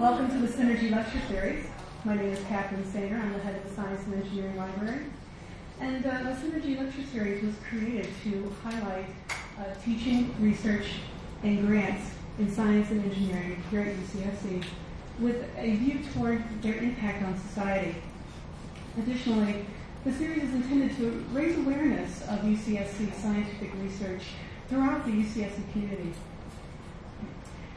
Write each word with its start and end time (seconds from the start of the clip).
Welcome 0.00 0.30
to 0.30 0.46
the 0.46 0.50
Synergy 0.50 0.90
Lecture 0.90 1.20
Series. 1.28 1.66
My 2.06 2.16
name 2.16 2.30
is 2.30 2.42
Catherine 2.44 2.84
Soehner. 2.84 3.20
I'm 3.20 3.34
the 3.34 3.38
head 3.40 3.56
of 3.56 3.68
the 3.68 3.74
Science 3.76 4.02
and 4.06 4.14
Engineering 4.14 4.56
Library. 4.56 5.00
And 5.78 6.06
uh, 6.06 6.22
the 6.22 6.30
Synergy 6.30 6.78
Lecture 6.78 7.02
Series 7.12 7.44
was 7.44 7.54
created 7.68 8.08
to 8.24 8.50
highlight 8.64 9.04
uh, 9.58 9.64
teaching, 9.84 10.34
research, 10.40 10.86
and 11.42 11.66
grants 11.66 12.12
in 12.38 12.50
science 12.50 12.90
and 12.90 13.04
engineering 13.04 13.62
here 13.70 13.82
at 13.82 13.94
UCSC 13.96 14.64
with 15.18 15.44
a 15.58 15.76
view 15.76 16.00
toward 16.14 16.42
their 16.62 16.78
impact 16.78 17.22
on 17.22 17.38
society. 17.38 17.96
Additionally, 18.96 19.66
the 20.04 20.12
series 20.14 20.44
is 20.44 20.54
intended 20.54 20.96
to 20.96 21.26
raise 21.30 21.58
awareness 21.58 22.22
of 22.22 22.38
UCSC 22.38 23.14
scientific 23.16 23.70
research 23.82 24.22
throughout 24.70 25.04
the 25.04 25.12
UCSC 25.12 25.72
community. 25.72 26.14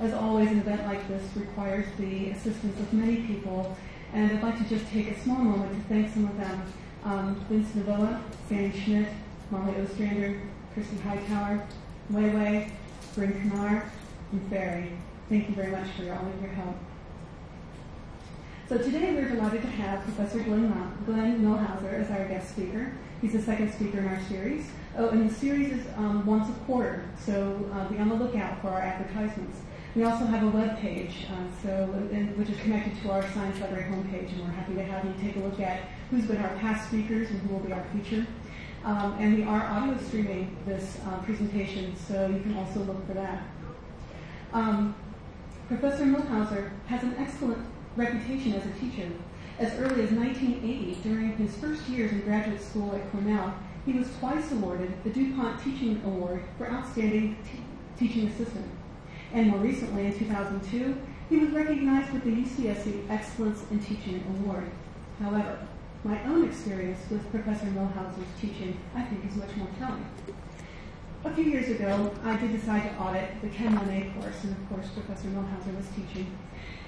As 0.03 0.13
always, 0.13 0.51
an 0.51 0.59
event 0.59 0.85
like 0.85 1.07
this 1.07 1.23
requires 1.33 1.85
the 1.97 2.31
assistance 2.31 2.77
of 2.77 2.91
many 2.91 3.21
people, 3.21 3.73
and 4.11 4.29
I'd 4.29 4.43
like 4.43 4.57
to 4.57 4.65
just 4.65 4.85
take 4.91 5.09
a 5.09 5.17
small 5.21 5.37
moment 5.37 5.71
to 5.71 5.87
thank 5.87 6.13
some 6.13 6.25
of 6.25 6.37
them. 6.37 6.61
Um, 7.05 7.35
Vince 7.49 7.69
Sandy 8.49 8.81
Schmidt, 8.81 9.07
Molly 9.49 9.73
Ostrander, 9.81 10.41
Christy 10.73 10.97
Hightower, 10.97 11.65
Weiwei, 12.11 12.69
Bryn 13.15 13.49
Kamar, 13.49 13.89
and 14.33 14.49
Ferry. 14.49 14.91
Thank 15.29 15.47
you 15.47 15.55
very 15.55 15.71
much 15.71 15.87
for 15.91 16.11
all 16.11 16.27
of 16.27 16.41
your 16.41 16.51
help. 16.51 16.75
So 18.67 18.77
today 18.79 19.13
we're 19.13 19.29
delighted 19.29 19.61
to 19.61 19.69
have 19.69 20.03
Professor 20.03 20.39
Glenn, 20.39 20.97
Glenn 21.05 21.41
Millhauser 21.41 21.93
as 21.93 22.11
our 22.11 22.27
guest 22.27 22.49
speaker. 22.49 22.91
He's 23.21 23.31
the 23.31 23.41
second 23.41 23.73
speaker 23.73 23.99
in 23.99 24.07
our 24.09 24.21
series. 24.23 24.65
Oh, 24.97 25.07
and 25.07 25.29
the 25.29 25.33
series 25.33 25.71
is 25.71 25.87
um, 25.95 26.25
once 26.25 26.49
a 26.49 26.59
quarter, 26.65 27.05
so 27.25 27.65
uh, 27.73 27.87
be 27.87 27.97
on 27.99 28.09
the 28.09 28.15
lookout 28.15 28.61
for 28.61 28.67
our 28.67 28.81
advertisements. 28.81 29.59
We 29.95 30.03
also 30.05 30.25
have 30.25 30.41
a 30.41 30.47
web 30.47 30.79
page, 30.79 31.27
uh, 31.29 31.61
so 31.61 31.85
which 32.35 32.49
is 32.49 32.59
connected 32.61 32.99
to 33.03 33.11
our 33.11 33.21
Science 33.29 33.59
Library 33.61 33.83
homepage, 33.83 34.31
and 34.31 34.41
we're 34.41 34.47
happy 34.47 34.73
to 34.73 34.83
have 34.83 35.05
you 35.05 35.13
take 35.21 35.35
a 35.35 35.39
look 35.39 35.59
at 35.59 35.81
who's 36.09 36.25
been 36.25 36.37
our 36.37 36.55
past 36.55 36.87
speakers 36.87 37.29
and 37.29 37.39
who 37.41 37.53
will 37.53 37.59
be 37.59 37.71
our 37.71 37.85
future. 37.91 38.25
Um, 38.83 39.15
and 39.19 39.37
we 39.37 39.43
are 39.43 39.63
audio 39.63 39.95
streaming 40.03 40.57
this 40.65 40.97
uh, 41.05 41.19
presentation, 41.19 41.95
so 41.95 42.25
you 42.25 42.39
can 42.39 42.57
also 42.57 42.79
look 42.79 43.05
for 43.05 43.13
that. 43.13 43.43
Um, 44.51 44.95
Professor 45.67 46.05
Millhauser 46.05 46.71
has 46.87 47.03
an 47.03 47.13
excellent 47.19 47.63
reputation 47.95 48.53
as 48.53 48.65
a 48.65 48.71
teacher. 48.79 49.11
As 49.59 49.73
early 49.73 50.01
as 50.01 50.11
1980, 50.11 50.97
during 51.03 51.37
his 51.37 51.55
first 51.57 51.87
years 51.87 52.11
in 52.11 52.21
graduate 52.21 52.61
school 52.63 52.95
at 52.95 53.11
Cornell, 53.11 53.53
he 53.85 53.93
was 53.93 54.07
twice 54.19 54.51
awarded 54.53 54.91
the 55.03 55.11
DuPont 55.11 55.63
Teaching 55.63 56.01
Award 56.03 56.43
for 56.57 56.67
Outstanding 56.67 57.37
Teaching 57.95 58.27
Assistant 58.27 58.65
and 59.33 59.47
more 59.47 59.59
recently 59.59 60.05
in 60.05 60.17
2002, 60.17 60.95
he 61.29 61.37
was 61.37 61.49
recognized 61.49 62.13
with 62.13 62.23
the 62.23 62.29
UCSC 62.29 63.09
Excellence 63.09 63.63
in 63.71 63.79
Teaching 63.79 64.23
Award. 64.29 64.69
However, 65.19 65.57
my 66.03 66.23
own 66.25 66.45
experience 66.45 66.99
with 67.09 67.29
Professor 67.31 67.65
Millhauser's 67.67 68.27
teaching, 68.39 68.77
I 68.95 69.01
think, 69.03 69.25
is 69.25 69.35
much 69.35 69.55
more 69.55 69.67
telling. 69.79 70.05
A 71.25 71.33
few 71.33 71.45
years 71.45 71.69
ago, 71.69 72.13
I 72.23 72.35
did 72.35 72.51
decide 72.51 72.83
to 72.83 72.95
audit 73.01 73.41
the 73.41 73.47
Chem 73.47 73.77
1A 73.77 74.13
course, 74.19 74.43
and 74.43 74.51
of 74.51 74.69
course, 74.69 74.87
Professor 74.89 75.29
Millhauser 75.29 75.75
was 75.75 75.87
teaching. 75.95 76.27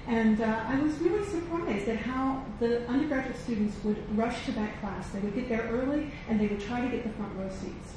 And 0.06 0.40
uh, 0.40 0.64
I 0.68 0.78
was 0.78 0.92
really 0.98 1.24
surprised 1.24 1.88
at 1.88 1.96
how 1.96 2.44
the 2.60 2.86
undergraduate 2.86 3.40
students 3.40 3.76
would 3.82 4.16
rush 4.16 4.44
to 4.44 4.52
that 4.52 4.78
class. 4.80 5.08
They 5.08 5.18
would 5.20 5.34
get 5.34 5.48
there 5.48 5.66
early, 5.72 6.12
and 6.28 6.38
they 6.38 6.46
would 6.46 6.60
try 6.60 6.82
to 6.82 6.88
get 6.88 7.02
the 7.02 7.10
front 7.14 7.34
row 7.36 7.48
seats. 7.48 7.94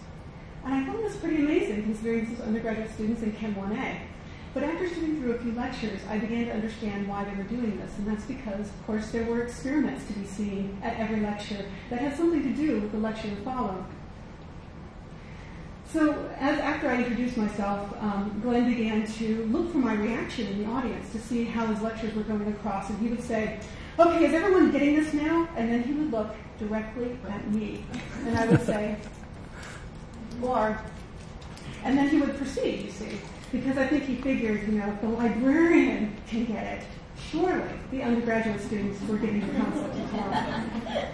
And 0.66 0.74
I 0.74 0.86
thought 0.86 0.98
this 1.04 1.18
pretty 1.18 1.44
amazing, 1.44 1.84
considering 1.84 2.22
this 2.22 2.40
was 2.40 2.48
undergraduate 2.48 2.92
students 2.94 3.22
in 3.22 3.34
Chem 3.34 3.54
1A. 3.56 4.00
But 4.54 4.64
after 4.64 4.90
sitting 4.90 5.22
through 5.22 5.34
a 5.34 5.38
few 5.38 5.52
lectures, 5.52 6.00
I 6.10 6.18
began 6.18 6.48
to 6.48 6.54
understand 6.54 7.08
why 7.08 7.24
they 7.24 7.36
were 7.36 7.44
doing 7.44 7.78
this, 7.78 7.96
and 8.00 8.08
that's 8.08 8.26
because, 8.26 8.68
of 8.68 8.86
course, 8.88 9.12
there 9.12 9.24
were 9.26 9.44
experiments 9.44 10.08
to 10.08 10.14
be 10.14 10.26
seen 10.26 10.78
at 10.82 10.98
every 11.00 11.20
lecture 11.20 11.66
that 11.92 12.00
had 12.00 12.18
something 12.18 12.42
to 12.42 12.50
do 12.50 12.82
with 12.82 12.92
the 12.92 12.98
lecture 12.98 13.30
to 13.30 13.36
follow. 13.38 13.86
So, 15.92 16.30
as 16.40 16.60
after 16.60 16.90
I 16.90 16.98
introduced 16.98 17.38
myself, 17.38 17.96
um, 18.00 18.40
Glenn 18.42 18.72
began 18.72 19.06
to 19.06 19.46
look 19.46 19.72
for 19.72 19.80
my 19.80 19.94
reaction 19.94 20.48
in 20.48 20.64
the 20.64 20.70
audience 20.70 21.12
to 21.12 21.20
see 21.20 21.46
how 21.46 21.68
his 21.68 21.82
lectures 21.82 22.14
were 22.16 22.24
going 22.24 22.48
across, 22.48 22.90
and 22.90 23.00
he 23.00 23.08
would 23.08 23.24
say, 23.24 23.60
"Okay, 24.00 24.26
is 24.26 24.34
everyone 24.34 24.72
getting 24.72 24.96
this 24.96 25.14
now?" 25.14 25.48
And 25.58 25.72
then 25.72 25.84
he 25.84 25.94
would 25.94 26.12
look 26.12 26.36
directly 26.58 27.18
at 27.28 27.52
me, 27.52 27.86
and 28.26 28.38
I 28.38 28.48
would 28.48 28.66
say, 28.66 28.98
"Or," 30.42 30.80
and 31.84 31.98
then 31.98 32.10
he 32.10 32.18
would 32.18 32.36
proceed. 32.38 32.86
You 32.86 32.92
see 32.92 33.20
because 33.52 33.78
I 33.78 33.88
think 33.88 34.04
he 34.06 34.16
figured, 34.16 34.68
you 34.68 34.80
know, 34.80 34.90
if 34.90 35.02
the 35.02 35.08
librarian 35.08 36.16
can 36.28 36.46
get 36.46 36.80
it, 36.80 36.86
surely 37.32 37.64
the 37.92 38.04
undergraduate 38.04 38.62
students 38.62 39.02
were 39.08 39.18
getting 39.18 39.42
the 39.42 39.60
concept 39.60 39.96
well. 40.14 41.10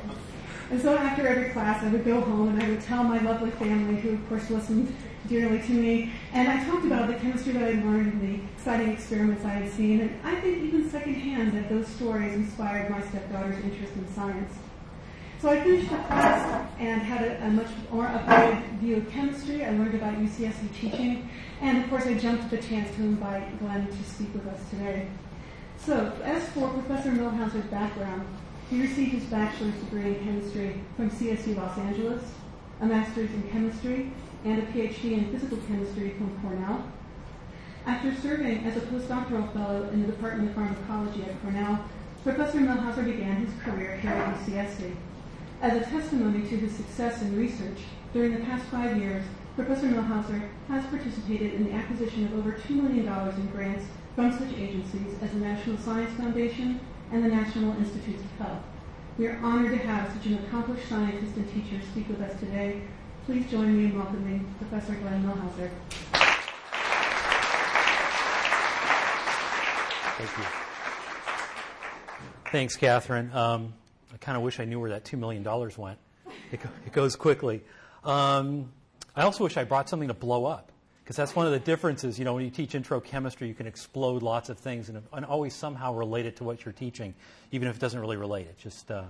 And 0.72 0.82
so 0.82 0.98
after 0.98 1.28
every 1.28 1.50
class, 1.52 1.84
I 1.84 1.90
would 1.90 2.04
go 2.04 2.22
home 2.22 2.50
and 2.50 2.62
I 2.62 2.70
would 2.70 2.82
tell 2.82 3.04
my 3.04 3.20
lovely 3.20 3.52
family, 3.52 4.02
who 4.02 4.14
of 4.14 4.30
course 4.30 4.50
listened 4.50 4.94
dearly 5.28 5.60
to 5.60 5.72
me, 5.72 6.12
and 6.34 6.48
I 6.48 6.64
talked 6.66 6.86
about 6.86 7.08
the 7.08 7.16
chemistry 7.16 7.54
that 7.54 7.64
I 7.64 7.74
had 7.74 7.86
learned 7.86 8.14
and 8.14 8.22
the 8.22 8.44
exciting 8.54 8.92
experiments 8.92 9.44
I 9.44 9.50
had 9.50 9.72
seen, 9.72 10.02
and 10.02 10.20
I 10.24 10.36
think 10.42 10.64
even 10.64 10.90
secondhand 10.90 11.54
that 11.54 11.70
those 11.70 11.88
stories 11.88 12.34
inspired 12.34 12.90
my 12.92 13.02
stepdaughter's 13.02 13.64
interest 13.64 13.94
in 13.96 14.08
science. 14.14 14.54
So 15.42 15.50
I 15.50 15.62
finished 15.62 15.90
the 15.90 15.98
class 15.98 16.68
and 16.80 17.02
had 17.02 17.22
a, 17.24 17.46
a 17.46 17.50
much 17.50 17.68
more 17.92 18.06
updated 18.06 18.80
view 18.80 18.98
of 18.98 19.10
chemistry. 19.12 19.66
I 19.66 19.72
learned 19.72 19.96
about 19.96 20.16
UCSC 20.16 20.74
teaching, 20.74 21.30
and 21.62 21.84
of 21.84 21.90
course 21.90 22.06
I 22.06 22.16
jumped 22.16 22.46
at 22.46 22.50
the 22.50 22.58
chance 22.58 22.96
to 22.96 23.02
invite 23.04 23.60
Glenn 23.60 23.88
to 23.88 24.04
speak 24.04 24.34
with 24.34 24.48
us 24.48 24.60
today. 24.70 25.08
So 25.78 26.14
as 26.24 26.48
for 26.50 26.70
Professor 26.70 27.12
Millhauser's 27.12 27.66
background, 27.66 28.26
he 28.70 28.82
received 28.82 29.14
his 29.14 29.24
bachelor's 29.26 29.76
degree 29.76 30.16
in 30.16 30.24
chemistry 30.24 30.82
from 30.96 31.10
CSU 31.12 31.56
Los 31.56 31.78
Angeles, 31.78 32.24
a 32.82 32.86
master's 32.86 33.30
in 33.32 33.44
chemistry, 33.52 34.12
and 34.44 34.64
a 34.64 34.66
PhD 34.68 35.14
in 35.14 35.32
physical 35.32 35.58
chemistry 35.68 36.12
from 36.12 36.40
Cornell. 36.42 36.84
After 37.86 38.16
serving 38.16 38.66
as 38.66 38.78
a 38.78 38.82
postdoctoral 38.82 39.54
fellow 39.54 39.90
in 39.90 40.02
the 40.02 40.08
Department 40.08 40.50
of 40.50 40.56
Pharmacology 40.56 41.24
at 41.24 41.40
Cornell, 41.42 41.86
Professor 42.24 42.58
Millhauser 42.58 43.06
began 43.06 43.46
his 43.46 43.62
career 43.62 43.98
here 43.98 44.12
at 44.12 44.40
UCSC. 44.40 44.96
As 45.62 45.74
a 45.78 45.86
testimony 45.86 46.42
to 46.50 46.58
his 46.58 46.76
success 46.76 47.22
in 47.22 47.38
research, 47.38 47.78
during 48.14 48.34
the 48.34 48.46
past 48.46 48.66
five 48.66 48.98
years, 48.98 49.24
Professor 49.56 49.88
Millhauser 49.88 50.50
has 50.68 50.86
participated 50.88 51.54
in 51.54 51.64
the 51.64 51.72
acquisition 51.72 52.26
of 52.26 52.34
over 52.38 52.52
$2 52.52 52.72
million 52.72 53.08
in 53.08 53.48
grants 53.48 53.86
from 54.14 54.32
such 54.34 54.52
agencies 54.58 55.16
as 55.22 55.32
the 55.32 55.38
National 55.38 55.78
Science 55.78 56.12
Foundation 56.20 56.82
and 57.14 57.24
the 57.24 57.30
National 57.30 57.72
Institutes 57.78 58.22
of 58.22 58.46
Health. 58.48 58.64
We 59.18 59.28
are 59.28 59.38
honored 59.38 59.72
to 59.72 59.78
have 59.88 60.12
such 60.12 60.26
an 60.26 60.44
accomplished 60.46 60.90
scientist 60.90 61.38
and 61.38 61.54
teacher 61.54 61.82
speak 61.90 62.10
with 62.10 62.22
us 62.22 62.38
today. 62.38 62.82
Please 63.26 63.50
join 63.50 63.78
me 63.78 63.86
in 63.86 63.98
welcoming 63.98 64.54
Professor 64.60 64.94
Glenn 64.96 65.24
Millhauser. 65.24 65.70
Thank 70.18 70.38
you. 70.38 70.46
Thanks, 72.52 72.76
Catherine. 72.76 73.32
Um, 73.34 73.74
I 74.14 74.18
kind 74.18 74.36
of 74.36 74.44
wish 74.44 74.60
I 74.60 74.66
knew 74.66 74.82
where 74.82 74.90
that 74.90 75.06
$2 75.06 75.18
million 75.18 75.44
went. 75.78 76.00
It, 76.52 76.60
it 76.86 76.92
goes 76.92 77.16
quickly. 77.16 77.64
Um, 78.04 78.74
I 79.16 79.24
also 79.24 79.44
wish 79.44 79.56
I 79.56 79.64
brought 79.64 79.88
something 79.88 80.10
to 80.10 80.14
blow 80.14 80.46
up 80.46 80.72
because 81.04 81.16
that's 81.16 81.36
one 81.36 81.46
of 81.46 81.54
the 81.54 81.60
differences. 81.60 82.20
You 82.20 82.26
know, 82.26 82.34
when 82.34 82.44
you 82.44 82.50
teach 82.50 82.76
intro 82.76 83.00
chemistry, 83.00 83.48
you 83.48 83.54
can 83.54 83.68
explode 83.68 84.24
lots 84.24 84.50
of 84.50 84.58
things 84.58 84.90
and, 84.90 85.02
and 85.14 85.26
always 85.26 85.54
somehow 85.54 85.94
relate 85.94 86.26
it 86.26 86.36
to 86.38 86.44
what 86.44 86.66
you're 86.66 86.74
teaching, 86.74 87.14
even 87.52 87.68
if 87.68 87.78
it 87.78 87.80
doesn't 87.80 88.00
really 88.00 88.18
relate. 88.18 88.48
It's 88.50 88.64
just, 88.64 88.92
uh, 88.92 89.04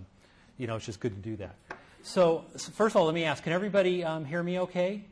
you 0.58 0.68
know, 0.68 0.76
it's 0.76 0.86
just 0.86 1.00
good 1.00 1.16
to 1.16 1.30
do 1.30 1.36
that. 1.38 1.56
So, 2.04 2.46
so 2.56 2.72
first 2.72 2.96
of 2.96 3.00
all, 3.00 3.06
let 3.06 3.16
me 3.16 3.24
ask: 3.24 3.44
Can 3.44 3.54
everybody 3.54 4.04
um, 4.04 4.26
hear 4.26 4.44
me? 4.44 4.60
Okay? 4.60 5.06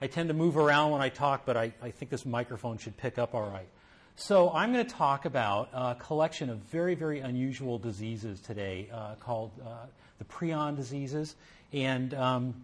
I 0.00 0.08
tend 0.08 0.28
to 0.28 0.34
move 0.34 0.56
around 0.56 0.90
when 0.90 1.00
I 1.00 1.08
talk, 1.08 1.46
but 1.46 1.56
I, 1.56 1.72
I 1.80 1.92
think 1.92 2.10
this 2.10 2.26
microphone 2.26 2.76
should 2.78 2.96
pick 2.96 3.18
up 3.18 3.34
all 3.36 3.48
right. 3.48 3.68
So 4.16 4.50
I'm 4.50 4.72
going 4.72 4.84
to 4.84 4.92
talk 4.92 5.24
about 5.24 5.68
a 5.72 5.94
collection 5.94 6.50
of 6.50 6.58
very, 6.58 6.96
very 6.96 7.20
unusual 7.20 7.78
diseases 7.78 8.40
today 8.40 8.88
uh, 8.92 9.14
called 9.20 9.52
uh, 9.64 9.86
the 10.18 10.24
prion 10.24 10.74
diseases, 10.74 11.36
and 11.72 12.12
um, 12.14 12.54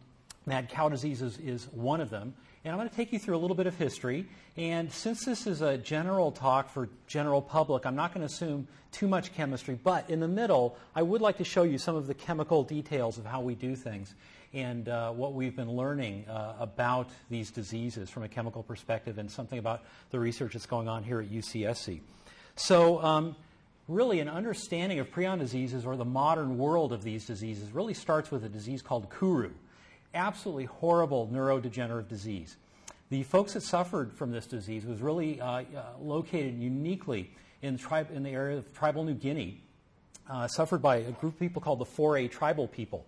mad 0.48 0.68
cow 0.70 0.88
disease 0.88 1.22
is, 1.22 1.38
is, 1.38 1.68
one 1.72 2.00
of 2.00 2.10
them. 2.10 2.34
And 2.64 2.72
I'm 2.72 2.78
going 2.78 2.88
to 2.88 2.96
take 2.96 3.12
you 3.12 3.18
through 3.18 3.36
a 3.36 3.38
little 3.38 3.56
bit 3.56 3.66
of 3.66 3.76
history. 3.76 4.26
And 4.56 4.90
since 4.90 5.24
this 5.24 5.46
is 5.46 5.60
a 5.60 5.78
general 5.78 6.32
talk 6.32 6.70
for 6.70 6.88
general 7.06 7.40
public, 7.40 7.86
I'm 7.86 7.94
not 7.94 8.12
going 8.12 8.26
to 8.26 8.32
assume 8.32 8.66
too 8.90 9.06
much 9.06 9.32
chemistry. 9.34 9.78
But 9.82 10.10
in 10.10 10.18
the 10.18 10.28
middle, 10.28 10.76
I 10.96 11.02
would 11.02 11.20
like 11.20 11.36
to 11.38 11.44
show 11.44 11.62
you 11.62 11.78
some 11.78 11.94
of 11.94 12.06
the 12.06 12.14
chemical 12.14 12.64
details 12.64 13.18
of 13.18 13.26
how 13.26 13.42
we 13.42 13.54
do 13.54 13.76
things 13.76 14.14
and 14.52 14.88
uh, 14.88 15.12
what 15.12 15.34
we've 15.34 15.54
been 15.54 15.70
learning 15.70 16.24
uh, 16.28 16.54
about 16.58 17.10
these 17.30 17.50
diseases 17.50 18.10
from 18.10 18.22
a 18.22 18.28
chemical 18.28 18.62
perspective 18.62 19.18
and 19.18 19.30
something 19.30 19.58
about 19.58 19.82
the 20.10 20.18
research 20.18 20.54
that's 20.54 20.66
going 20.66 20.88
on 20.88 21.04
here 21.04 21.20
at 21.20 21.28
UCSC. 21.28 22.00
So, 22.56 23.02
um, 23.04 23.36
really, 23.86 24.20
an 24.20 24.28
understanding 24.28 24.98
of 24.98 25.10
prion 25.10 25.38
diseases 25.38 25.84
or 25.86 25.96
the 25.96 26.04
modern 26.04 26.58
world 26.58 26.92
of 26.92 27.04
these 27.04 27.26
diseases 27.26 27.70
really 27.72 27.94
starts 27.94 28.30
with 28.30 28.44
a 28.44 28.48
disease 28.48 28.82
called 28.82 29.08
Kuru. 29.16 29.50
Absolutely 30.14 30.64
horrible 30.64 31.28
neurodegenerative 31.32 32.08
disease. 32.08 32.56
The 33.10 33.22
folks 33.22 33.55
that 33.55 33.62
suffered 33.62 34.12
from 34.12 34.32
this 34.32 34.46
disease 34.46 34.84
was 34.84 35.00
really 35.00 35.40
uh, 35.40 35.46
uh 35.46 35.64
located 36.00 36.58
uniquely 36.58 37.31
in, 37.62 37.78
tribe, 37.78 38.08
in 38.12 38.22
the 38.22 38.31
area 38.31 38.58
of 38.58 38.72
tribal 38.72 39.05
New 39.05 39.14
Guinea, 39.14 39.60
uh, 40.28 40.46
suffered 40.46 40.82
by 40.82 40.96
a 40.96 41.10
group 41.12 41.34
of 41.34 41.38
people 41.38 41.62
called 41.62 41.78
the 41.78 41.84
Fore 41.84 42.26
tribal 42.28 42.69
people. 42.69 43.06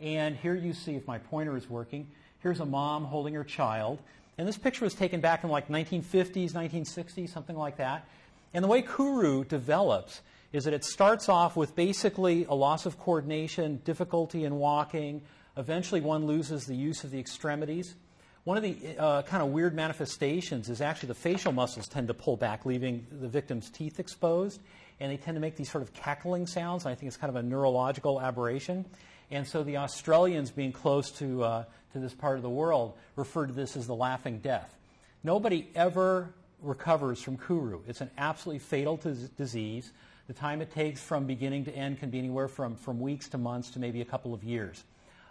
And 0.00 0.36
here 0.36 0.54
you 0.54 0.72
see, 0.72 0.94
if 0.94 1.06
my 1.06 1.18
pointer 1.18 1.56
is 1.56 1.68
working, 1.70 2.08
here's 2.40 2.60
a 2.60 2.66
mom 2.66 3.04
holding 3.04 3.34
her 3.34 3.44
child. 3.44 4.00
And 4.38 4.48
this 4.48 4.58
picture 4.58 4.84
was 4.84 4.94
taken 4.94 5.20
back 5.20 5.44
in 5.44 5.50
like 5.50 5.68
1950s, 5.68 6.52
1960s, 6.52 7.28
something 7.28 7.56
like 7.56 7.76
that. 7.76 8.06
And 8.54 8.64
the 8.64 8.68
way 8.68 8.82
Kuru 8.82 9.44
develops 9.44 10.20
is 10.52 10.64
that 10.64 10.74
it 10.74 10.84
starts 10.84 11.28
off 11.28 11.56
with 11.56 11.74
basically 11.74 12.44
a 12.46 12.54
loss 12.54 12.84
of 12.84 12.98
coordination, 12.98 13.80
difficulty 13.84 14.44
in 14.44 14.56
walking. 14.56 15.22
Eventually, 15.56 16.00
one 16.00 16.26
loses 16.26 16.66
the 16.66 16.74
use 16.74 17.04
of 17.04 17.10
the 17.10 17.18
extremities. 17.18 17.94
One 18.44 18.56
of 18.56 18.62
the 18.62 18.96
uh, 18.98 19.22
kind 19.22 19.42
of 19.42 19.50
weird 19.50 19.74
manifestations 19.74 20.68
is 20.68 20.80
actually 20.80 21.08
the 21.08 21.14
facial 21.14 21.52
muscles 21.52 21.86
tend 21.86 22.08
to 22.08 22.14
pull 22.14 22.36
back, 22.36 22.66
leaving 22.66 23.06
the 23.10 23.28
victim's 23.28 23.70
teeth 23.70 24.00
exposed, 24.00 24.60
and 24.98 25.12
they 25.12 25.16
tend 25.16 25.36
to 25.36 25.40
make 25.40 25.56
these 25.56 25.70
sort 25.70 25.82
of 25.82 25.92
cackling 25.92 26.46
sounds. 26.46 26.86
I 26.86 26.94
think 26.94 27.08
it's 27.08 27.16
kind 27.16 27.28
of 27.28 27.36
a 27.36 27.42
neurological 27.42 28.20
aberration. 28.20 28.84
And 29.30 29.46
so 29.46 29.62
the 29.62 29.76
Australians, 29.76 30.50
being 30.50 30.72
close 30.72 31.10
to, 31.12 31.44
uh, 31.44 31.64
to 31.92 31.98
this 31.98 32.14
part 32.14 32.36
of 32.36 32.42
the 32.42 32.50
world, 32.50 32.94
refer 33.16 33.46
to 33.46 33.52
this 33.52 33.76
as 33.76 33.86
the 33.86 33.94
laughing 33.94 34.38
death. 34.38 34.74
Nobody 35.22 35.68
ever 35.74 36.34
recovers 36.60 37.22
from 37.22 37.36
Kuru. 37.36 37.80
It's 37.86 38.00
an 38.00 38.10
absolutely 38.18 38.58
fatal 38.60 39.00
disease. 39.36 39.92
The 40.26 40.32
time 40.32 40.62
it 40.62 40.72
takes 40.72 41.00
from 41.00 41.26
beginning 41.26 41.64
to 41.66 41.72
end 41.72 42.00
can 42.00 42.10
be 42.10 42.18
anywhere 42.18 42.48
from, 42.48 42.74
from 42.76 43.00
weeks 43.00 43.28
to 43.30 43.38
months 43.38 43.70
to 43.70 43.78
maybe 43.78 44.00
a 44.00 44.04
couple 44.04 44.34
of 44.34 44.42
years. 44.42 44.84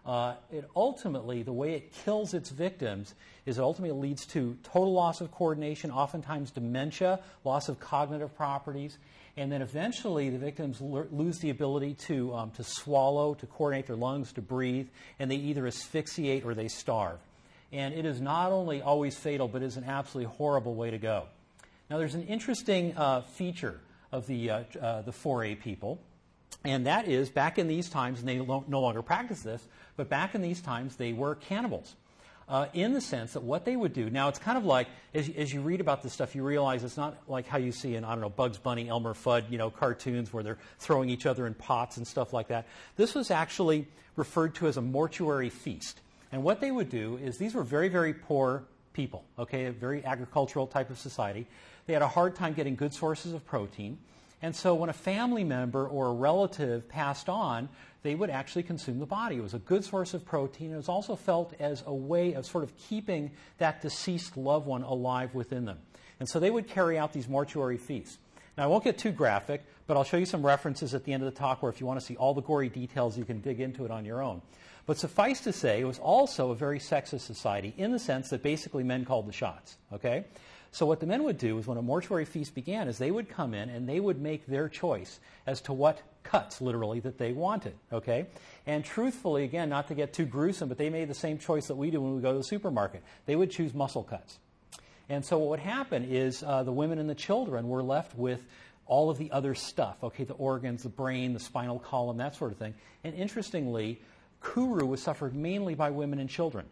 Uh, 0.06 0.34
it 0.52 0.68
ultimately, 0.76 1.44
the 1.44 1.54
way 1.54 1.74
it 1.76 1.94
kills 1.94 2.34
its 2.34 2.50
victims 2.50 3.14
is 3.46 3.58
it 3.58 3.62
ultimately 3.62 3.96
leads 3.96 4.26
to 4.26 4.58
total 4.64 4.94
loss 4.94 5.22
of 5.22 5.32
coordination, 5.32 5.92
oftentimes 5.92 6.52
dementia, 6.52 7.20
loss 7.44 7.70
of 7.70 7.80
cognitive 7.80 8.36
properties, 8.36 8.98
and 9.38 9.52
then 9.52 9.62
eventually 9.62 10.30
the 10.30 10.40
victims 10.40 10.82
l- 10.82 11.08
lose 11.12 11.40
the 11.40 11.52
ability 11.52 11.94
to, 11.94 12.34
um, 12.34 12.52
to 12.52 12.64
swallow, 12.64 13.36
to 13.36 13.46
coordinate 13.46 13.88
their 13.88 13.96
lungs, 13.96 14.34
to 14.34 14.42
breathe, 14.42 14.88
and 15.20 15.30
they 15.30 15.36
either 15.36 15.68
asphyxiate 15.68 16.46
or 16.46 16.56
they 16.56 16.68
starve. 16.68 17.20
And 17.72 17.94
it 17.94 18.06
is 18.06 18.20
not 18.20 18.52
only 18.52 18.82
always 18.82 19.16
fatal, 19.16 19.48
but 19.48 19.62
is 19.62 19.78
an 19.78 19.86
absolutely 19.86 20.34
horrible 20.34 20.76
way 20.76 20.92
to 20.92 20.98
go. 20.98 21.26
Now, 21.90 22.00
there's 22.00 22.16
an 22.16 22.28
interesting 22.28 22.98
uh, 22.98 23.22
feature 23.22 23.80
of 24.12 24.28
the, 24.28 24.50
uh, 24.50 24.64
uh 24.82 25.02
the 25.04 25.12
Fore 25.12 25.56
people. 25.56 26.00
And 26.64 26.86
that 26.86 27.08
is, 27.08 27.30
back 27.30 27.58
in 27.58 27.68
these 27.68 27.90
times, 27.90 28.20
and 28.20 28.28
they 28.28 28.38
no 28.38 28.82
longer 28.82 29.02
practice 29.02 29.42
this, 29.42 29.66
but 29.96 30.10
back 30.10 30.36
in 30.36 30.42
these 30.42 30.62
times, 30.62 30.96
they 30.96 31.14
were 31.14 31.36
cannibals. 31.36 31.96
Uh, 32.48 32.68
in 32.74 32.92
the 32.94 33.00
sense 33.00 33.34
that 33.34 33.44
what 33.44 33.64
they 33.64 33.78
would 33.78 33.94
do, 33.94 34.10
now 34.10 34.28
it's 34.28 34.38
kind 34.38 34.58
of 34.58 34.66
like, 34.66 34.88
as, 35.14 35.30
as, 35.38 35.54
you 35.54 35.62
read 35.62 35.80
about 35.80 36.04
this 36.04 36.12
stuff, 36.12 36.36
you 36.36 36.44
realize 36.44 36.84
it's 36.84 36.98
not 36.98 37.18
like 37.30 37.48
how 37.48 37.58
you 37.58 37.72
see 37.72 37.96
in, 37.96 38.04
I 38.04 38.12
don't 38.12 38.20
know, 38.20 38.30
Bugs 38.30 38.58
Bunny, 38.58 38.90
Elmer 38.90 39.14
Fudd, 39.14 39.50
you 39.50 39.58
know, 39.58 39.70
cartoons 39.70 40.34
where 40.34 40.44
they're 40.44 40.58
throwing 40.78 41.10
each 41.10 41.26
other 41.26 41.48
in 41.48 41.54
pots 41.54 41.96
and 41.96 42.06
stuff 42.06 42.34
like 42.34 42.50
that. 42.50 42.68
This 42.98 43.16
was 43.16 43.32
actually 43.32 43.88
referred 44.18 44.54
to 44.56 44.68
as 44.68 44.76
a 44.76 44.82
mortuary 44.82 45.50
feast. 45.50 46.02
And 46.34 46.44
what 46.44 46.60
they 46.60 46.72
would 46.72 46.90
do 46.90 47.18
is 47.24 47.38
these 47.38 47.54
were 47.54 47.64
very, 47.64 47.88
very 47.88 48.14
poor 48.14 48.64
people, 48.92 49.24
okay, 49.40 49.66
a 49.68 49.72
very 49.72 50.04
agricultural 50.04 50.68
type 50.68 50.90
of 50.90 51.00
society. 51.00 51.48
They 51.86 51.94
had 51.94 52.02
a 52.02 52.08
hard 52.08 52.36
time 52.36 52.54
getting 52.54 52.76
good 52.76 52.94
sources 52.94 53.34
of 53.34 53.46
protein. 53.46 53.98
And 54.42 54.56
so 54.56 54.74
when 54.74 54.90
a 54.90 54.94
family 54.94 55.44
member 55.44 55.88
or 55.88 56.08
a 56.08 56.14
relative 56.14 56.90
passed 56.90 57.30
on, 57.30 57.70
they 58.04 58.16
would 58.16 58.30
actually 58.30 58.64
consume 58.64 59.00
the 59.00 59.06
body. 59.06 59.38
It 59.38 59.44
was 59.44 59.54
a 59.54 59.60
good 59.60 59.86
source 59.86 60.14
of 60.14 60.26
protein. 60.26 60.74
It 60.74 60.78
was 60.78 60.90
also 60.90 61.16
felt 61.16 61.54
as 61.60 61.84
a 61.86 61.94
way 61.94 62.34
of 62.34 62.46
sort 62.46 62.64
of 62.64 62.76
keeping 62.78 63.32
that 63.60 63.82
deceased 63.82 64.38
loved 64.38 64.66
one 64.66 64.82
alive 64.82 65.36
within 65.36 65.66
them. 65.66 65.78
And 66.20 66.28
so 66.28 66.40
they 66.40 66.50
would 66.50 66.68
carry 66.68 66.98
out 66.98 67.14
these 67.14 67.28
mortuary 67.28 67.78
feasts. 67.78 68.18
Now, 68.58 68.64
I 68.66 68.68
won't 68.68 68.84
get 68.84 68.98
too 68.98 69.12
graphic, 69.12 69.64
but 69.88 69.98
I'll 69.98 70.04
show 70.04 70.18
you 70.18 70.26
some 70.26 70.46
references 70.46 70.94
at 70.94 71.04
the 71.04 71.14
end 71.14 71.24
of 71.24 71.34
the 71.34 71.40
talk 71.40 71.62
where 71.62 71.72
if 71.72 71.80
you 71.80 71.88
want 71.88 72.00
to 72.00 72.06
see 72.06 72.16
all 72.16 72.34
the 72.34 72.42
gory 72.42 72.70
details, 72.70 73.18
you 73.18 73.26
can 73.26 73.40
dig 73.42 73.60
into 73.60 73.86
it 73.86 73.92
on 73.92 74.06
your 74.06 74.22
own. 74.22 74.42
But 74.86 74.98
suffice 74.98 75.42
to 75.42 75.54
say, 75.54 75.80
it 75.80 75.86
was 75.86 76.00
also 76.00 76.52
a 76.52 76.56
very 76.56 76.80
sexist 76.80 77.22
society 77.22 77.74
in 77.78 77.92
the 77.92 78.00
sense 78.00 78.30
that 78.30 78.44
basically 78.44 78.84
men 78.84 79.06
called 79.06 79.28
the 79.28 79.34
shots. 79.34 79.78
Okay? 79.94 80.26
So 80.74 80.86
what 80.86 81.02
the 81.02 81.06
men 81.06 81.24
would 81.24 81.38
do 81.38 81.58
is 81.58 81.68
when 81.68 81.78
a 81.78 81.82
mortuary 81.82 82.24
feast 82.24 82.56
began 82.56 82.88
is 82.88 82.98
they 82.98 83.12
would 83.12 83.30
come 83.30 83.54
in 83.54 83.70
and 83.70 83.88
they 83.88 84.00
would 84.00 84.22
make 84.22 84.46
their 84.46 84.70
choice 84.70 85.20
as 85.46 85.60
to 85.62 85.74
what 85.74 86.02
cuts, 86.24 86.62
literally, 86.62 87.02
that 87.02 87.18
they 87.18 87.34
wanted. 87.34 87.76
Okay? 87.92 88.28
And 88.66 88.86
truthfully, 88.86 89.44
again, 89.44 89.68
not 89.68 89.90
to 89.90 89.96
get 89.96 90.14
too 90.14 90.26
gruesome, 90.26 90.70
but 90.70 90.78
they 90.78 90.90
made 90.90 91.10
the 91.10 91.14
same 91.14 91.38
choice 91.38 91.68
that 91.68 91.76
we 91.76 91.92
do 91.92 92.00
when 92.00 92.16
we 92.16 92.22
go 92.22 92.32
to 92.32 92.38
the 92.38 92.44
supermarket. 92.44 93.04
They 93.26 93.36
would 93.36 93.52
choose 93.52 93.74
muscle 93.74 94.04
cuts. 94.04 94.40
And 95.10 95.26
so 95.26 95.38
what 95.40 95.50
would 95.50 95.60
happen 95.60 96.06
is 96.06 96.42
uh, 96.42 96.64
the 96.64 96.72
women 96.72 97.00
and 97.00 97.10
the 97.10 97.16
children 97.16 97.68
were 97.68 97.84
left 97.84 98.16
with 98.16 98.42
all 98.86 99.10
of 99.10 99.18
the 99.18 99.32
other 99.32 99.56
stuff, 99.56 99.98
okay, 100.04 100.24
the 100.24 100.34
organs, 100.34 100.84
the 100.84 100.90
brain, 100.90 101.34
the 101.34 101.40
spinal 101.40 101.80
column, 101.80 102.18
that 102.18 102.36
sort 102.36 102.52
of 102.52 102.58
thing. 102.58 102.74
And 103.04 103.14
interestingly, 103.14 104.02
Kuru 104.42 104.86
was 104.86 105.02
suffered 105.02 105.36
mainly 105.36 105.76
by 105.76 105.90
women 105.90 106.20
and 106.20 106.30
children. 106.30 106.66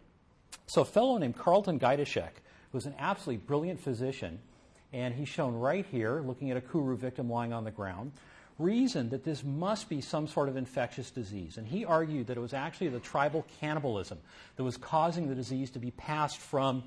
So 0.66 0.82
a 0.82 0.84
fellow 0.86 1.18
named 1.18 1.36
Carleton 1.36 1.78
Gajdusek 1.78 2.30
who 2.70 2.78
was 2.78 2.86
an 2.86 2.94
absolutely 2.98 3.44
brilliant 3.44 3.80
physician, 3.80 4.38
and 4.92 5.14
he's 5.14 5.28
shown 5.28 5.54
right 5.54 5.86
here, 5.90 6.20
looking 6.20 6.50
at 6.50 6.56
a 6.56 6.60
Kuru 6.60 6.96
victim 6.96 7.30
lying 7.30 7.52
on 7.52 7.64
the 7.64 7.70
ground, 7.70 8.12
reasoned 8.58 9.10
that 9.10 9.24
this 9.24 9.42
must 9.42 9.88
be 9.88 10.00
some 10.00 10.28
sort 10.28 10.48
of 10.48 10.56
infectious 10.56 11.10
disease. 11.10 11.56
And 11.56 11.66
he 11.66 11.84
argued 11.84 12.28
that 12.28 12.36
it 12.36 12.40
was 12.40 12.54
actually 12.54 12.88
the 12.88 13.00
tribal 13.00 13.46
cannibalism 13.60 14.18
that 14.56 14.64
was 14.64 14.76
causing 14.76 15.28
the 15.28 15.34
disease 15.34 15.70
to 15.70 15.78
be 15.78 15.90
passed 15.92 16.38
from, 16.38 16.84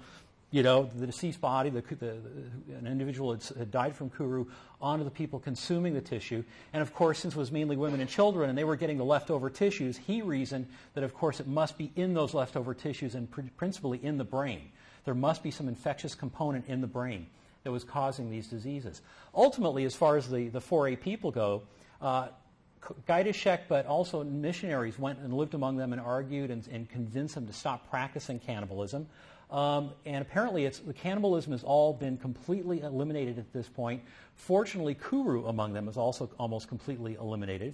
you 0.52 0.62
know, 0.62 0.90
the 0.96 1.08
deceased 1.08 1.42
body, 1.42 1.70
the, 1.72 1.82
the, 1.82 2.12
an 2.78 2.86
individual 2.86 3.32
had, 3.32 3.44
had, 3.58 3.72
died 3.72 3.96
from 3.96 4.10
Kuru, 4.12 4.46
onto 4.80 5.04
the 5.04 5.12
people 5.12 5.40
consuming 5.40 5.94
the 5.94 6.02
tissue. 6.02 6.44
And 6.74 6.82
of 6.82 6.94
course, 6.94 7.20
since 7.20 7.34
it 7.34 7.40
was 7.40 7.52
mainly 7.52 7.76
women 7.76 8.00
and 8.00 8.10
children 8.10 8.50
and 8.50 8.58
they 8.58 8.64
were 8.64 8.76
getting 8.76 8.98
the 8.98 9.06
leftover 9.06 9.50
tissues, 9.50 9.98
he 9.98 10.22
reasoned 10.22 10.68
that, 10.94 11.04
of 11.04 11.14
course, 11.14 11.40
it 11.40 11.48
must 11.48 11.78
be 11.78 11.92
in 11.96 12.14
those 12.14 12.34
leftover 12.34 12.74
tissues 12.74 13.16
and 13.16 13.30
pr- 13.32 13.42
principally 13.58 14.00
in 14.04 14.18
the 14.18 14.24
brain 14.24 14.70
there 15.06 15.14
must 15.14 15.44
be 15.44 15.52
some 15.52 15.68
infectious 15.68 16.16
component 16.16 16.68
in 16.68 16.82
the 16.82 16.88
brain 16.88 17.28
that 17.64 17.72
was 17.72 17.84
causing 17.84 18.30
these 18.30 18.48
diseases. 18.48 19.02
Ultimately, 19.34 19.86
as 19.86 19.96
far 19.96 20.18
as 20.18 20.30
the, 20.30 20.50
the 20.50 20.62
Fore 20.62 20.96
people 20.96 21.32
go, 21.32 21.64
uh, 22.02 22.28
Gajdusek, 23.08 23.62
but 23.70 23.86
also 23.86 24.24
missionaries 24.24 25.00
went 25.00 25.20
and 25.20 25.34
lived 25.34 25.54
among 25.54 25.78
them 25.78 25.94
and 25.94 26.02
argued 26.02 26.52
and, 26.52 26.68
and 26.68 26.90
convinced 26.90 27.36
them 27.36 27.48
to 27.48 27.54
stop 27.54 27.90
practicing 27.90 28.40
cannibalism. 28.40 29.08
Um, 29.50 29.92
and 30.06 30.22
apparently, 30.22 30.66
it's, 30.66 30.80
the 30.80 30.94
cannibalism 30.94 31.52
has 31.52 31.64
all 31.64 31.94
been 31.94 32.18
completely 32.18 32.82
eliminated 32.82 33.38
at 33.38 33.54
this 33.54 33.70
point. 33.70 34.02
Fortunately, 34.36 34.96
Kuru 34.96 35.46
among 35.46 35.74
them 35.74 35.88
is 35.88 35.96
also 35.96 36.30
almost 36.40 36.68
completely 36.68 37.14
eliminated. 37.14 37.74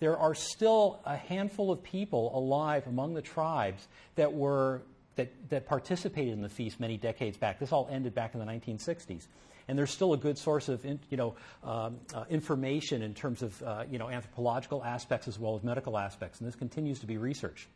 There 0.00 0.18
are 0.18 0.34
still 0.34 1.00
a 1.04 1.16
handful 1.16 1.70
of 1.70 1.82
people 1.82 2.36
alive 2.36 2.86
among 2.86 3.14
the 3.14 3.22
tribes 3.22 3.88
that 4.16 4.32
were 4.32 4.82
that, 5.16 5.32
that 5.50 5.66
participated 5.66 6.32
in 6.32 6.42
the 6.42 6.48
feast 6.48 6.80
many 6.80 6.96
decades 6.96 7.36
back. 7.36 7.58
This 7.58 7.72
all 7.72 7.88
ended 7.90 8.14
back 8.14 8.34
in 8.34 8.40
the 8.40 8.46
1960s. 8.46 9.26
And 9.66 9.78
there's 9.78 9.90
still 9.90 10.12
a 10.12 10.18
good 10.18 10.36
source 10.36 10.68
of 10.68 10.84
in, 10.84 11.00
you 11.08 11.16
know, 11.16 11.34
um, 11.62 11.98
uh, 12.12 12.24
information 12.28 13.02
in 13.02 13.14
terms 13.14 13.42
of 13.42 13.62
uh, 13.62 13.84
you 13.90 13.98
know, 13.98 14.10
anthropological 14.10 14.84
aspects 14.84 15.26
as 15.26 15.38
well 15.38 15.56
as 15.56 15.62
medical 15.62 15.96
aspects. 15.96 16.40
And 16.40 16.46
this 16.46 16.56
continues 16.56 17.00
to 17.00 17.06
be 17.06 17.16
researched. 17.16 17.66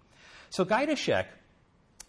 So 0.51 0.65
Gajdusek 0.65 1.27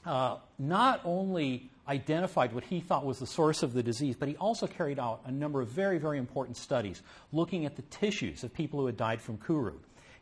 uh, 0.06 0.38
not 0.58 1.02
only 1.06 1.70
identified 1.88 2.54
what 2.54 2.64
he 2.64 2.80
thought 2.80 3.06
was 3.06 3.20
the 3.20 3.28
source 3.28 3.64
of 3.64 3.74
the 3.74 3.82
disease, 3.82 4.16
but 4.16 4.28
he 4.28 4.36
also 4.38 4.68
carried 4.68 5.00
out 5.00 5.22
a 5.26 5.32
number 5.32 5.62
of 5.62 5.70
very, 5.70 5.98
very 5.98 6.18
important 6.18 6.56
studies 6.56 7.02
looking 7.32 7.66
at 7.66 7.76
the 7.76 7.82
tissues 7.84 8.44
of 8.44 8.54
people 8.54 8.80
who 8.80 8.86
had 8.86 8.98
died 8.98 9.22
from 9.22 9.38
Kuru. 9.38 9.74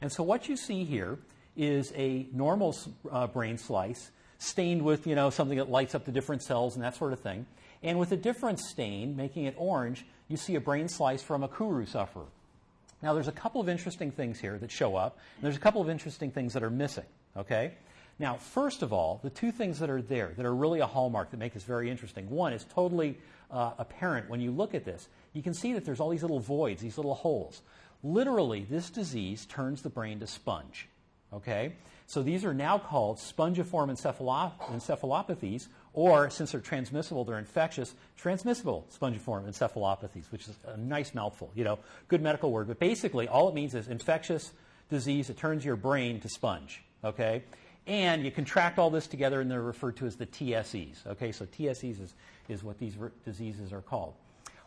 And 0.01 0.11
so 0.11 0.23
what 0.23 0.47
you 0.47 0.55
see 0.55 0.83
here 0.83 1.17
is 1.55 1.91
a 1.95 2.27
normal 2.31 2.75
uh, 3.11 3.27
brain 3.27 3.57
slice 3.57 4.11
stained 4.39 4.83
with, 4.83 5.07
you 5.07 5.15
know, 5.15 5.29
something 5.29 5.57
that 5.57 5.69
lights 5.69 5.95
up 5.95 6.05
the 6.05 6.11
different 6.11 6.43
cells 6.43 6.75
and 6.75 6.83
that 6.83 6.95
sort 6.95 7.13
of 7.13 7.19
thing. 7.19 7.45
And 7.83 7.99
with 7.99 8.11
a 8.11 8.17
different 8.17 8.59
stain, 8.59 9.15
making 9.15 9.45
it 9.45 9.55
orange, 9.57 10.05
you 10.27 10.37
see 10.37 10.55
a 10.55 10.61
brain 10.61 10.87
slice 10.87 11.21
from 11.21 11.43
a 11.43 11.47
Kuru 11.47 11.85
sufferer. 11.85 12.25
Now, 13.01 13.13
there's 13.13 13.27
a 13.27 13.33
couple 13.33 13.61
of 13.61 13.69
interesting 13.69 14.11
things 14.11 14.39
here 14.39 14.57
that 14.57 14.71
show 14.71 14.95
up, 14.95 15.17
and 15.35 15.43
there's 15.43 15.55
a 15.55 15.59
couple 15.59 15.81
of 15.81 15.89
interesting 15.89 16.31
things 16.31 16.53
that 16.53 16.63
are 16.63 16.71
missing, 16.71 17.05
okay? 17.35 17.73
Now, 18.19 18.35
first 18.35 18.81
of 18.81 18.91
all, 18.91 19.19
the 19.23 19.29
two 19.29 19.51
things 19.51 19.77
that 19.79 19.89
are 19.91 20.01
there 20.01 20.33
that 20.35 20.45
are 20.45 20.55
really 20.55 20.79
a 20.79 20.87
hallmark 20.87 21.29
that 21.31 21.37
make 21.37 21.53
this 21.53 21.63
very 21.63 21.91
interesting. 21.91 22.27
One 22.29 22.53
is 22.53 22.65
totally 22.73 23.19
uh, 23.51 23.73
apparent 23.77 24.29
when 24.29 24.41
you 24.41 24.49
look 24.49 24.73
at 24.73 24.83
this. 24.83 25.07
You 25.33 25.43
can 25.43 25.53
see 25.53 25.73
that 25.73 25.85
there's 25.85 25.99
all 25.99 26.09
these 26.09 26.23
little 26.23 26.39
voids, 26.39 26.81
these 26.81 26.97
little 26.97 27.13
holes. 27.13 27.61
Literally, 28.03 28.65
this 28.67 28.89
disease 28.89 29.45
turns 29.45 29.83
the 29.83 29.89
brain 29.89 30.19
to 30.19 30.27
sponge, 30.27 30.87
okay? 31.33 31.73
So 32.07 32.23
these 32.23 32.45
are 32.45 32.53
now 32.53 32.77
called 32.77 33.17
spongiform 33.17 33.89
encephalopathies, 33.91 35.67
or 35.93 36.29
since 36.29 36.51
they're 36.53 36.61
transmissible, 36.61 37.25
they're 37.25 37.37
infectious, 37.37 37.93
transmissible 38.15 38.87
spongiform 38.97 39.45
encephalopathies, 39.45 40.31
which 40.31 40.47
is 40.47 40.55
a 40.67 40.77
nice 40.77 41.13
mouthful, 41.13 41.51
you 41.53 41.65
know, 41.65 41.79
good 42.07 42.21
medical 42.21 42.51
word. 42.51 42.67
But 42.67 42.79
basically, 42.79 43.27
all 43.27 43.49
it 43.49 43.55
means 43.55 43.75
is 43.75 43.89
infectious 43.89 44.53
disease 44.89 45.27
that 45.27 45.37
turns 45.37 45.65
your 45.65 45.75
brain 45.75 46.21
to 46.21 46.29
sponge, 46.29 46.81
okay? 47.03 47.43
And 47.87 48.23
you 48.23 48.31
contract 48.31 48.79
all 48.79 48.89
this 48.89 49.07
together, 49.07 49.41
and 49.41 49.51
they're 49.51 49.61
referred 49.61 49.97
to 49.97 50.05
as 50.05 50.15
the 50.15 50.27
TSEs, 50.27 51.05
okay? 51.07 51.33
So 51.33 51.45
TSEs 51.45 51.99
is, 52.01 52.13
is 52.47 52.63
what 52.63 52.77
these 52.77 52.95
diseases 53.25 53.73
are 53.73 53.81
called. 53.81 54.13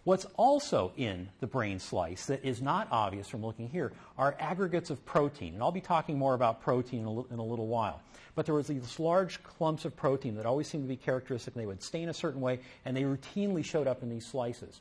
What's 0.04 0.26
also 0.36 0.92
in 0.96 1.28
the 1.40 1.46
brain 1.46 1.78
slice 1.78 2.26
that 2.26 2.44
is 2.44 2.62
not 2.62 2.88
obvious 2.90 3.28
from 3.28 3.44
looking 3.44 3.68
here 3.68 3.92
are 4.16 4.34
aggregates 4.38 4.88
of 4.90 5.04
protein. 5.04 5.54
And 5.54 5.62
I'll 5.62 5.72
be 5.72 5.82
talking 5.82 6.18
more 6.18 6.34
about 6.34 6.62
protein 6.62 7.00
in 7.00 7.06
a, 7.06 7.34
in 7.34 7.38
a 7.38 7.44
little 7.44 7.66
while. 7.66 8.00
But 8.34 8.46
there 8.46 8.54
was 8.54 8.68
these 8.68 8.98
large 8.98 9.42
clumps 9.42 9.84
of 9.84 9.94
protein 9.96 10.36
that 10.36 10.46
always 10.46 10.68
seemed 10.68 10.84
to 10.84 10.88
be 10.88 10.96
characteristic. 10.96 11.52
They 11.52 11.66
would 11.66 11.82
stain 11.82 12.08
a 12.08 12.14
certain 12.14 12.40
way, 12.40 12.60
and 12.84 12.96
they 12.96 13.02
routinely 13.02 13.64
showed 13.64 13.86
up 13.86 14.02
in 14.02 14.08
these 14.08 14.24
slices. 14.24 14.80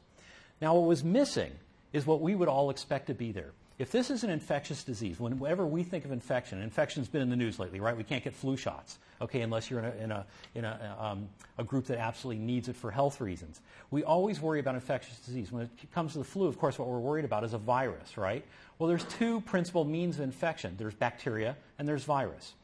Now, 0.62 0.76
what 0.76 0.88
was 0.88 1.04
missing 1.04 1.52
is 1.92 2.06
what 2.06 2.22
we 2.22 2.36
would 2.36 2.48
all 2.48 2.70
expect 2.70 3.08
to 3.08 3.14
be 3.14 3.32
there. 3.32 3.52
If 3.80 3.92
this 3.92 4.12
is 4.12 4.26
an 4.26 4.30
infectious 4.30 4.84
disease, 4.84 5.22
whenever 5.22 5.66
we 5.66 5.84
think 5.84 6.04
of 6.04 6.12
infection, 6.12 6.62
infection's 6.62 7.08
been 7.08 7.22
in 7.22 7.30
the 7.30 7.38
news 7.38 7.60
lately, 7.60 7.80
right? 7.80 7.96
We 7.96 8.04
can't 8.04 8.22
get 8.22 8.34
flu 8.34 8.58
shots, 8.58 9.00
okay, 9.22 9.40
unless 9.40 9.72
you're 9.72 9.80
in 9.80 9.86
a, 9.86 10.04
in 10.04 10.12
a, 10.12 10.26
in 10.56 10.66
a, 10.66 10.98
um, 11.00 11.30
a 11.58 11.64
group 11.64 11.86
that 11.86 11.98
absolutely 11.98 12.44
needs 12.44 12.68
it 12.68 12.76
for 12.76 12.92
health 12.92 13.22
reasons. 13.22 13.62
We 13.90 14.04
always 14.04 14.42
worry 14.42 14.60
about 14.60 14.76
infectious 14.76 15.18
disease. 15.20 15.50
When 15.54 15.64
it 15.64 15.70
comes 15.94 16.12
to 16.12 16.18
the 16.18 16.26
flu, 16.26 16.46
of 16.46 16.60
course, 16.60 16.78
what 16.78 16.90
we're 16.90 17.00
worried 17.00 17.24
about 17.24 17.46
is 17.46 17.54
a 17.54 17.58
virus, 17.58 18.18
right? 18.18 18.44
Well, 18.80 18.90
there's 18.90 19.06
two 19.06 19.40
principal 19.42 19.86
means 19.86 20.18
of 20.18 20.26
infection 20.26 20.76
there's 20.78 20.94
bacteria 20.94 21.56
and 21.80 21.88
there's 21.88 22.04
virus. 22.04 22.56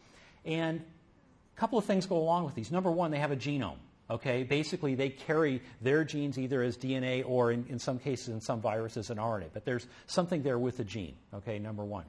And 0.43 0.81
a 0.81 1.59
couple 1.59 1.79
of 1.79 1.85
things 1.85 2.05
go 2.05 2.17
along 2.17 2.43
with 2.43 2.55
these. 2.55 2.73
Number 2.73 2.91
one, 2.91 3.11
they 3.11 3.19
have 3.19 3.31
a 3.31 3.37
genome. 3.37 3.77
Okay, 4.09 4.43
basically 4.43 4.93
they 4.93 5.09
carry 5.09 5.61
their 5.81 6.03
genes 6.03 6.37
either 6.37 6.61
as 6.61 6.77
DNA 6.77 7.23
or 7.25 7.51
in, 7.51 7.65
in 7.69 7.79
some 7.79 7.97
cases 7.97 8.29
in 8.29 8.39
some 8.39 8.61
viruses 8.61 9.09
an 9.09 9.17
RNA. 9.17 9.47
But 9.53 9.65
there's 9.65 9.87
something 10.05 10.43
there 10.43 10.59
with 10.59 10.77
the 10.77 10.83
gene. 10.83 11.15
Okay, 11.33 11.57
number 11.57 11.83
one. 11.83 12.05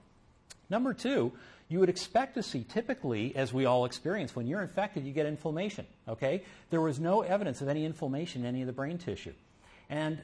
Number 0.69 0.93
two, 0.93 1.33
you 1.69 1.81
would 1.81 1.89
expect 1.89 2.35
to 2.35 2.43
see 2.43 2.65
typically, 2.65 3.35
as 3.35 3.53
we 3.53 3.65
all 3.65 3.87
experience, 3.87 4.37
when 4.37 4.47
you're 4.47 4.63
infected, 4.63 5.05
you 5.07 5.13
get 5.13 5.27
inflammation. 5.27 5.87
Okay, 6.09 6.43
there 6.71 6.81
was 6.81 7.01
no 7.01 7.23
evidence 7.23 7.63
of 7.63 7.69
any 7.69 7.85
inflammation 7.85 8.43
in 8.43 8.49
any 8.49 8.61
of 8.61 8.67
the 8.67 8.73
brain 8.73 8.99
tissue, 8.99 9.33
and 9.89 10.21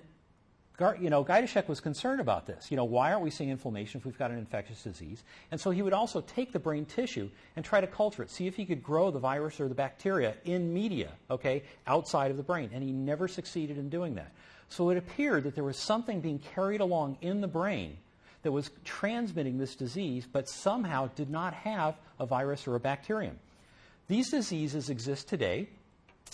you 0.80 1.10
know, 1.10 1.24
Gajdusek 1.24 1.68
was 1.68 1.80
concerned 1.80 2.20
about 2.20 2.46
this. 2.46 2.70
You 2.70 2.76
know, 2.76 2.84
why 2.84 3.12
aren't 3.12 3.22
we 3.22 3.30
seeing 3.30 3.50
inflammation 3.50 3.98
if 4.00 4.04
we've 4.04 4.18
got 4.18 4.30
an 4.30 4.38
infectious 4.38 4.82
disease? 4.82 5.22
And 5.50 5.60
so 5.60 5.70
he 5.70 5.82
would 5.82 5.92
also 5.92 6.22
take 6.22 6.52
the 6.52 6.58
brain 6.58 6.86
tissue 6.86 7.28
and 7.56 7.64
try 7.64 7.80
to 7.80 7.86
culture 7.86 8.22
it, 8.22 8.30
see 8.30 8.46
if 8.46 8.56
he 8.56 8.64
could 8.64 8.82
grow 8.82 9.10
the 9.10 9.18
virus 9.18 9.60
or 9.60 9.68
the 9.68 9.74
bacteria 9.74 10.34
in 10.44 10.72
media, 10.72 11.10
okay, 11.30 11.62
outside 11.86 12.30
of 12.30 12.36
the 12.36 12.42
brain. 12.42 12.70
And 12.72 12.82
he 12.82 12.90
never 12.90 13.28
succeeded 13.28 13.78
in 13.78 13.90
doing 13.90 14.14
that. 14.16 14.32
So 14.68 14.90
it 14.90 14.96
appeared 14.96 15.44
that 15.44 15.54
there 15.54 15.64
was 15.64 15.76
something 15.76 16.20
being 16.20 16.38
carried 16.38 16.80
along 16.80 17.18
in 17.20 17.42
the 17.42 17.48
brain 17.48 17.98
that 18.42 18.50
was 18.50 18.70
transmitting 18.84 19.58
this 19.58 19.76
disease, 19.76 20.26
but 20.30 20.48
somehow 20.48 21.10
did 21.14 21.30
not 21.30 21.54
have 21.54 21.94
a 22.18 22.26
virus 22.26 22.66
or 22.66 22.74
a 22.74 22.80
bacterium. 22.80 23.38
These 24.08 24.30
diseases 24.30 24.90
exist 24.90 25.28
today. 25.28 25.68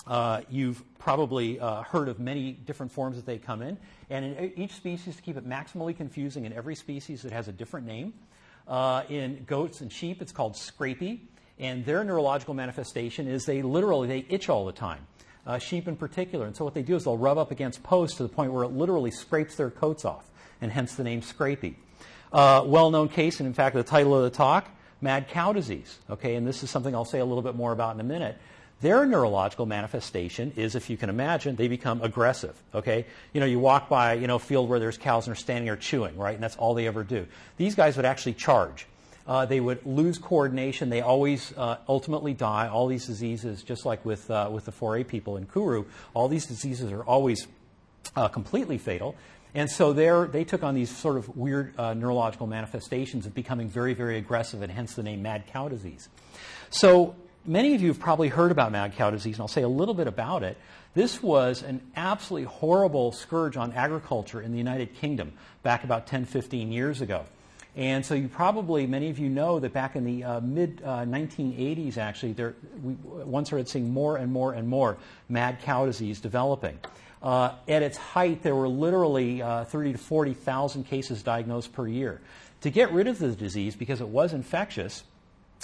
Uh, 0.08 0.40
you've 0.48 0.82
probably 0.98 1.60
uh, 1.60 1.82
heard 1.82 2.08
of 2.08 2.18
many 2.18 2.52
different 2.52 2.90
forms 2.90 3.16
that 3.16 3.26
they 3.26 3.36
come 3.36 3.60
in. 3.60 3.76
And 4.08 4.24
in 4.24 4.52
each 4.56 4.72
species, 4.72 5.16
to 5.16 5.22
keep 5.22 5.36
it 5.36 5.46
maximally 5.46 5.94
confusing, 5.94 6.46
in 6.46 6.52
every 6.54 6.74
species 6.74 7.26
it 7.26 7.32
has 7.32 7.46
a 7.46 7.52
different 7.52 7.86
name. 7.86 8.14
Uh, 8.66 9.02
in 9.10 9.44
goats 9.46 9.82
and 9.82 9.92
sheep, 9.92 10.22
it's 10.22 10.32
called 10.32 10.54
scrapie. 10.54 11.20
And 11.58 11.84
their 11.84 12.04
neurological 12.04 12.54
manifestation 12.54 13.28
is 13.28 13.44
they 13.44 13.62
literally 13.62 14.08
they 14.08 14.26
itch 14.30 14.48
all 14.48 14.64
the 14.64 14.72
time. 14.72 15.06
Uh, 15.46 15.58
sheep 15.58 15.88
in 15.88 15.96
particular. 15.96 16.46
And 16.46 16.56
so 16.56 16.64
what 16.64 16.74
they 16.74 16.82
do 16.82 16.96
is 16.96 17.04
they'll 17.04 17.16
rub 17.16 17.36
up 17.36 17.50
against 17.50 17.82
posts 17.82 18.16
to 18.16 18.22
the 18.22 18.28
point 18.28 18.52
where 18.52 18.64
it 18.64 18.68
literally 18.68 19.10
scrapes 19.10 19.56
their 19.56 19.70
coats 19.70 20.04
off, 20.04 20.30
and 20.60 20.72
hence 20.72 20.94
the 20.94 21.04
name 21.04 21.20
scrapie. 21.20 21.74
Uh, 22.32 22.62
well-known 22.66 23.08
case, 23.08 23.40
and 23.40 23.46
in 23.46 23.54
fact 23.54 23.74
the 23.74 23.82
title 23.82 24.14
of 24.14 24.22
the 24.22 24.30
talk, 24.30 24.68
mad 25.00 25.28
cow 25.28 25.52
disease. 25.52 25.98
Okay, 26.10 26.34
and 26.34 26.46
this 26.46 26.62
is 26.62 26.70
something 26.70 26.94
I'll 26.94 27.04
say 27.04 27.18
a 27.18 27.24
little 27.24 27.42
bit 27.42 27.56
more 27.56 27.72
about 27.72 27.94
in 27.94 28.00
a 28.00 28.04
minute. 28.04 28.38
Their 28.80 29.06
neurological 29.06 29.66
manifestation 29.66 30.52
is, 30.54 30.76
if 30.76 30.88
you 30.88 30.96
can 30.96 31.10
imagine, 31.10 31.56
they 31.56 31.66
become 31.66 32.00
aggressive. 32.00 32.54
Okay, 32.74 33.06
you 33.32 33.40
know, 33.40 33.46
you 33.46 33.58
walk 33.58 33.88
by, 33.88 34.12
you 34.14 34.26
know, 34.26 34.36
a 34.36 34.38
field 34.38 34.68
where 34.68 34.78
there's 34.78 34.96
cows 34.96 35.26
and 35.26 35.34
they're 35.34 35.40
standing 35.40 35.68
or 35.68 35.76
chewing, 35.76 36.16
right, 36.16 36.34
and 36.34 36.42
that's 36.42 36.56
all 36.56 36.74
they 36.74 36.86
ever 36.86 37.02
do. 37.02 37.26
These 37.56 37.74
guys 37.74 37.96
would 37.96 38.06
actually 38.06 38.34
charge. 38.34 38.86
Uh, 39.26 39.44
they 39.44 39.60
would 39.60 39.84
lose 39.84 40.16
coordination. 40.16 40.88
They 40.88 41.02
always 41.02 41.52
uh, 41.56 41.76
ultimately 41.86 42.32
die. 42.34 42.68
All 42.68 42.86
these 42.86 43.06
diseases, 43.06 43.62
just 43.62 43.84
like 43.84 44.04
with 44.04 44.30
uh, 44.30 44.48
with 44.50 44.64
the 44.64 44.72
Fore 44.72 45.02
people 45.04 45.36
in 45.36 45.46
Kuru, 45.46 45.84
all 46.14 46.28
these 46.28 46.46
diseases 46.46 46.92
are 46.92 47.02
always 47.02 47.46
uh, 48.16 48.28
completely 48.28 48.78
fatal. 48.78 49.16
And 49.54 49.68
so 49.70 49.92
they 49.92 50.44
took 50.44 50.62
on 50.62 50.74
these 50.74 50.94
sort 50.94 51.16
of 51.16 51.36
weird 51.36 51.78
uh, 51.78 51.94
neurological 51.94 52.46
manifestations 52.46 53.26
of 53.26 53.34
becoming 53.34 53.68
very, 53.68 53.94
very 53.94 54.18
aggressive, 54.18 54.62
and 54.62 54.70
hence 54.70 54.94
the 54.94 55.02
name 55.02 55.22
mad 55.22 55.46
cow 55.46 55.68
disease. 55.68 56.08
So 56.70 57.16
many 57.46 57.74
of 57.74 57.80
you 57.80 57.88
have 57.88 57.98
probably 57.98 58.28
heard 58.28 58.50
about 58.50 58.72
mad 58.72 58.94
cow 58.94 59.10
disease, 59.10 59.36
and 59.36 59.42
I'll 59.42 59.48
say 59.48 59.62
a 59.62 59.68
little 59.68 59.94
bit 59.94 60.06
about 60.06 60.42
it. 60.42 60.56
This 60.94 61.22
was 61.22 61.62
an 61.62 61.80
absolutely 61.96 62.46
horrible 62.46 63.12
scourge 63.12 63.56
on 63.56 63.72
agriculture 63.72 64.40
in 64.40 64.52
the 64.52 64.58
United 64.58 64.94
Kingdom 64.94 65.32
back 65.62 65.84
about 65.84 66.06
10, 66.06 66.24
15 66.24 66.72
years 66.72 67.00
ago. 67.00 67.24
And 67.76 68.04
so 68.04 68.14
you 68.14 68.26
probably, 68.26 68.86
many 68.86 69.08
of 69.08 69.20
you 69.20 69.28
know 69.28 69.60
that 69.60 69.72
back 69.72 69.94
in 69.94 70.04
the 70.04 70.24
uh, 70.24 70.40
mid 70.40 70.82
uh, 70.84 71.04
1980s, 71.04 71.96
actually, 71.96 72.32
there, 72.32 72.56
we, 72.82 72.94
one 72.94 73.44
started 73.44 73.68
seeing 73.68 73.92
more 73.92 74.16
and 74.16 74.32
more 74.32 74.54
and 74.54 74.66
more 74.66 74.96
mad 75.28 75.60
cow 75.62 75.86
disease 75.86 76.20
developing. 76.20 76.78
Uh, 77.22 77.52
at 77.68 77.82
its 77.82 77.96
height, 77.96 78.42
there 78.42 78.54
were 78.54 78.68
literally 78.68 79.42
uh, 79.42 79.64
30 79.64 79.92
to 79.92 79.98
40,000 79.98 80.84
cases 80.84 81.22
diagnosed 81.22 81.72
per 81.72 81.86
year. 81.86 82.20
To 82.62 82.70
get 82.70 82.92
rid 82.92 83.06
of 83.06 83.20
the 83.20 83.28
disease, 83.28 83.76
because 83.76 84.00
it 84.00 84.08
was 84.08 84.32
infectious, 84.32 85.04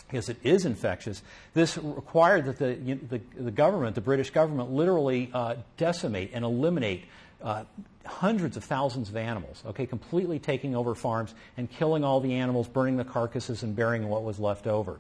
because 0.07 0.29
it 0.29 0.37
is 0.43 0.65
infectious, 0.65 1.23
this 1.55 1.79
required 1.79 2.47
that 2.47 2.59
the, 2.59 2.75
the, 2.75 3.21
the, 3.37 3.51
government, 3.51 3.95
the 3.95 4.01
British 4.01 4.31
government, 4.31 4.71
literally 4.71 5.31
uh, 5.33 5.57
decimate 5.77 6.31
and 6.35 6.45
eliminate 6.45 7.05
uh, 7.43 7.65
hundreds 8.07 8.57
of 8.57 8.65
thousands 8.65 9.09
of 9.09 9.17
animals, 9.17 9.63
okay, 9.67 9.87
completely 9.87 10.39
taking 10.39 10.75
over 10.75 10.95
farms 10.95 11.35
and 11.57 11.71
killing 11.71 12.05
all 12.05 12.21
the 12.21 12.35
animals, 12.35 12.69
burning 12.69 12.97
the 12.97 13.05
carcasses, 13.05 13.63
and 13.63 13.77
burying 13.77 14.09
what 14.09 14.23
was 14.23 14.39
left 14.39 14.67
over. 14.67 14.99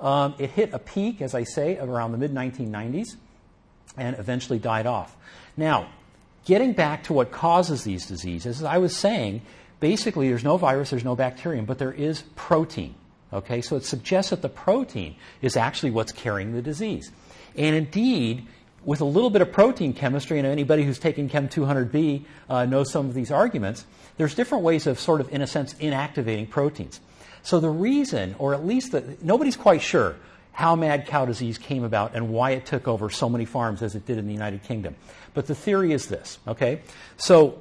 Um, 0.00 0.34
it 0.38 0.50
hit 0.50 0.72
a 0.72 0.78
peak, 0.78 1.22
as 1.22 1.34
I 1.34 1.44
say, 1.44 1.78
around 1.78 2.12
the 2.12 2.18
mid 2.18 2.32
1990s 2.32 3.16
and 3.96 4.16
eventually 4.18 4.58
died 4.58 4.86
off. 4.86 5.16
Now, 5.56 5.88
getting 6.44 6.72
back 6.72 7.04
to 7.04 7.12
what 7.12 7.30
causes 7.30 7.84
these 7.84 8.06
diseases, 8.06 8.58
as 8.58 8.64
I 8.64 8.78
was 8.78 8.96
saying, 8.96 9.42
basically 9.80 10.28
there's 10.28 10.44
no 10.44 10.56
virus, 10.56 10.90
there's 10.90 11.04
no 11.04 11.14
bacterium, 11.14 11.64
but 11.64 11.78
there 11.78 11.92
is 11.92 12.22
protein. 12.34 12.94
Okay, 13.34 13.60
so 13.60 13.76
it 13.76 13.84
suggests 13.84 14.30
that 14.30 14.42
the 14.42 14.48
protein 14.48 15.16
is 15.42 15.56
actually 15.56 15.90
what's 15.90 16.12
carrying 16.12 16.52
the 16.52 16.62
disease. 16.62 17.10
And 17.56 17.74
indeed, 17.74 18.46
with 18.84 19.00
a 19.00 19.04
little 19.04 19.30
bit 19.30 19.42
of 19.42 19.50
protein 19.50 19.92
chemistry, 19.92 20.38
and 20.38 20.46
anybody 20.46 20.84
who's 20.84 21.00
taken 21.00 21.28
Chem 21.28 21.48
200B 21.48 22.24
uh, 22.48 22.64
knows 22.66 22.92
some 22.92 23.06
of 23.06 23.14
these 23.14 23.32
arguments, 23.32 23.86
there's 24.18 24.34
different 24.34 24.62
ways 24.62 24.86
of 24.86 25.00
sort 25.00 25.20
of, 25.20 25.32
in 25.32 25.42
a 25.42 25.46
sense, 25.48 25.74
inactivating 25.74 26.48
proteins. 26.48 27.00
So 27.42 27.58
the 27.58 27.70
reason, 27.70 28.36
or 28.38 28.54
at 28.54 28.64
least 28.64 28.92
the, 28.92 29.16
nobody's 29.20 29.56
quite 29.56 29.82
sure 29.82 30.14
how 30.52 30.76
mad 30.76 31.06
cow 31.06 31.24
disease 31.24 31.58
came 31.58 31.82
about 31.82 32.14
and 32.14 32.28
why 32.28 32.52
it 32.52 32.64
took 32.64 32.86
over 32.86 33.10
so 33.10 33.28
many 33.28 33.44
farms 33.44 33.82
as 33.82 33.96
it 33.96 34.06
did 34.06 34.18
in 34.18 34.26
the 34.28 34.32
United 34.32 34.62
Kingdom. 34.62 34.94
But 35.34 35.48
the 35.48 35.54
theory 35.54 35.92
is 35.92 36.06
this, 36.06 36.38
okay? 36.46 36.82
So 37.16 37.60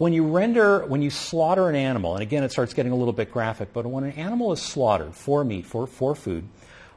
when 0.00 0.14
you 0.14 0.26
render, 0.26 0.86
when 0.86 1.02
you 1.02 1.10
slaughter 1.10 1.68
an 1.68 1.74
animal, 1.74 2.14
and 2.14 2.22
again 2.22 2.42
it 2.42 2.50
starts 2.50 2.72
getting 2.72 2.90
a 2.90 2.96
little 2.96 3.12
bit 3.12 3.30
graphic, 3.30 3.70
but 3.74 3.84
when 3.84 4.02
an 4.02 4.12
animal 4.12 4.50
is 4.50 4.62
slaughtered 4.62 5.14
for 5.14 5.44
meat, 5.44 5.66
for, 5.66 5.86
for 5.86 6.14
food, 6.14 6.48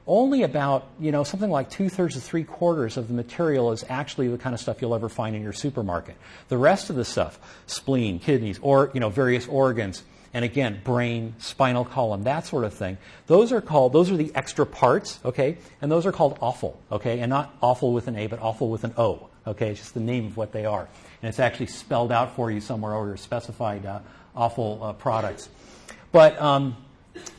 only 0.07 0.43
about, 0.43 0.87
you 1.01 1.11
know, 1.11 1.25
something 1.25 1.49
like 1.49 1.69
two 1.69 1.89
thirds 1.89 2.15
to 2.15 2.21
three 2.21 2.45
quarters 2.45 2.95
of 2.95 3.09
the 3.09 3.13
material 3.13 3.73
is 3.73 3.83
actually 3.89 4.29
the 4.29 4.37
kind 4.37 4.53
of 4.53 4.61
stuff 4.61 4.81
you'll 4.81 4.95
ever 4.95 5.09
find 5.09 5.35
in 5.35 5.41
your 5.41 5.51
supermarket. 5.51 6.15
The 6.47 6.57
rest 6.57 6.89
of 6.89 6.95
the 6.95 7.03
stuff, 7.03 7.37
spleen, 7.67 8.19
kidneys, 8.19 8.57
or, 8.61 8.89
you 8.93 9.01
know, 9.01 9.09
various 9.09 9.49
organs, 9.49 10.01
and 10.33 10.45
again, 10.45 10.79
brain, 10.85 11.35
spinal 11.39 11.83
column, 11.83 12.23
that 12.23 12.45
sort 12.45 12.63
of 12.63 12.73
thing. 12.73 12.97
Those 13.27 13.51
are 13.51 13.59
called, 13.59 13.91
those 13.91 14.11
are 14.11 14.17
the 14.17 14.31
extra 14.33 14.65
parts, 14.65 15.19
okay? 15.25 15.57
And 15.81 15.91
those 15.91 16.05
are 16.05 16.13
called 16.13 16.37
offal, 16.39 16.79
okay? 16.89 17.19
And 17.19 17.29
not 17.29 17.53
offal 17.61 17.91
with 17.91 18.07
an 18.07 18.15
A, 18.15 18.27
but 18.27 18.39
offal 18.39 18.69
with 18.69 18.85
an 18.85 18.93
O, 18.97 19.27
okay? 19.45 19.71
It's 19.71 19.81
just 19.81 19.93
the 19.93 19.99
name 19.99 20.27
of 20.27 20.37
what 20.37 20.53
they 20.53 20.65
are 20.65 20.87
and 21.23 21.29
it's 21.29 21.39
actually 21.39 21.67
spelled 21.67 22.11
out 22.11 22.35
for 22.35 22.51
you 22.51 22.59
somewhere 22.59 22.93
over 22.93 23.15
specified 23.15 23.85
uh, 23.85 23.99
offal 24.35 24.83
uh, 24.83 24.91
products. 24.91 25.47
But 26.11 26.39
um, 26.39 26.75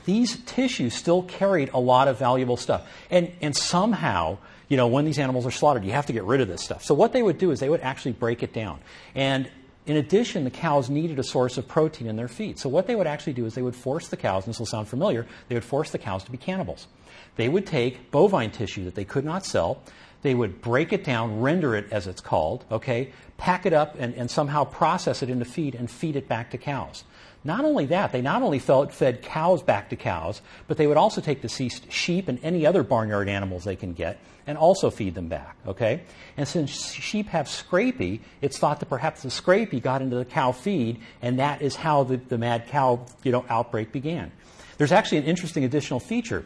these 0.06 0.38
tissues 0.46 0.94
still 0.94 1.22
carried 1.22 1.68
a 1.74 1.78
lot 1.78 2.08
of 2.08 2.18
valuable 2.18 2.56
stuff. 2.56 2.90
And, 3.10 3.30
and 3.42 3.54
somehow, 3.54 4.38
you 4.68 4.78
know, 4.78 4.86
when 4.86 5.04
these 5.04 5.18
animals 5.18 5.44
are 5.44 5.50
slaughtered, 5.50 5.84
you 5.84 5.92
have 5.92 6.06
to 6.06 6.14
get 6.14 6.24
rid 6.24 6.40
of 6.40 6.48
this 6.48 6.62
stuff. 6.62 6.82
So 6.82 6.94
what 6.94 7.12
they 7.12 7.22
would 7.22 7.36
do 7.36 7.50
is 7.50 7.60
they 7.60 7.68
would 7.68 7.82
actually 7.82 8.12
break 8.12 8.42
it 8.42 8.54
down. 8.54 8.80
And 9.14 9.50
in 9.84 9.98
addition, 9.98 10.44
the 10.44 10.50
cows 10.50 10.88
needed 10.88 11.18
a 11.18 11.22
source 11.22 11.58
of 11.58 11.68
protein 11.68 12.08
in 12.08 12.16
their 12.16 12.26
feed. 12.26 12.58
So 12.58 12.70
what 12.70 12.86
they 12.86 12.94
would 12.94 13.06
actually 13.06 13.34
do 13.34 13.44
is 13.44 13.54
they 13.54 13.60
would 13.60 13.76
force 13.76 14.08
the 14.08 14.16
cows, 14.16 14.46
and 14.46 14.54
this 14.54 14.58
will 14.58 14.64
sound 14.64 14.88
familiar, 14.88 15.26
they 15.48 15.56
would 15.56 15.64
force 15.64 15.90
the 15.90 15.98
cows 15.98 16.24
to 16.24 16.30
be 16.30 16.38
cannibals. 16.38 16.86
They 17.36 17.50
would 17.50 17.66
take 17.66 18.10
bovine 18.10 18.50
tissue 18.50 18.86
that 18.86 18.94
they 18.94 19.04
could 19.04 19.26
not 19.26 19.44
sell, 19.44 19.82
They 20.24 20.34
would 20.34 20.62
break 20.62 20.94
it 20.94 21.04
down, 21.04 21.42
render 21.42 21.76
it 21.76 21.92
as 21.92 22.06
it's 22.06 22.22
called, 22.22 22.64
okay, 22.70 23.12
pack 23.36 23.66
it 23.66 23.72
up 23.72 23.96
and, 23.98 24.14
and 24.14 24.30
somehow 24.30 24.64
process 24.64 25.22
it 25.22 25.30
into 25.30 25.44
feed 25.44 25.74
and 25.74 25.90
feed 25.90 26.16
it 26.16 26.28
back 26.28 26.50
to 26.50 26.58
cows. 26.58 27.04
Not 27.46 27.64
only 27.66 27.86
that, 27.86 28.12
they 28.12 28.22
not 28.22 28.42
only 28.42 28.58
fed 28.58 29.20
cows 29.22 29.62
back 29.62 29.90
to 29.90 29.96
cows, 29.96 30.40
but 30.66 30.78
they 30.78 30.86
would 30.86 30.96
also 30.96 31.20
take 31.20 31.42
deceased 31.42 31.92
sheep 31.92 32.28
and 32.28 32.38
any 32.42 32.64
other 32.64 32.82
barnyard 32.82 33.28
animals 33.28 33.64
they 33.64 33.76
can 33.76 33.92
get 33.92 34.18
and 34.46 34.56
also 34.56 34.90
feed 34.90 35.14
them 35.14 35.28
back, 35.28 35.56
okay? 35.66 36.02
And 36.36 36.48
since 36.48 36.70
sheep 36.70 37.28
have 37.28 37.46
scrapie, 37.46 38.20
it's 38.40 38.58
thought 38.58 38.80
that 38.80 38.86
perhaps 38.86 39.22
the 39.22 39.28
scrapie 39.28 39.82
got 39.82 40.02
into 40.02 40.16
the 40.16 40.24
cow 40.24 40.52
feed, 40.52 41.00
and 41.22 41.38
that 41.38 41.62
is 41.62 41.76
how 41.76 42.04
the, 42.04 42.16
the 42.16 42.38
mad 42.38 42.68
cow 42.68 43.04
you 43.22 43.32
know, 43.32 43.44
outbreak 43.48 43.92
began. 43.92 44.32
There's 44.78 44.92
actually 44.92 45.18
an 45.18 45.24
interesting 45.24 45.64
additional 45.64 46.00
feature. 46.00 46.44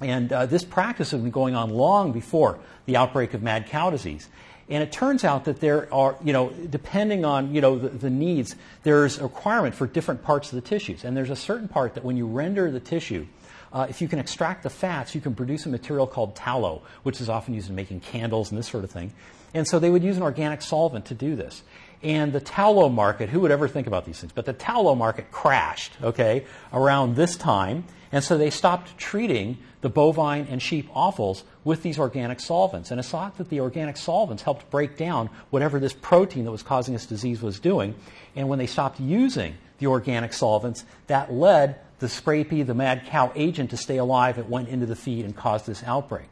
And 0.00 0.32
uh, 0.32 0.46
this 0.46 0.64
practice 0.64 1.10
has 1.10 1.20
been 1.20 1.30
going 1.30 1.54
on 1.54 1.70
long 1.70 2.12
before 2.12 2.60
the 2.86 2.96
outbreak 2.96 3.34
of 3.34 3.42
mad 3.42 3.66
cow 3.66 3.90
disease. 3.90 4.28
And 4.70 4.82
it 4.82 4.92
turns 4.92 5.24
out 5.24 5.46
that 5.46 5.60
there 5.60 5.92
are, 5.92 6.16
you 6.22 6.32
know, 6.32 6.50
depending 6.50 7.24
on, 7.24 7.54
you 7.54 7.60
know, 7.60 7.78
the, 7.78 7.88
the, 7.88 8.10
needs, 8.10 8.54
there's 8.82 9.18
a 9.18 9.22
requirement 9.22 9.74
for 9.74 9.86
different 9.86 10.22
parts 10.22 10.52
of 10.52 10.62
the 10.62 10.68
tissues. 10.68 11.04
And 11.04 11.16
there's 11.16 11.30
a 11.30 11.36
certain 11.36 11.68
part 11.68 11.94
that 11.94 12.04
when 12.04 12.16
you 12.16 12.26
render 12.26 12.70
the 12.70 12.80
tissue, 12.80 13.26
uh, 13.72 13.86
if 13.88 14.02
you 14.02 14.08
can 14.08 14.18
extract 14.18 14.62
the 14.62 14.70
fats, 14.70 15.14
you 15.14 15.20
can 15.20 15.34
produce 15.34 15.64
a 15.66 15.68
material 15.70 16.06
called 16.06 16.36
tallow, 16.36 16.82
which 17.02 17.20
is 17.20 17.28
often 17.28 17.54
used 17.54 17.70
in 17.70 17.76
making 17.76 18.00
candles 18.00 18.50
and 18.50 18.58
this 18.58 18.68
sort 18.68 18.84
of 18.84 18.90
thing. 18.90 19.12
And 19.54 19.66
so 19.66 19.78
they 19.78 19.90
would 19.90 20.02
use 20.02 20.16
an 20.16 20.22
organic 20.22 20.60
solvent 20.60 21.06
to 21.06 21.14
do 21.14 21.34
this. 21.34 21.62
And 22.02 22.32
the 22.32 22.40
tallow 22.40 22.88
market, 22.88 23.28
who 23.28 23.40
would 23.40 23.50
ever 23.50 23.66
think 23.66 23.86
about 23.86 24.04
these 24.04 24.20
things? 24.20 24.32
But 24.32 24.46
the 24.46 24.52
tallow 24.52 24.94
market 24.94 25.30
crashed, 25.30 25.92
okay, 26.02 26.44
around 26.72 27.16
this 27.16 27.36
time. 27.36 27.84
And 28.12 28.22
so 28.22 28.38
they 28.38 28.50
stopped 28.50 28.96
treating 28.96 29.58
the 29.80 29.88
bovine 29.88 30.46
and 30.48 30.62
sheep 30.62 30.88
offals 30.94 31.44
with 31.64 31.82
these 31.82 31.98
organic 31.98 32.40
solvents. 32.40 32.90
And 32.90 32.98
it's 32.98 33.08
thought 33.08 33.36
that 33.38 33.48
the 33.48 33.60
organic 33.60 33.96
solvents 33.96 34.42
helped 34.42 34.70
break 34.70 34.96
down 34.96 35.28
whatever 35.50 35.78
this 35.78 35.92
protein 35.92 36.44
that 36.44 36.52
was 36.52 36.62
causing 36.62 36.94
this 36.94 37.06
disease 37.06 37.42
was 37.42 37.60
doing. 37.60 37.94
And 38.34 38.48
when 38.48 38.58
they 38.58 38.66
stopped 38.66 39.00
using 39.00 39.54
the 39.78 39.86
organic 39.88 40.32
solvents, 40.32 40.84
that 41.08 41.32
led 41.32 41.80
the 41.98 42.06
scrapie, 42.06 42.64
the 42.64 42.74
mad 42.74 43.06
cow 43.06 43.32
agent, 43.34 43.70
to 43.70 43.76
stay 43.76 43.96
alive. 43.96 44.38
It 44.38 44.48
went 44.48 44.68
into 44.68 44.86
the 44.86 44.96
feed 44.96 45.24
and 45.24 45.36
caused 45.36 45.66
this 45.66 45.82
outbreak. 45.82 46.26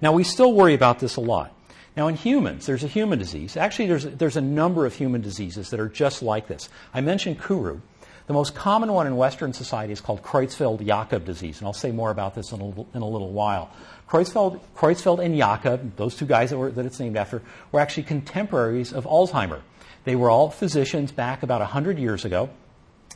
Now, 0.00 0.12
we 0.12 0.24
still 0.24 0.52
worry 0.52 0.74
about 0.74 0.98
this 0.98 1.16
a 1.16 1.20
lot. 1.20 1.54
Now, 2.00 2.08
in 2.08 2.16
humans, 2.16 2.64
there's 2.64 2.82
a 2.82 2.88
human 2.88 3.18
disease. 3.18 3.58
Actually, 3.58 3.88
there's, 3.88 4.04
there's 4.04 4.38
a 4.38 4.40
number 4.40 4.86
of 4.86 4.94
human 4.94 5.20
diseases 5.20 5.68
that 5.68 5.78
are 5.78 5.88
just 5.90 6.22
like 6.22 6.48
this. 6.48 6.70
I 6.94 7.02
mentioned 7.02 7.42
Kuru. 7.42 7.82
The 8.26 8.32
most 8.32 8.54
common 8.54 8.90
one 8.94 9.06
in 9.06 9.16
Western 9.16 9.52
society 9.52 9.92
is 9.92 10.00
called 10.00 10.22
Creutzfeldt-Jakob 10.22 11.26
disease, 11.26 11.58
and 11.58 11.66
I'll 11.66 11.74
say 11.74 11.92
more 11.92 12.10
about 12.10 12.34
this 12.34 12.52
in 12.52 12.60
a 12.62 12.64
little, 12.64 12.88
in 12.94 13.02
a 13.02 13.06
little 13.06 13.32
while. 13.32 13.68
Creutzfeldt, 14.08 14.60
Creutzfeldt 14.74 15.22
and 15.22 15.36
Jakob, 15.36 15.94
those 15.96 16.16
two 16.16 16.24
guys 16.24 16.48
that, 16.48 16.56
were, 16.56 16.70
that 16.70 16.86
it's 16.86 16.98
named 16.98 17.18
after, 17.18 17.42
were 17.70 17.80
actually 17.80 18.04
contemporaries 18.04 18.94
of 18.94 19.04
Alzheimer. 19.04 19.60
They 20.04 20.16
were 20.16 20.30
all 20.30 20.48
physicians 20.48 21.12
back 21.12 21.42
about 21.42 21.60
100 21.60 21.98
years 21.98 22.24
ago. 22.24 22.48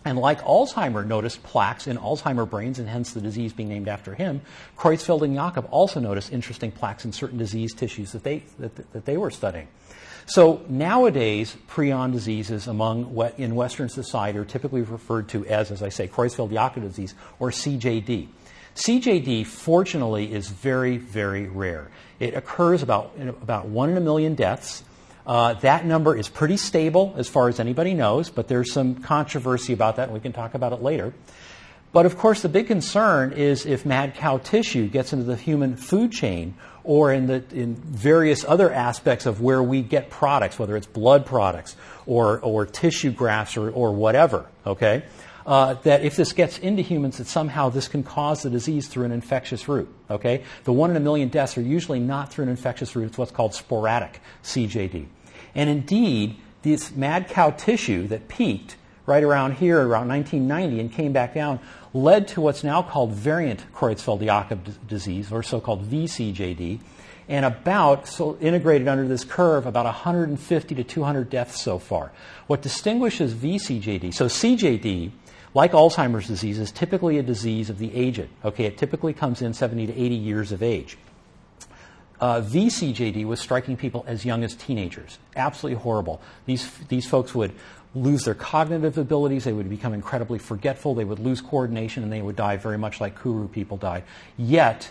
And 0.05 0.19
like 0.19 0.43
Alzheimer 0.43 1.07
noticed 1.07 1.43
plaques 1.43 1.87
in 1.87 1.97
Alzheimer 1.97 2.49
brains, 2.49 2.79
and 2.79 2.89
hence 2.89 3.13
the 3.13 3.21
disease 3.21 3.53
being 3.53 3.69
named 3.69 3.89
after 3.89 4.15
him, 4.15 4.43
Creutzfeldt 4.77 5.23
and 5.23 5.35
Jakob 5.35 5.67
also 5.71 5.99
noticed 5.99 6.33
interesting 6.33 6.71
plaques 6.71 7.05
in 7.05 7.13
certain 7.13 7.39
disease 7.39 7.73
tissues 7.73 8.13
that 8.13 8.23
they, 8.23 8.43
that, 8.59 8.93
that 8.93 9.05
they 9.07 9.17
were 9.17 9.31
studying. 9.31 9.69
So 10.27 10.65
nowadays, 10.69 11.57
prion 11.69 12.13
diseases 12.13 12.67
among 12.67 13.15
what, 13.15 13.39
in 13.39 13.55
Western 13.55 13.89
society 13.89 14.39
are 14.39 14.45
typically 14.45 14.83
referred 14.83 15.29
to 15.31 15.47
as, 15.47 15.71
as 15.71 15.83
I 15.83 15.91
say, 15.91 16.09
Creutzfeldt-Jakob 16.09 16.83
disease 16.83 17.15
or 17.39 17.51
CJD. 17.51 18.29
CJD, 18.75 19.47
fortunately, 19.47 20.33
is 20.33 20.49
very, 20.49 20.97
very 20.97 21.47
rare. 21.47 21.91
It 22.19 22.35
occurs 22.35 22.83
about, 22.83 23.13
about 23.19 23.67
one 23.67 23.91
in 23.91 23.97
a 23.97 24.01
million 24.01 24.35
deaths. 24.35 24.83
Uh, 25.27 25.55
that 25.55 25.87
number 25.87 26.17
is 26.17 26.29
pretty 26.29 26.57
stable 26.57 27.15
as 27.17 27.29
far 27.29 27.49
as 27.49 27.59
anybody 27.59 27.95
knows, 27.95 28.31
but 28.31 28.49
there's 28.49 28.73
some 28.73 28.97
controversy 28.97 29.73
about 29.73 29.97
that, 29.97 30.05
and 30.05 30.13
we 30.13 30.21
can 30.21 30.33
talk 30.33 30.55
about 30.55 30.73
it 30.73 30.83
later. 30.83 31.15
But 31.93 32.07
of 32.07 32.19
course, 32.19 32.43
the 32.43 32.49
big 32.49 32.67
concern 32.67 33.33
is 33.33 33.67
if 33.67 33.87
mad 33.87 34.17
cow 34.17 34.39
tissue 34.39 34.89
gets 34.89 35.13
into 35.13 35.25
the 35.25 35.37
human 35.37 35.77
food 35.77 36.11
chain 36.11 36.55
or 36.83 37.13
in, 37.13 37.29
the, 37.29 37.45
in 37.53 37.77
various 37.77 38.45
other 38.45 38.71
aspects 38.71 39.27
of 39.27 39.41
where 39.41 39.63
we 39.63 39.81
get 39.81 40.11
products, 40.11 40.59
whether 40.59 40.77
it's 40.77 40.89
blood 40.89 41.25
products 41.25 41.77
or, 42.05 42.41
or 42.41 42.67
tissue 42.67 43.13
grafts 43.13 43.57
or, 43.57 43.71
or 43.71 43.93
whatever, 43.93 44.45
okay? 44.67 45.05
Uh, 45.47 45.75
that 45.83 46.03
if 46.03 46.17
this 46.17 46.33
gets 46.33 46.59
into 46.59 46.81
humans, 46.81 47.19
that 47.19 47.27
somehow 47.27 47.69
this 47.69 47.87
can 47.87 48.03
cause 48.03 48.43
the 48.43 48.49
disease 48.51 48.89
through 48.89 49.05
an 49.05 49.13
infectious 49.13 49.69
route. 49.69 49.93
Okay, 50.11 50.43
the 50.65 50.73
one 50.73 50.91
in 50.91 50.97
a 50.97 51.01
million 51.01 51.29
deaths 51.29 51.59
are 51.59 51.63
usually 51.63 52.01
not 52.01 52.33
through 52.33 52.45
an 52.45 52.49
infectious 52.49 52.97
route; 52.97 53.09
it's 53.09 53.19
what's 53.19 53.31
called 53.31 53.53
sporadic 53.53 54.21
CJD. 54.43 55.07
And 55.55 55.69
indeed, 55.69 56.37
this 56.63 56.97
mad 56.97 57.29
cow 57.29 57.51
tissue 57.51 58.07
that 58.09 58.29
peaked 58.29 58.77
right 59.07 59.23
around 59.23 59.53
here, 59.55 59.87
around 59.87 60.09
1990, 60.09 60.81
and 60.81 60.93
came 60.93 61.13
back 61.13 61.35
down, 61.35 61.61
led 61.93 62.27
to 62.29 62.41
what's 62.41 62.65
now 62.65 62.83
called 62.83 63.13
variant 63.13 63.65
Creutzfeldt-Jakob 63.75 64.89
disease, 64.89 65.31
or 65.31 65.43
so-called 65.43 65.89
VCJD, 65.91 66.81
and 67.29 67.45
about, 67.45 68.09
so 68.09 68.37
integrated 68.41 68.89
under 68.89 69.07
this 69.07 69.25
curve, 69.25 69.67
about 69.67 69.85
150 69.85 70.75
to 70.75 70.85
200 70.85 71.31
deaths 71.31 71.61
so 71.61 71.79
far. 71.79 72.13
What 72.47 72.63
distinguishes 72.63 73.35
VCJD, 73.35 74.13
so 74.15 74.27
CJD, 74.27 75.11
like 75.55 75.73
Alzheimer's 75.73 76.27
disease, 76.27 76.59
is 76.59 76.71
typically 76.71 77.19
a 77.19 77.23
disease 77.23 77.71
of 77.71 77.79
the 77.79 77.95
aged. 77.95 78.29
Okay, 78.45 78.65
it 78.65 78.77
typically 78.77 79.15
comes 79.15 79.41
in 79.41 79.55
70 79.55 79.87
to 79.87 79.93
80 79.93 80.15
years 80.15 80.53
of 80.53 80.63
age 80.63 80.99
uh, 82.21 82.41
VCJD 82.41 83.25
was 83.27 83.41
striking 83.41 83.77
people 83.77 84.05
as 84.07 84.25
young 84.25 84.45
as 84.45 84.55
teenagers. 84.55 85.19
Absolutely 85.37 85.81
horrible. 85.81 86.21
These, 86.47 86.71
these 86.89 87.07
folks 87.07 87.35
would 87.35 87.53
lose 87.95 88.25
their 88.25 88.35
cognitive 88.35 88.99
abilities, 88.99 89.45
they 89.45 89.53
would 89.53 89.69
become 89.69 89.93
incredibly 89.93 90.39
forgetful, 90.39 90.95
they 90.95 91.05
would 91.05 91.19
lose 91.19 91.41
coordination, 91.41 92.03
and 92.03 92.13
they 92.13 92.23
would 92.23 92.35
die 92.35 92.57
very 92.57 92.79
much 92.79 93.01
like 93.01 93.21
Kuru 93.21 93.47
people 93.47 93.77
died. 93.77 94.05
Yet, 94.37 94.91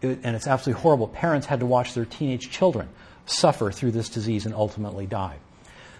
it, 0.00 0.20
and 0.22 0.34
it's 0.34 0.46
absolutely 0.46 0.80
horrible, 0.80 1.08
parents 1.08 1.46
had 1.46 1.60
to 1.60 1.66
watch 1.66 1.94
their 1.94 2.04
teenage 2.04 2.50
children 2.50 2.88
suffer 3.26 3.70
through 3.70 3.90
this 3.90 4.08
disease 4.08 4.46
and 4.46 4.54
ultimately 4.54 5.06
die. 5.06 5.36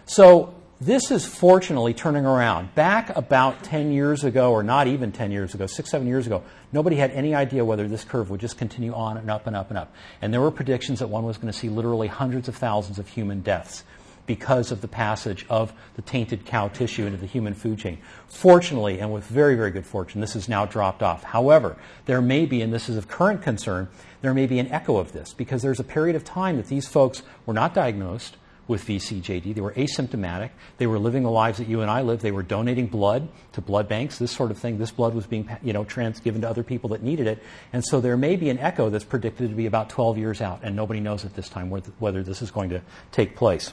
So, 0.07 0.55
this 0.81 1.11
is 1.11 1.27
fortunately 1.27 1.93
turning 1.93 2.25
around. 2.25 2.73
Back 2.77 3.17
about 3.17 3.65
10 3.65 3.91
years 3.91 4.23
ago, 4.23 4.53
or 4.53 4.63
not 4.63 4.87
even 4.87 5.11
10 5.11 5.33
years 5.33 5.53
ago, 5.53 5.67
six, 5.67 5.91
seven 5.91 6.07
years 6.07 6.27
ago, 6.27 6.45
nobody 6.73 6.95
had 6.95 7.11
any 7.11 7.35
idea 7.35 7.65
whether 7.65 7.89
this 7.89 8.05
curve 8.05 8.31
would 8.31 8.41
just 8.41 8.57
continue 8.57 8.95
on 8.95 9.17
and 9.17 9.29
up 9.29 9.49
and 9.49 9.57
up 9.57 9.71
and 9.71 9.79
up. 9.79 9.93
And 10.23 10.33
there 10.33 10.41
were 10.41 10.53
predictions 10.53 11.01
that 11.01 11.09
one 11.09 11.25
was 11.25 11.37
going 11.37 11.53
to 11.53 11.59
see 11.59 11.69
literally 11.69 12.07
hundreds 12.07 12.47
of 12.47 12.55
thousands 12.55 13.01
of 13.01 13.09
human 13.09 13.41
deaths 13.41 13.83
because 14.27 14.71
of 14.71 14.81
the 14.81 14.87
passage 14.87 15.45
of 15.49 15.73
the 15.97 16.03
tainted 16.03 16.45
cow 16.45 16.69
tissue 16.69 17.07
into 17.07 17.19
the 17.19 17.27
human 17.27 17.55
food 17.55 17.79
chain. 17.79 17.99
Fortunately, 18.29 19.01
and 19.01 19.13
with 19.13 19.25
very, 19.25 19.57
very 19.57 19.73
good 19.73 19.87
fortune, 19.87 20.21
this 20.21 20.35
has 20.35 20.49
now 20.49 20.65
dropped 20.65 21.03
off. 21.03 21.25
However, 21.25 21.77
there 22.05 22.21
may 22.21 22.47
be, 22.47 22.63
and 22.63 22.73
this 22.73 22.89
is 22.89 22.97
of 22.97 23.09
current 23.09 23.43
concern, 23.43 23.89
there 24.21 24.35
may 24.35 24.47
be 24.47 24.61
an 24.61 24.69
echo 24.69 24.99
of 24.99 25.11
this 25.11 25.33
because 25.33 25.63
there's 25.63 25.81
a 25.81 25.85
period 25.85 26.15
of 26.15 26.25
time 26.25 26.57
that 26.57 26.67
these 26.67 26.87
folks 26.87 27.23
were 27.47 27.55
not 27.55 27.75
diagnosed 27.75 28.37
with 28.69 28.85
VCJD. 28.87 29.55
They 29.55 29.61
were 29.61 29.73
asymptomatic. 29.73 30.51
They 30.77 30.87
were 30.87 30.99
living 30.99 31.25
the 31.25 31.31
lives 31.31 31.59
that 31.59 31.67
you 31.67 31.81
and 31.81 31.91
I 31.91 32.03
live. 32.03 32.21
They 32.21 32.31
were 32.31 32.43
donating 32.43 32.87
blood 32.87 33.29
to 33.53 33.61
blood 33.61 33.89
banks, 33.89 34.19
this 34.19 34.31
sort 34.31 34.51
of 34.51 34.59
thing. 34.59 34.79
This 34.79 34.91
blood 34.91 35.15
was 35.15 35.27
being, 35.27 35.51
you 35.63 35.73
know, 35.73 35.85
trans 35.85 36.21
given 36.21 36.43
to 36.43 36.49
other 36.49 36.63
people 36.63 36.91
that 36.91 37.03
needed 37.03 37.27
it. 37.27 37.43
And 37.73 37.85
so 37.85 38.01
there 38.01 38.17
may 38.17 38.37
be 38.37 38.51
an 38.51 38.59
echo 38.59 38.91
that's 38.91 39.05
predicted 39.05 39.49
to 39.51 39.57
be 39.57 39.67
about 39.67 39.89
12 39.89 40.19
years 40.19 40.41
out, 40.41 40.61
and 40.63 40.77
nobody 40.77 41.01
knows 41.01 41.25
at 41.25 41.35
this 41.35 41.49
time 41.49 41.71
whether 41.71 42.23
this 42.23 42.43
is 42.43 42.51
going 42.51 42.71
to 42.71 42.83
take 43.11 43.35
place. 43.35 43.73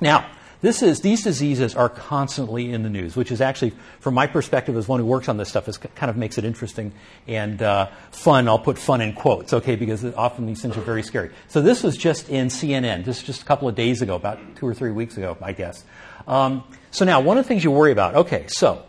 Now, 0.00 0.30
this 0.62 0.82
is, 0.82 1.00
these 1.00 1.24
diseases 1.24 1.74
are 1.74 1.88
constantly 1.88 2.70
in 2.70 2.82
the 2.82 2.90
news, 2.90 3.16
which 3.16 3.32
is 3.32 3.40
actually, 3.40 3.72
from 4.00 4.14
my 4.14 4.26
perspective 4.26 4.76
as 4.76 4.86
one 4.86 5.00
who 5.00 5.06
works 5.06 5.28
on 5.28 5.38
this 5.38 5.48
stuff, 5.48 5.68
is 5.68 5.78
kind 5.78 6.10
of 6.10 6.16
makes 6.16 6.36
it 6.36 6.44
interesting 6.44 6.92
and 7.26 7.62
uh, 7.62 7.86
fun. 8.10 8.46
I'll 8.46 8.58
put 8.58 8.78
fun 8.78 9.00
in 9.00 9.14
quotes, 9.14 9.54
okay, 9.54 9.76
because 9.76 10.04
often 10.04 10.44
these 10.46 10.60
things 10.60 10.76
are 10.76 10.82
very 10.82 11.02
scary. 11.02 11.30
So 11.48 11.62
this 11.62 11.82
was 11.82 11.96
just 11.96 12.28
in 12.28 12.48
CNN, 12.48 13.04
just, 13.04 13.24
just 13.24 13.40
a 13.42 13.44
couple 13.46 13.68
of 13.68 13.74
days 13.74 14.02
ago, 14.02 14.16
about 14.16 14.38
two 14.56 14.66
or 14.66 14.74
three 14.74 14.90
weeks 14.90 15.16
ago, 15.16 15.38
I 15.40 15.52
guess. 15.52 15.82
Um, 16.26 16.64
so 16.90 17.06
now, 17.06 17.20
one 17.20 17.38
of 17.38 17.44
the 17.44 17.48
things 17.48 17.64
you 17.64 17.70
worry 17.70 17.92
about, 17.92 18.14
okay, 18.14 18.44
so 18.48 18.84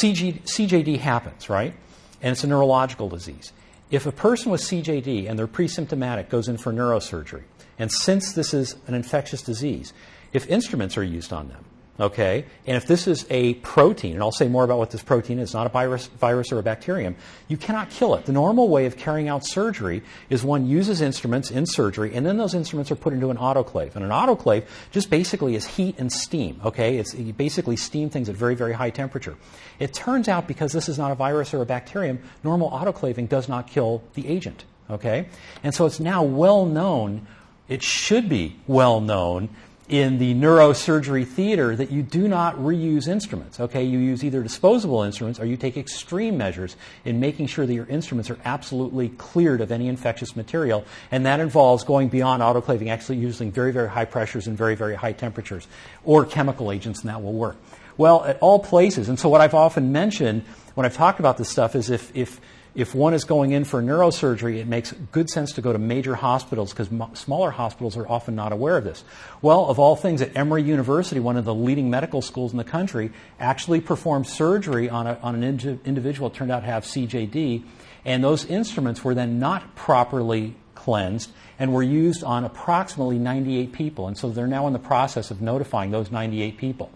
CG, 0.00 0.42
CJD 0.44 0.98
happens, 0.98 1.50
right? 1.50 1.74
And 2.22 2.32
it's 2.32 2.44
a 2.44 2.46
neurological 2.46 3.10
disease. 3.10 3.52
If 3.90 4.06
a 4.06 4.12
person 4.12 4.50
with 4.50 4.62
CJD 4.62 5.28
and 5.28 5.38
they're 5.38 5.46
pre-symptomatic 5.46 6.30
goes 6.30 6.48
in 6.48 6.56
for 6.56 6.72
neurosurgery, 6.72 7.42
and 7.78 7.92
since 7.92 8.32
this 8.32 8.54
is 8.54 8.76
an 8.86 8.94
infectious 8.94 9.42
disease, 9.42 9.92
if 10.34 10.46
instruments 10.48 10.98
are 10.98 11.02
used 11.02 11.32
on 11.32 11.48
them. 11.48 11.64
Okay? 11.98 12.44
And 12.66 12.76
if 12.76 12.86
this 12.86 13.06
is 13.06 13.24
a 13.30 13.54
protein, 13.54 14.14
and 14.14 14.22
I'll 14.22 14.32
say 14.32 14.48
more 14.48 14.64
about 14.64 14.78
what 14.78 14.90
this 14.90 15.02
protein 15.02 15.38
is, 15.38 15.54
not 15.54 15.66
a 15.66 15.70
virus, 15.70 16.06
virus 16.08 16.50
or 16.50 16.58
a 16.58 16.62
bacterium, 16.62 17.14
you 17.46 17.56
cannot 17.56 17.90
kill 17.90 18.16
it. 18.16 18.26
The 18.26 18.32
normal 18.32 18.68
way 18.68 18.86
of 18.86 18.96
carrying 18.96 19.28
out 19.28 19.46
surgery 19.46 20.02
is 20.28 20.42
one 20.42 20.66
uses 20.66 21.00
instruments 21.00 21.52
in 21.52 21.66
surgery, 21.66 22.12
and 22.14 22.26
then 22.26 22.36
those 22.36 22.52
instruments 22.52 22.90
are 22.90 22.96
put 22.96 23.12
into 23.12 23.30
an 23.30 23.36
autoclave. 23.36 23.94
And 23.94 24.04
an 24.04 24.10
autoclave 24.10 24.66
just 24.90 25.08
basically 25.08 25.54
is 25.54 25.66
heat 25.66 25.94
and 25.98 26.12
steam. 26.12 26.60
Okay? 26.64 26.98
It's, 26.98 27.14
you 27.14 27.32
basically 27.32 27.76
steam 27.76 28.10
things 28.10 28.28
at 28.28 28.34
very, 28.34 28.56
very 28.56 28.72
high 28.72 28.90
temperature. 28.90 29.36
It 29.78 29.94
turns 29.94 30.26
out 30.26 30.48
because 30.48 30.72
this 30.72 30.88
is 30.88 30.98
not 30.98 31.12
a 31.12 31.14
virus 31.14 31.54
or 31.54 31.62
a 31.62 31.66
bacterium, 31.66 32.18
normal 32.42 32.70
autoclaving 32.70 33.28
does 33.28 33.48
not 33.48 33.68
kill 33.68 34.02
the 34.14 34.26
agent. 34.26 34.64
Okay? 34.90 35.28
And 35.62 35.72
so 35.72 35.86
it's 35.86 36.00
now 36.00 36.24
well 36.24 36.66
known, 36.66 37.28
it 37.68 37.84
should 37.84 38.28
be 38.28 38.56
well 38.66 39.00
known 39.00 39.48
in 39.88 40.18
the 40.18 40.34
neurosurgery 40.34 41.26
theater 41.26 41.76
that 41.76 41.90
you 41.90 42.02
do 42.02 42.26
not 42.26 42.56
reuse 42.56 43.06
instruments. 43.06 43.60
Okay, 43.60 43.84
you 43.84 43.98
use 43.98 44.24
either 44.24 44.42
disposable 44.42 45.02
instruments 45.02 45.38
or 45.38 45.44
you 45.44 45.56
take 45.56 45.76
extreme 45.76 46.38
measures 46.38 46.76
in 47.04 47.20
making 47.20 47.46
sure 47.46 47.66
that 47.66 47.74
your 47.74 47.86
instruments 47.86 48.30
are 48.30 48.38
absolutely 48.44 49.10
cleared 49.10 49.60
of 49.60 49.70
any 49.70 49.88
infectious 49.88 50.36
material, 50.36 50.84
and 51.10 51.26
that 51.26 51.38
involves 51.38 51.84
going 51.84 52.08
beyond 52.08 52.42
autoclaving, 52.42 52.88
actually 52.88 53.18
using 53.18 53.52
very, 53.52 53.72
very 53.72 53.88
high 53.88 54.06
pressures 54.06 54.46
and 54.46 54.56
very, 54.56 54.74
very 54.74 54.94
high 54.94 55.12
temperatures, 55.12 55.66
or 56.04 56.24
chemical 56.24 56.72
agents, 56.72 57.00
and 57.00 57.10
that 57.10 57.22
will 57.22 57.34
work. 57.34 57.56
Well, 57.96 58.24
at 58.24 58.38
all 58.40 58.58
places, 58.58 59.08
and 59.08 59.20
so 59.20 59.28
what 59.28 59.40
I've 59.40 59.54
often 59.54 59.92
mentioned 59.92 60.44
when 60.74 60.86
I've 60.86 60.96
talked 60.96 61.20
about 61.20 61.36
this 61.36 61.48
stuff 61.48 61.76
is 61.76 61.90
if, 61.90 62.14
if 62.16 62.40
if 62.74 62.94
one 62.94 63.14
is 63.14 63.24
going 63.24 63.52
in 63.52 63.64
for 63.64 63.80
neurosurgery, 63.82 64.56
it 64.56 64.66
makes 64.66 64.92
good 65.12 65.30
sense 65.30 65.52
to 65.52 65.60
go 65.60 65.72
to 65.72 65.78
major 65.78 66.16
hospitals 66.16 66.72
because 66.72 66.88
smaller 67.14 67.50
hospitals 67.50 67.96
are 67.96 68.08
often 68.08 68.34
not 68.34 68.52
aware 68.52 68.76
of 68.76 68.84
this. 68.84 69.04
Well, 69.42 69.66
of 69.66 69.78
all 69.78 69.94
things, 69.94 70.20
at 70.22 70.36
Emory 70.36 70.64
University, 70.64 71.20
one 71.20 71.36
of 71.36 71.44
the 71.44 71.54
leading 71.54 71.88
medical 71.88 72.20
schools 72.20 72.50
in 72.50 72.58
the 72.58 72.64
country, 72.64 73.12
actually 73.38 73.80
performed 73.80 74.26
surgery 74.26 74.90
on, 74.90 75.06
a, 75.06 75.18
on 75.22 75.36
an 75.36 75.44
indi- 75.44 75.78
individual 75.84 76.28
that 76.28 76.36
turned 76.36 76.50
out 76.50 76.60
to 76.60 76.66
have 76.66 76.84
CJD, 76.84 77.62
and 78.04 78.24
those 78.24 78.44
instruments 78.46 79.04
were 79.04 79.14
then 79.14 79.38
not 79.38 79.76
properly 79.76 80.56
cleansed 80.74 81.30
and 81.58 81.72
were 81.72 81.82
used 81.82 82.24
on 82.24 82.44
approximately 82.44 83.18
98 83.18 83.72
people. 83.72 84.08
And 84.08 84.18
so 84.18 84.30
they're 84.30 84.46
now 84.46 84.66
in 84.66 84.72
the 84.72 84.78
process 84.78 85.30
of 85.30 85.40
notifying 85.40 85.90
those 85.90 86.10
98 86.10 86.58
people. 86.58 86.90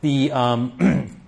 The 0.00 0.32
um, 0.32 1.16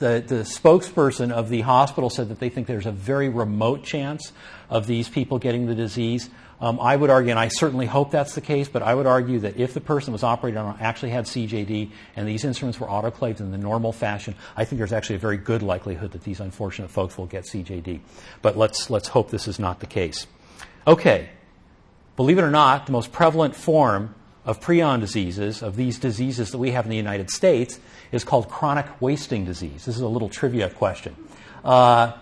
the, 0.00 0.24
the 0.26 0.42
spokesperson 0.42 1.30
of 1.30 1.50
the 1.50 1.60
hospital 1.60 2.10
said 2.10 2.30
that 2.30 2.40
they 2.40 2.48
think 2.48 2.66
there's 2.66 2.86
a 2.86 2.92
very 2.92 3.28
remote 3.28 3.84
chance 3.84 4.32
of 4.70 4.86
these 4.86 5.08
people 5.08 5.38
getting 5.38 5.66
the 5.66 5.74
disease. 5.74 6.30
Um, 6.58 6.80
I 6.80 6.96
would 6.96 7.10
argue, 7.10 7.30
and 7.30 7.38
I 7.38 7.48
certainly 7.48 7.86
hope 7.86 8.10
that's 8.10 8.34
the 8.34 8.40
case, 8.40 8.68
but 8.68 8.82
I 8.82 8.94
would 8.94 9.06
argue 9.06 9.40
that 9.40 9.58
if 9.58 9.74
the 9.74 9.80
person 9.80 10.12
was 10.12 10.22
operated 10.22 10.58
on 10.58 10.78
actually 10.80 11.10
had 11.10 11.26
CJD 11.26 11.90
and 12.16 12.26
these 12.26 12.44
instruments 12.44 12.80
were 12.80 12.86
autoclaved 12.86 13.40
in 13.40 13.50
the 13.50 13.58
normal 13.58 13.92
fashion, 13.92 14.34
I 14.56 14.64
think 14.64 14.78
there's 14.78 14.92
actually 14.92 15.16
a 15.16 15.20
very 15.20 15.36
good 15.36 15.62
likelihood 15.62 16.12
that 16.12 16.24
these 16.24 16.40
unfortunate 16.40 16.90
folks 16.90 17.18
will 17.18 17.26
get 17.26 17.44
CJD. 17.44 18.00
But 18.40 18.56
let's, 18.56 18.88
let's 18.88 19.08
hope 19.08 19.30
this 19.30 19.48
is 19.48 19.58
not 19.58 19.80
the 19.80 19.86
case. 19.86 20.26
Okay. 20.86 21.28
Believe 22.16 22.38
it 22.38 22.42
or 22.42 22.50
not, 22.50 22.86
the 22.86 22.92
most 22.92 23.12
prevalent 23.12 23.54
form 23.54 24.14
of 24.50 24.60
prion 24.60 24.98
diseases, 24.98 25.62
of 25.62 25.76
these 25.76 26.00
diseases 26.00 26.50
that 26.50 26.58
we 26.58 26.72
have 26.72 26.84
in 26.84 26.90
the 26.90 26.96
United 26.96 27.30
States, 27.30 27.78
is 28.10 28.24
called 28.24 28.48
chronic 28.48 29.00
wasting 29.00 29.44
disease. 29.44 29.84
This 29.84 29.94
is 29.94 30.00
a 30.00 30.08
little 30.08 30.28
trivia 30.28 30.68
question. 30.68 31.14
Uh, 31.64 32.14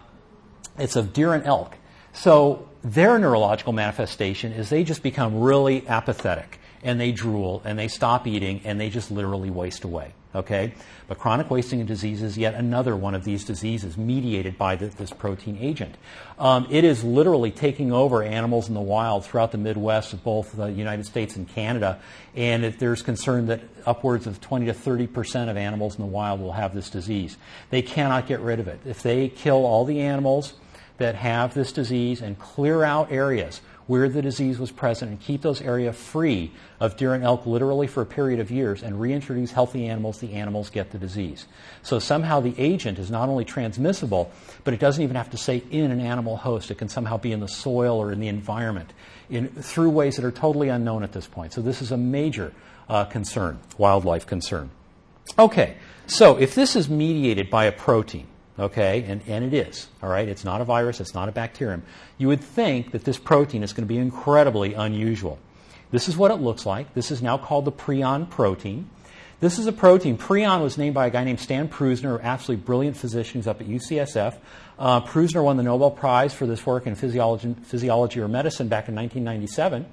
it's 0.77 0.95
of 0.95 1.15
deer 1.15 1.33
and 1.33 1.45
elk. 1.47 1.77
So 2.13 2.69
their 2.85 3.19
neurological 3.19 3.73
manifestation 3.73 4.53
is 4.53 4.69
they 4.69 4.85
just 4.85 5.03
become 5.03 5.41
really 5.41 5.89
apathetic 5.89 6.61
and 6.83 7.01
they 7.01 7.13
drool 7.13 7.63
and 7.65 7.79
they 7.79 7.89
stop 7.89 8.27
eating 8.27 8.61
and 8.65 8.79
they 8.79 8.91
just 8.91 9.11
literally 9.11 9.49
waste 9.49 9.85
away. 9.85 10.13
Okay? 10.35 10.75
But 11.07 11.19
chronic 11.19 11.51
wasting 11.51 11.85
disease 11.87 12.23
is 12.23 12.37
yet 12.37 12.55
another 12.55 12.95
one 12.95 13.15
of 13.15 13.25
these 13.25 13.45
diseases 13.45 13.97
mediated 13.97 14.59
by 14.59 14.77
the, 14.77 14.89
this 14.89 15.11
protein 15.11 15.57
agent. 15.59 15.97
Um, 16.39 16.67
it 16.71 16.85
is 16.85 17.03
literally 17.03 17.51
taking 17.51 17.93
over 17.93 18.23
animals 18.23 18.69
in 18.69 18.75
the 18.75 18.81
wild 18.81 19.25
throughout 19.25 19.53
the 19.53 19.59
Midwest 19.59 20.13
of 20.13 20.23
both 20.23 20.55
the 20.55 20.67
United 20.67 21.07
States 21.07 21.37
and 21.37 21.49
Canada. 21.49 21.99
And 22.37 22.65
there's 22.65 23.03
concern 23.03 23.47
that 23.47 23.63
upwards 23.87 24.27
of 24.27 24.41
20 24.41 24.67
to 24.67 24.75
30 24.75 25.07
percent 25.07 25.51
of 25.51 25.57
animals 25.57 25.97
in 25.97 26.03
the 26.03 26.07
wild 26.07 26.41
will 26.41 26.53
have 26.53 26.75
this 26.75 26.91
disease. 26.91 27.39
They 27.71 27.83
cannot 27.83 28.27
get 28.27 28.41
rid 28.41 28.61
of 28.61 28.69
it. 28.69 28.81
If 28.85 29.03
they 29.03 29.29
kill 29.29 29.65
all 29.65 29.87
the 29.87 30.01
animals 30.01 30.55
that 30.99 31.15
have 31.15 31.55
this 31.55 31.73
disease 31.73 32.21
and 32.21 32.39
clear 32.39 32.85
out 32.85 33.11
areas 33.11 33.61
where 33.89 34.09
the 34.09 34.23
disease 34.23 34.59
was 34.59 34.71
present 34.71 35.11
and 35.11 35.19
keep 35.19 35.41
those 35.41 35.61
areas 35.63 35.97
free 35.97 36.53
of 36.79 36.97
deer 36.97 37.15
and 37.15 37.25
elk 37.25 37.47
literally 37.47 37.87
for 37.87 38.03
a 38.03 38.07
period 38.07 38.39
of 38.39 38.51
years 38.51 38.83
and 38.83 39.01
reintroduce 39.01 39.51
healthy 39.51 39.89
animals, 39.89 40.21
the 40.21 40.35
animals 40.35 40.69
get 40.69 40.91
the 40.91 40.99
disease. 40.99 41.47
So 41.83 41.99
somehow 41.99 42.41
the 42.41 42.55
agent 42.59 42.99
is 42.99 43.11
not 43.11 43.31
only 43.31 43.47
transmissible, 43.47 44.31
but 44.63 44.75
it 44.75 44.79
doesn't 44.79 45.03
even 45.03 45.17
have 45.17 45.31
to 45.31 45.39
stay 45.39 45.63
in 45.71 45.91
an 45.91 46.01
animal 46.01 46.37
host. 46.37 46.71
It 46.71 46.77
can 46.77 46.91
somehow 46.91 47.17
be 47.17 47.33
in 47.33 47.41
the 47.41 47.49
soil 47.49 47.99
or 47.99 48.13
in 48.13 48.21
the 48.21 48.29
environment 48.29 48.93
in, 49.31 49.49
through 49.49 49.91
ways 49.91 50.17
that 50.17 50.25
are 50.25 50.33
totally 50.33 50.69
unknown 50.69 51.03
at 51.03 51.13
this 51.13 51.27
point. 51.27 51.55
So 51.55 51.63
this 51.63 51.81
is 51.81 51.91
a 51.91 51.97
major 51.97 52.53
uh, 52.91 53.07
concern, 53.07 53.59
wildlife 53.79 54.27
concern. 54.27 54.71
Okay, 55.39 55.77
so 56.07 56.37
if 56.37 56.55
this 56.55 56.77
is 56.77 56.91
mediated 56.91 57.49
by 57.49 57.65
a 57.65 57.73
protein, 57.73 58.27
okay, 58.59 59.05
and, 59.07 59.23
and 59.27 59.45
it 59.45 59.55
is, 59.55 59.89
all 60.03 60.09
right, 60.09 60.29
it's 60.29 60.45
not 60.45 60.61
a 60.61 60.65
virus, 60.65 61.01
it's 61.01 61.15
not 61.15 61.29
a 61.29 61.33
bacterium, 61.33 61.83
you 62.17 62.29
would 62.29 62.41
think 62.41 62.93
that 62.93 63.05
this 63.05 63.19
protein 63.19 63.63
is 63.63 63.73
going 63.73 63.87
to 63.87 63.89
be 63.89 63.99
incredibly 63.99 64.75
unusual. 64.75 65.39
This 65.91 66.09
is 66.09 66.17
what 66.17 66.31
it 66.31 66.37
looks 66.37 66.67
like. 66.67 66.93
This 66.95 67.11
is 67.11 67.23
now 67.23 67.39
called 67.39 67.65
the 67.65 67.73
prion 67.73 68.29
protein. 68.29 68.91
This 69.41 69.59
is 69.59 69.67
a 69.67 69.73
protein. 69.73 70.19
Prion 70.19 70.63
was 70.63 70.77
named 70.77 70.95
by 70.95 71.07
a 71.07 71.11
guy 71.11 71.23
named 71.23 71.39
Stan 71.39 71.69
Prusiner, 71.69 72.21
absolutely 72.21 72.65
brilliant 72.65 72.97
physician 72.97 73.39
who's 73.39 73.47
up 73.47 73.61
at 73.61 73.69
UCSF. 73.69 74.37
Uh, 74.79 75.01
Prusiner 75.01 75.45
won 75.45 75.57
the 75.57 75.63
Nobel 75.63 75.93
Prize 75.93 76.35
for 76.35 76.45
this 76.45 76.67
work 76.67 76.87
in 76.87 76.97
physiology, 76.97 77.55
physiology 77.63 78.21
or 78.21 78.29
medicine 78.29 78.69
back 78.69 78.89
in 78.89 78.97
1997. 78.97 79.87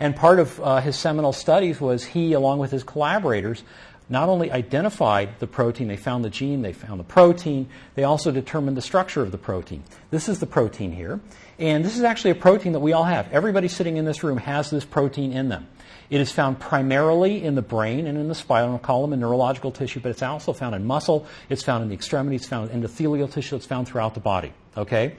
And 0.00 0.16
part 0.16 0.38
of 0.38 0.60
uh, 0.60 0.80
his 0.80 0.96
seminal 0.96 1.32
studies 1.32 1.80
was 1.80 2.04
he, 2.04 2.32
along 2.32 2.60
with 2.60 2.70
his 2.70 2.82
collaborators, 2.82 3.62
not 4.08 4.28
only 4.28 4.50
identified 4.50 5.38
the 5.38 5.46
protein, 5.46 5.88
they 5.88 5.96
found 5.96 6.24
the 6.24 6.30
gene, 6.30 6.62
they 6.62 6.72
found 6.72 6.98
the 6.98 7.04
protein, 7.04 7.68
they 7.94 8.04
also 8.04 8.30
determined 8.30 8.76
the 8.76 8.82
structure 8.82 9.22
of 9.22 9.32
the 9.32 9.38
protein. 9.38 9.82
This 10.10 10.28
is 10.28 10.40
the 10.40 10.46
protein 10.46 10.92
here. 10.92 11.20
And 11.58 11.84
this 11.84 11.96
is 11.96 12.04
actually 12.04 12.30
a 12.30 12.36
protein 12.36 12.72
that 12.72 12.80
we 12.80 12.92
all 12.92 13.04
have. 13.04 13.30
Everybody 13.32 13.68
sitting 13.68 13.96
in 13.96 14.04
this 14.04 14.22
room 14.22 14.38
has 14.38 14.70
this 14.70 14.84
protein 14.84 15.32
in 15.32 15.48
them. 15.48 15.66
It 16.08 16.20
is 16.20 16.32
found 16.32 16.58
primarily 16.58 17.44
in 17.44 17.54
the 17.54 17.62
brain 17.62 18.06
and 18.06 18.16
in 18.16 18.28
the 18.28 18.34
spinal 18.34 18.78
column 18.78 19.12
and 19.12 19.20
neurological 19.20 19.72
tissue, 19.72 20.00
but 20.00 20.10
it's 20.10 20.22
also 20.22 20.52
found 20.52 20.74
in 20.74 20.86
muscle, 20.86 21.26
it's 21.50 21.62
found 21.62 21.82
in 21.82 21.88
the 21.88 21.94
extremities, 21.94 22.42
it's 22.42 22.48
found 22.48 22.70
in 22.70 22.82
endothelial 22.82 23.30
tissue, 23.30 23.56
it's 23.56 23.66
found 23.66 23.88
throughout 23.88 24.14
the 24.14 24.20
body. 24.20 24.52
Okay? 24.76 25.16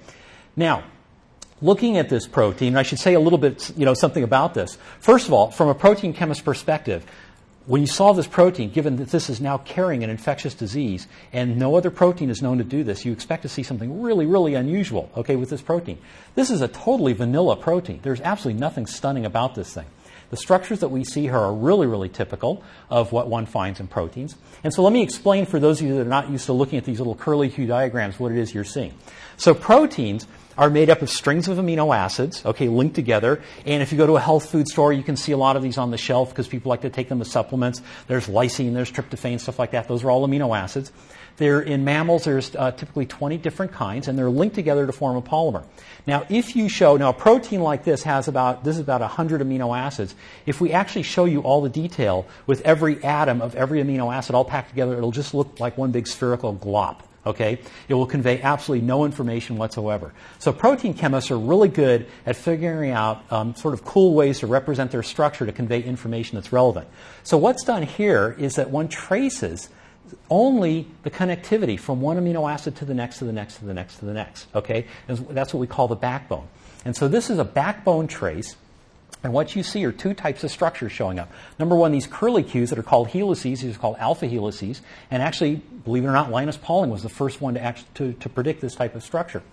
Now, 0.55 0.83
looking 1.61 1.97
at 1.97 2.09
this 2.09 2.25
protein, 2.25 2.75
I 2.75 2.83
should 2.83 2.99
say 2.99 3.13
a 3.13 3.19
little 3.19 3.37
bit, 3.37 3.71
you 3.77 3.85
know, 3.85 3.93
something 3.93 4.23
about 4.23 4.55
this. 4.55 4.77
First 4.99 5.27
of 5.27 5.33
all, 5.33 5.51
from 5.51 5.67
a 5.67 5.75
protein 5.75 6.13
chemist 6.13 6.43
perspective, 6.43 7.05
when 7.65 7.81
you 7.81 7.87
solve 7.87 8.17
this 8.17 8.27
protein, 8.27 8.71
given 8.71 8.95
that 8.97 9.09
this 9.09 9.29
is 9.29 9.39
now 9.39 9.59
carrying 9.59 10.03
an 10.03 10.09
infectious 10.09 10.53
disease 10.53 11.07
and 11.31 11.57
no 11.57 11.75
other 11.75 11.91
protein 11.91 12.29
is 12.29 12.41
known 12.41 12.57
to 12.57 12.63
do 12.63 12.83
this, 12.83 13.05
you 13.05 13.11
expect 13.11 13.43
to 13.43 13.49
see 13.49 13.63
something 13.63 14.01
really, 14.01 14.25
really 14.25 14.55
unusual, 14.55 15.11
okay, 15.15 15.35
with 15.35 15.49
this 15.49 15.61
protein. 15.61 15.99
This 16.35 16.49
is 16.49 16.61
a 16.61 16.67
totally 16.67 17.13
vanilla 17.13 17.55
protein. 17.55 17.99
There's 18.01 18.21
absolutely 18.21 18.59
nothing 18.59 18.87
stunning 18.87 19.25
about 19.25 19.55
this 19.55 19.73
thing. 19.73 19.85
The 20.29 20.37
structures 20.37 20.79
that 20.79 20.89
we 20.89 21.03
see 21.03 21.23
here 21.23 21.37
are 21.37 21.53
really, 21.53 21.87
really 21.87 22.09
typical 22.09 22.63
of 22.89 23.11
what 23.11 23.27
one 23.27 23.45
finds 23.45 23.79
in 23.79 23.87
proteins. 23.87 24.35
And 24.63 24.73
so 24.73 24.83
let 24.83 24.93
me 24.93 25.01
explain 25.01 25.45
for 25.45 25.59
those 25.59 25.81
of 25.81 25.87
you 25.87 25.95
that 25.95 26.01
are 26.01 26.09
not 26.09 26.29
used 26.29 26.45
to 26.45 26.53
looking 26.53 26.77
at 26.77 26.85
these 26.85 26.99
little 26.99 27.15
curly 27.15 27.49
Q 27.49 27.65
diagrams 27.65 28.19
what 28.19 28.31
it 28.31 28.37
is 28.37 28.53
you're 28.53 28.63
seeing. 28.63 28.93
So 29.37 29.55
proteins 29.55 30.27
are 30.59 30.69
made 30.69 30.89
up 30.89 31.01
of 31.01 31.09
strings 31.09 31.47
of 31.47 31.57
amino 31.57 31.95
acids, 31.95 32.45
okay, 32.45 32.67
linked 32.67 32.93
together. 32.93 33.41
And 33.65 33.81
if 33.81 33.93
you 33.93 33.97
go 33.97 34.05
to 34.05 34.17
a 34.17 34.19
health 34.19 34.49
food 34.49 34.67
store, 34.67 34.91
you 34.91 35.03
can 35.03 35.15
see 35.15 35.31
a 35.31 35.37
lot 35.37 35.55
of 35.55 35.63
these 35.63 35.77
on 35.77 35.89
the 35.89 35.97
shelf 35.97 36.31
because 36.31 36.49
people 36.49 36.69
like 36.69 36.81
to 36.81 36.89
take 36.89 37.07
them 37.07 37.21
as 37.21 37.31
supplements. 37.31 37.81
There's 38.07 38.27
lysine, 38.27 38.73
there's 38.73 38.91
tryptophan, 38.91 39.39
stuff 39.39 39.57
like 39.57 39.71
that. 39.71 39.87
Those 39.87 40.03
are 40.03 40.11
all 40.11 40.27
amino 40.27 40.55
acids. 40.55 40.91
They're, 41.37 41.61
in 41.61 41.85
mammals, 41.85 42.25
there's 42.25 42.53
uh, 42.57 42.71
typically 42.71 43.05
20 43.05 43.37
different 43.37 43.71
kinds, 43.71 44.09
and 44.09 44.19
they're 44.19 44.29
linked 44.29 44.55
together 44.55 44.85
to 44.85 44.91
form 44.91 45.15
a 45.15 45.21
polymer. 45.21 45.63
Now, 46.05 46.25
if 46.27 46.57
you 46.57 46.67
show, 46.67 46.97
now 46.97 47.11
a 47.11 47.13
protein 47.13 47.61
like 47.61 47.85
this 47.85 48.03
has 48.03 48.27
about, 48.27 48.65
this 48.65 48.75
is 48.75 48.81
about 48.81 48.99
100 48.99 49.39
amino 49.39 49.77
acids. 49.77 50.13
If 50.45 50.59
we 50.59 50.73
actually 50.73 51.03
show 51.03 51.23
you 51.23 51.39
all 51.39 51.61
the 51.61 51.69
detail 51.69 52.27
with 52.45 52.59
every 52.63 53.01
atom 53.01 53.41
of 53.41 53.55
every 53.55 53.81
amino 53.81 54.13
acid 54.13 54.35
all 54.35 54.43
packed 54.43 54.71
together, 54.71 54.97
it'll 54.97 55.11
just 55.11 55.33
look 55.33 55.61
like 55.61 55.77
one 55.77 55.91
big 55.91 56.05
spherical 56.05 56.53
glop. 56.53 57.03
Okay? 57.25 57.59
It 57.87 57.93
will 57.93 58.05
convey 58.05 58.41
absolutely 58.41 58.85
no 58.87 59.05
information 59.05 59.57
whatsoever. 59.57 60.13
So 60.39 60.53
protein 60.53 60.93
chemists 60.93 61.31
are 61.31 61.37
really 61.37 61.67
good 61.67 62.07
at 62.25 62.35
figuring 62.35 62.91
out 62.91 63.23
um, 63.31 63.55
sort 63.55 63.73
of 63.73 63.83
cool 63.83 64.13
ways 64.13 64.39
to 64.39 64.47
represent 64.47 64.91
their 64.91 65.03
structure 65.03 65.45
to 65.45 65.51
convey 65.51 65.81
information 65.81 66.35
that's 66.35 66.51
relevant. 66.51 66.87
So 67.23 67.37
what's 67.37 67.63
done 67.63 67.83
here 67.83 68.35
is 68.39 68.55
that 68.55 68.69
one 68.69 68.87
traces 68.87 69.69
only 70.29 70.87
the 71.03 71.11
connectivity 71.11 71.79
from 71.79 72.01
one 72.01 72.17
amino 72.17 72.51
acid 72.51 72.75
to 72.77 72.85
the 72.85 72.93
next, 72.93 73.19
to 73.19 73.25
the 73.25 73.33
next, 73.33 73.57
to 73.57 73.65
the 73.65 73.73
next, 73.73 73.97
to 73.97 74.05
the 74.05 74.13
next. 74.13 74.47
Okay? 74.55 74.87
And 75.07 75.19
that's 75.29 75.53
what 75.53 75.59
we 75.59 75.67
call 75.67 75.87
the 75.87 75.95
backbone. 75.95 76.47
And 76.85 76.95
so 76.95 77.07
this 77.07 77.29
is 77.29 77.39
a 77.39 77.45
backbone 77.45 78.07
trace 78.07 78.55
and 79.21 79.33
what 79.33 79.55
you 79.55 79.63
see 79.63 79.83
are 79.83 79.91
two 79.91 80.13
types 80.13 80.45
of 80.45 80.51
structures 80.51 80.93
showing 80.93 81.19
up. 81.19 81.29
Number 81.57 81.75
one, 81.75 81.91
these 81.91 82.07
curly 82.07 82.43
Qs 82.43 82.69
that 82.69 82.79
are 82.79 82.83
called 82.83 83.09
helices, 83.09 83.61
these 83.61 83.75
are 83.75 83.79
called 83.79 83.97
alpha 83.99 84.27
helices. 84.27 84.81
And 85.11 85.21
actually, 85.21 85.55
believe 85.55 86.05
it 86.05 86.07
or 86.07 86.13
not, 86.13 86.31
Linus 86.31 86.55
Pauling 86.55 86.89
was 86.89 87.03
the 87.03 87.09
first 87.09 87.41
one 87.41 87.55
to, 87.55 87.61
act, 87.61 87.83
to, 87.95 88.13
to 88.13 88.29
predict 88.29 88.61
this 88.61 88.75
type 88.75 88.95
of 88.95 89.03
structure. 89.03 89.43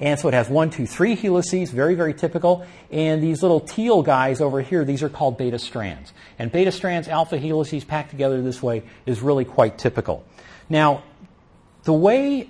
And 0.00 0.18
so 0.18 0.26
it 0.26 0.34
has 0.34 0.48
one, 0.48 0.70
two, 0.70 0.86
three 0.86 1.14
helices, 1.14 1.70
very, 1.70 1.94
very 1.94 2.14
typical. 2.14 2.66
And 2.90 3.22
these 3.22 3.42
little 3.42 3.60
teal 3.60 4.02
guys 4.02 4.40
over 4.40 4.60
here, 4.60 4.84
these 4.84 5.04
are 5.04 5.08
called 5.08 5.38
beta 5.38 5.58
strands. 5.60 6.12
And 6.38 6.50
beta 6.50 6.72
strands, 6.72 7.06
alpha 7.06 7.38
helices 7.38 7.84
packed 7.84 8.10
together 8.10 8.42
this 8.42 8.60
way 8.60 8.82
is 9.06 9.22
really 9.22 9.44
quite 9.44 9.78
typical. 9.78 10.24
Now, 10.68 11.04
the 11.84 11.92
way 11.92 12.48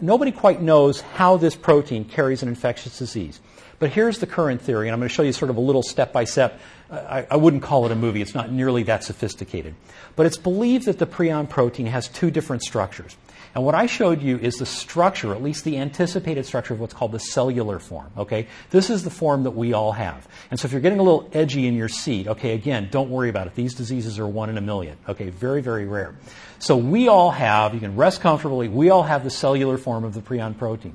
nobody 0.00 0.32
quite 0.32 0.62
knows 0.62 1.02
how 1.02 1.36
this 1.36 1.56
protein 1.56 2.06
carries 2.06 2.42
an 2.42 2.48
infectious 2.48 2.98
disease. 2.98 3.40
But 3.78 3.90
here's 3.90 4.18
the 4.18 4.26
current 4.26 4.62
theory, 4.62 4.88
and 4.88 4.94
I'm 4.94 5.00
going 5.00 5.08
to 5.08 5.14
show 5.14 5.22
you 5.22 5.32
sort 5.32 5.50
of 5.50 5.56
a 5.56 5.60
little 5.60 5.82
step 5.82 6.12
by 6.12 6.24
step. 6.24 6.58
I, 6.90 7.36
wouldn't 7.36 7.62
call 7.62 7.84
it 7.86 7.92
a 7.92 7.96
movie, 7.96 8.22
it's 8.22 8.34
not 8.34 8.50
nearly 8.50 8.84
that 8.84 9.02
sophisticated. 9.02 9.74
But 10.14 10.26
it's 10.26 10.36
believed 10.36 10.86
that 10.86 10.98
the 10.98 11.06
prion 11.06 11.48
protein 11.48 11.86
has 11.86 12.08
two 12.08 12.30
different 12.30 12.62
structures. 12.62 13.16
And 13.56 13.64
what 13.64 13.74
I 13.74 13.86
showed 13.86 14.20
you 14.20 14.38
is 14.38 14.56
the 14.56 14.66
structure, 14.66 15.34
at 15.34 15.42
least 15.42 15.64
the 15.64 15.78
anticipated 15.78 16.44
structure 16.44 16.74
of 16.74 16.80
what's 16.80 16.92
called 16.92 17.12
the 17.12 17.18
cellular 17.18 17.78
form. 17.78 18.10
Okay? 18.18 18.48
This 18.70 18.90
is 18.90 19.02
the 19.02 19.10
form 19.10 19.44
that 19.44 19.52
we 19.52 19.72
all 19.72 19.92
have. 19.92 20.28
And 20.50 20.60
so 20.60 20.66
if 20.66 20.72
you're 20.72 20.82
getting 20.82 20.98
a 20.98 21.02
little 21.02 21.28
edgy 21.32 21.66
in 21.66 21.74
your 21.74 21.88
seat, 21.88 22.28
okay, 22.28 22.52
again, 22.52 22.88
don't 22.90 23.08
worry 23.08 23.30
about 23.30 23.46
it. 23.46 23.54
These 23.54 23.74
diseases 23.74 24.18
are 24.18 24.26
one 24.26 24.50
in 24.50 24.58
a 24.58 24.60
million. 24.60 24.98
Okay, 25.08 25.30
very, 25.30 25.62
very 25.62 25.86
rare. 25.86 26.14
So 26.58 26.76
we 26.76 27.08
all 27.08 27.30
have, 27.30 27.72
you 27.72 27.80
can 27.80 27.96
rest 27.96 28.20
comfortably, 28.20 28.68
we 28.68 28.90
all 28.90 29.04
have 29.04 29.24
the 29.24 29.30
cellular 29.30 29.78
form 29.78 30.04
of 30.04 30.12
the 30.12 30.20
prion 30.20 30.56
protein. 30.56 30.94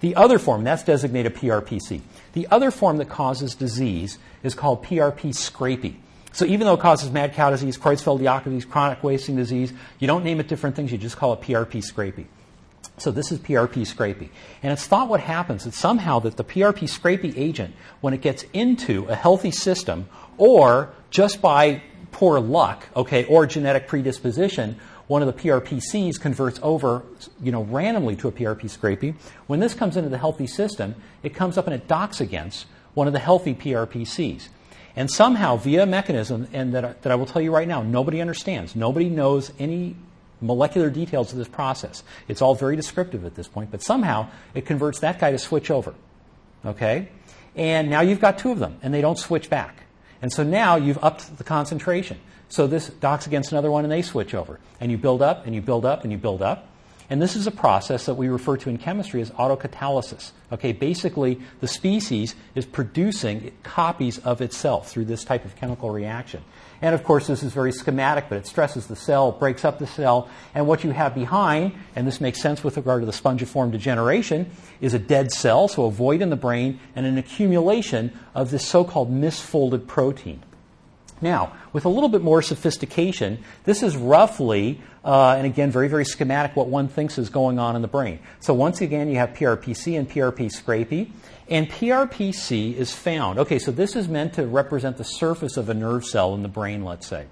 The 0.00 0.14
other 0.14 0.38
form, 0.38 0.64
that's 0.64 0.84
designated 0.84 1.34
PRPC. 1.34 2.00
The 2.32 2.46
other 2.50 2.70
form 2.70 2.98
that 2.98 3.08
causes 3.08 3.54
disease 3.54 4.18
is 4.42 4.54
called 4.54 4.84
PRP 4.84 5.30
scrapie. 5.30 5.96
So 6.32 6.44
even 6.44 6.66
though 6.66 6.74
it 6.74 6.80
causes 6.80 7.10
mad 7.10 7.34
cow 7.34 7.50
disease, 7.50 7.76
Creutzfeldt-Jakob 7.78 8.44
disease, 8.44 8.64
chronic 8.64 9.02
wasting 9.02 9.34
disease, 9.34 9.72
you 9.98 10.06
don't 10.06 10.22
name 10.22 10.38
it 10.38 10.46
different 10.46 10.76
things, 10.76 10.92
you 10.92 10.98
just 10.98 11.16
call 11.16 11.32
it 11.32 11.40
PRP 11.40 11.82
scrapie. 11.82 12.26
So 12.98 13.10
this 13.10 13.32
is 13.32 13.38
PRP 13.38 13.82
scrapie. 13.82 14.28
And 14.62 14.72
it's 14.72 14.86
thought 14.86 15.08
what 15.08 15.20
happens 15.20 15.66
is 15.66 15.74
somehow 15.74 16.18
that 16.20 16.36
the 16.36 16.44
PRP 16.44 16.82
scrapie 16.84 17.36
agent, 17.36 17.74
when 18.00 18.14
it 18.14 18.20
gets 18.20 18.44
into 18.52 19.06
a 19.06 19.14
healthy 19.14 19.50
system, 19.50 20.08
or 20.36 20.90
just 21.10 21.40
by 21.40 21.82
poor 22.12 22.40
luck, 22.40 22.86
okay, 22.96 23.24
or 23.24 23.46
genetic 23.46 23.86
predisposition, 23.86 24.76
one 25.08 25.22
of 25.22 25.26
the 25.26 25.42
PRPCs 25.42 26.20
converts 26.20 26.60
over, 26.62 27.02
you 27.42 27.50
know, 27.50 27.64
randomly 27.64 28.14
to 28.16 28.28
a 28.28 28.32
PRP 28.32 28.64
scrapie. 28.64 29.14
When 29.46 29.58
this 29.58 29.74
comes 29.74 29.96
into 29.96 30.10
the 30.10 30.18
healthy 30.18 30.46
system, 30.46 30.94
it 31.22 31.34
comes 31.34 31.58
up 31.58 31.66
and 31.66 31.74
it 31.74 31.88
docks 31.88 32.20
against 32.20 32.66
one 32.94 33.06
of 33.06 33.12
the 33.12 33.18
healthy 33.18 33.54
PRPCs. 33.54 34.48
And 34.94 35.10
somehow, 35.10 35.56
via 35.56 35.84
a 35.84 35.86
mechanism, 35.86 36.48
and 36.52 36.74
that, 36.74 37.02
that 37.02 37.12
I 37.12 37.14
will 37.14 37.26
tell 37.26 37.40
you 37.40 37.54
right 37.54 37.68
now, 37.68 37.82
nobody 37.82 38.20
understands. 38.20 38.74
Nobody 38.76 39.08
knows 39.08 39.52
any 39.58 39.96
molecular 40.40 40.90
details 40.90 41.32
of 41.32 41.38
this 41.38 41.48
process. 41.48 42.02
It's 42.26 42.42
all 42.42 42.54
very 42.54 42.76
descriptive 42.76 43.24
at 43.24 43.34
this 43.34 43.48
point, 43.48 43.70
but 43.70 43.82
somehow 43.82 44.28
it 44.54 44.66
converts 44.66 45.00
that 45.00 45.18
guy 45.18 45.30
to 45.30 45.38
switch 45.38 45.70
over. 45.70 45.94
Okay? 46.64 47.08
And 47.54 47.90
now 47.90 48.00
you've 48.00 48.20
got 48.20 48.38
two 48.38 48.50
of 48.50 48.58
them, 48.58 48.78
and 48.82 48.92
they 48.92 49.00
don't 49.00 49.18
switch 49.18 49.48
back. 49.48 49.84
And 50.20 50.32
so 50.32 50.42
now 50.42 50.76
you've 50.76 51.02
upped 51.02 51.38
the 51.38 51.44
concentration. 51.44 52.18
So 52.48 52.66
this 52.66 52.88
docks 52.88 53.26
against 53.26 53.52
another 53.52 53.70
one, 53.70 53.84
and 53.84 53.92
they 53.92 54.02
switch 54.02 54.34
over. 54.34 54.58
And 54.80 54.90
you 54.90 54.98
build 54.98 55.22
up, 55.22 55.46
and 55.46 55.54
you 55.54 55.60
build 55.60 55.84
up, 55.84 56.02
and 56.02 56.12
you 56.12 56.18
build 56.18 56.42
up. 56.42 56.68
And 57.10 57.22
this 57.22 57.36
is 57.36 57.46
a 57.46 57.50
process 57.50 58.04
that 58.04 58.14
we 58.14 58.28
refer 58.28 58.58
to 58.58 58.68
in 58.68 58.76
chemistry 58.76 59.22
as 59.22 59.30
autocatalysis. 59.30 60.32
Okay, 60.52 60.72
basically, 60.72 61.40
the 61.60 61.68
species 61.68 62.34
is 62.54 62.66
producing 62.66 63.52
copies 63.62 64.18
of 64.18 64.42
itself 64.42 64.90
through 64.90 65.06
this 65.06 65.24
type 65.24 65.46
of 65.46 65.56
chemical 65.56 65.88
reaction. 65.88 66.42
And 66.82 66.94
of 66.94 67.04
course, 67.04 67.26
this 67.26 67.42
is 67.42 67.52
very 67.52 67.72
schematic, 67.72 68.26
but 68.28 68.36
it 68.36 68.46
stresses 68.46 68.88
the 68.88 68.96
cell, 68.96 69.32
breaks 69.32 69.64
up 69.64 69.78
the 69.78 69.86
cell, 69.86 70.28
and 70.54 70.66
what 70.66 70.84
you 70.84 70.90
have 70.90 71.14
behind, 71.14 71.72
and 71.96 72.06
this 72.06 72.20
makes 72.20 72.42
sense 72.42 72.62
with 72.62 72.76
regard 72.76 73.00
to 73.00 73.06
the 73.06 73.12
spongiform 73.12 73.72
degeneration, 73.72 74.50
is 74.82 74.92
a 74.92 74.98
dead 74.98 75.32
cell, 75.32 75.66
so 75.66 75.86
a 75.86 75.90
void 75.90 76.20
in 76.20 76.28
the 76.28 76.36
brain, 76.36 76.78
and 76.94 77.06
an 77.06 77.16
accumulation 77.16 78.12
of 78.34 78.50
this 78.50 78.66
so 78.66 78.84
called 78.84 79.10
misfolded 79.10 79.86
protein. 79.86 80.42
Now, 81.20 81.52
with 81.72 81.84
a 81.84 81.88
little 81.88 82.08
bit 82.08 82.22
more 82.22 82.42
sophistication, 82.42 83.42
this 83.64 83.82
is 83.82 83.96
roughly, 83.96 84.80
uh, 85.04 85.34
and 85.36 85.46
again, 85.46 85.70
very, 85.70 85.88
very 85.88 86.04
schematic, 86.04 86.54
what 86.54 86.68
one 86.68 86.88
thinks 86.88 87.18
is 87.18 87.28
going 87.28 87.58
on 87.58 87.76
in 87.76 87.82
the 87.82 87.88
brain. 87.88 88.20
So 88.40 88.54
once 88.54 88.80
again, 88.80 89.08
you 89.08 89.16
have 89.16 89.30
PRPC 89.30 89.98
and 89.98 90.08
PRP 90.08 90.50
scrapie. 90.52 91.10
And 91.50 91.68
PRPC 91.70 92.74
is 92.74 92.92
found. 92.92 93.38
Okay, 93.38 93.58
so 93.58 93.72
this 93.72 93.96
is 93.96 94.06
meant 94.06 94.34
to 94.34 94.46
represent 94.46 94.98
the 94.98 95.04
surface 95.04 95.56
of 95.56 95.68
a 95.70 95.74
nerve 95.74 96.04
cell 96.04 96.34
in 96.34 96.42
the 96.42 96.48
brain, 96.48 96.84
let's 96.84 97.06
say. 97.06 97.26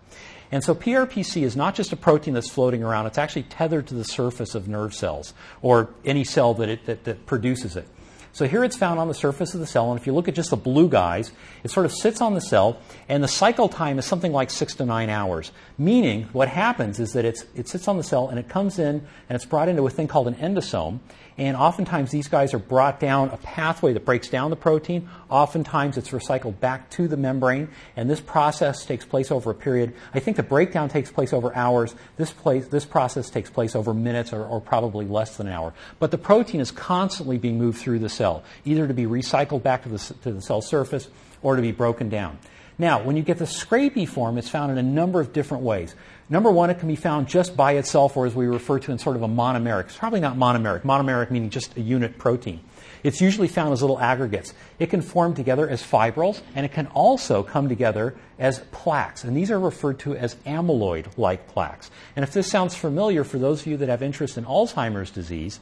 And 0.50 0.62
so 0.64 0.74
PRPC 0.74 1.42
is 1.42 1.56
not 1.56 1.74
just 1.74 1.92
a 1.92 1.96
protein 1.96 2.34
that's 2.34 2.48
floating 2.48 2.82
around, 2.82 3.06
it's 3.06 3.18
actually 3.18 3.42
tethered 3.44 3.88
to 3.88 3.94
the 3.94 4.04
surface 4.04 4.54
of 4.54 4.68
nerve 4.68 4.94
cells 4.94 5.34
or 5.60 5.90
any 6.04 6.24
cell 6.24 6.54
that, 6.54 6.68
it, 6.68 6.86
that, 6.86 7.04
that 7.04 7.26
produces 7.26 7.76
it. 7.76 7.88
So 8.36 8.46
here 8.46 8.64
it's 8.64 8.76
found 8.76 9.00
on 9.00 9.08
the 9.08 9.14
surface 9.14 9.54
of 9.54 9.60
the 9.60 9.66
cell, 9.66 9.90
and 9.90 9.98
if 9.98 10.06
you 10.06 10.12
look 10.12 10.28
at 10.28 10.34
just 10.34 10.50
the 10.50 10.58
blue 10.58 10.90
guys, 10.90 11.32
it 11.64 11.70
sort 11.70 11.86
of 11.86 11.92
sits 11.92 12.20
on 12.20 12.34
the 12.34 12.40
cell, 12.42 12.78
and 13.08 13.24
the 13.24 13.28
cycle 13.28 13.66
time 13.66 13.98
is 13.98 14.04
something 14.04 14.30
like 14.30 14.50
six 14.50 14.74
to 14.74 14.84
nine 14.84 15.08
hours. 15.08 15.52
Meaning, 15.78 16.24
what 16.34 16.48
happens 16.48 17.00
is 17.00 17.14
that 17.14 17.24
it 17.24 17.66
sits 17.66 17.88
on 17.88 17.96
the 17.96 18.02
cell 18.02 18.28
and 18.28 18.38
it 18.38 18.46
comes 18.46 18.78
in 18.78 18.96
and 19.30 19.36
it's 19.36 19.46
brought 19.46 19.70
into 19.70 19.86
a 19.86 19.90
thing 19.90 20.06
called 20.06 20.28
an 20.28 20.34
endosome, 20.34 20.98
and 21.38 21.56
oftentimes 21.56 22.10
these 22.10 22.28
guys 22.28 22.54
are 22.54 22.58
brought 22.58 22.98
down 22.98 23.28
a 23.28 23.36
pathway 23.36 23.92
that 23.92 24.04
breaks 24.04 24.28
down 24.28 24.50
the 24.50 24.56
protein. 24.56 25.08
Oftentimes 25.28 25.98
it's 25.98 26.10
recycled 26.10 26.60
back 26.60 26.88
to 26.90 27.08
the 27.08 27.16
membrane, 27.16 27.68
and 27.94 28.08
this 28.08 28.20
process 28.20 28.86
takes 28.86 29.04
place 29.04 29.30
over 29.30 29.50
a 29.50 29.54
period. 29.54 29.94
I 30.14 30.20
think 30.20 30.38
the 30.38 30.42
breakdown 30.42 30.88
takes 30.88 31.10
place 31.10 31.32
over 31.32 31.54
hours. 31.54 31.94
This, 32.16 32.32
place, 32.32 32.68
this 32.68 32.86
process 32.86 33.28
takes 33.28 33.50
place 33.50 33.76
over 33.76 33.92
minutes 33.92 34.32
or, 34.32 34.44
or 34.44 34.60
probably 34.60 35.04
less 35.06 35.36
than 35.36 35.46
an 35.46 35.52
hour. 35.52 35.74
But 35.98 36.10
the 36.10 36.18
protein 36.18 36.60
is 36.60 36.70
constantly 36.70 37.36
being 37.36 37.58
moved 37.58 37.78
through 37.78 37.98
the 37.98 38.08
cell, 38.08 38.42
either 38.64 38.88
to 38.88 38.94
be 38.94 39.04
recycled 39.04 39.62
back 39.62 39.82
to 39.82 39.90
the, 39.90 39.98
to 40.22 40.32
the 40.32 40.40
cell 40.40 40.62
surface 40.62 41.08
or 41.42 41.56
to 41.56 41.62
be 41.62 41.72
broken 41.72 42.08
down. 42.08 42.38
Now, 42.78 43.02
when 43.02 43.16
you 43.16 43.22
get 43.22 43.38
the 43.38 43.46
scrapie 43.46 44.08
form, 44.08 44.36
it's 44.36 44.50
found 44.50 44.70
in 44.70 44.76
a 44.76 44.82
number 44.82 45.20
of 45.20 45.32
different 45.32 45.64
ways. 45.64 45.94
Number 46.28 46.50
one, 46.50 46.70
it 46.70 46.80
can 46.80 46.88
be 46.88 46.96
found 46.96 47.28
just 47.28 47.56
by 47.56 47.72
itself, 47.72 48.16
or 48.16 48.26
as 48.26 48.34
we 48.34 48.46
refer 48.46 48.80
to 48.80 48.90
in 48.90 48.98
sort 48.98 49.14
of 49.14 49.22
a 49.22 49.28
monomeric. 49.28 49.84
It's 49.84 49.96
probably 49.96 50.18
not 50.18 50.36
monomeric. 50.36 50.82
Monomeric 50.82 51.30
meaning 51.30 51.50
just 51.50 51.76
a 51.76 51.80
unit 51.80 52.18
protein. 52.18 52.60
It's 53.04 53.20
usually 53.20 53.46
found 53.46 53.72
as 53.72 53.80
little 53.80 54.00
aggregates. 54.00 54.52
It 54.80 54.86
can 54.86 55.02
form 55.02 55.34
together 55.34 55.68
as 55.68 55.84
fibrils, 55.84 56.42
and 56.56 56.66
it 56.66 56.72
can 56.72 56.88
also 56.88 57.44
come 57.44 57.68
together 57.68 58.16
as 58.40 58.58
plaques. 58.72 59.22
And 59.22 59.36
these 59.36 59.52
are 59.52 59.60
referred 59.60 60.00
to 60.00 60.16
as 60.16 60.34
amyloid 60.46 61.16
like 61.16 61.46
plaques. 61.46 61.92
And 62.16 62.24
if 62.24 62.32
this 62.32 62.50
sounds 62.50 62.74
familiar 62.74 63.22
for 63.22 63.38
those 63.38 63.60
of 63.60 63.68
you 63.68 63.76
that 63.76 63.88
have 63.88 64.02
interest 64.02 64.36
in 64.36 64.44
Alzheimer's 64.44 65.12
disease, 65.12 65.60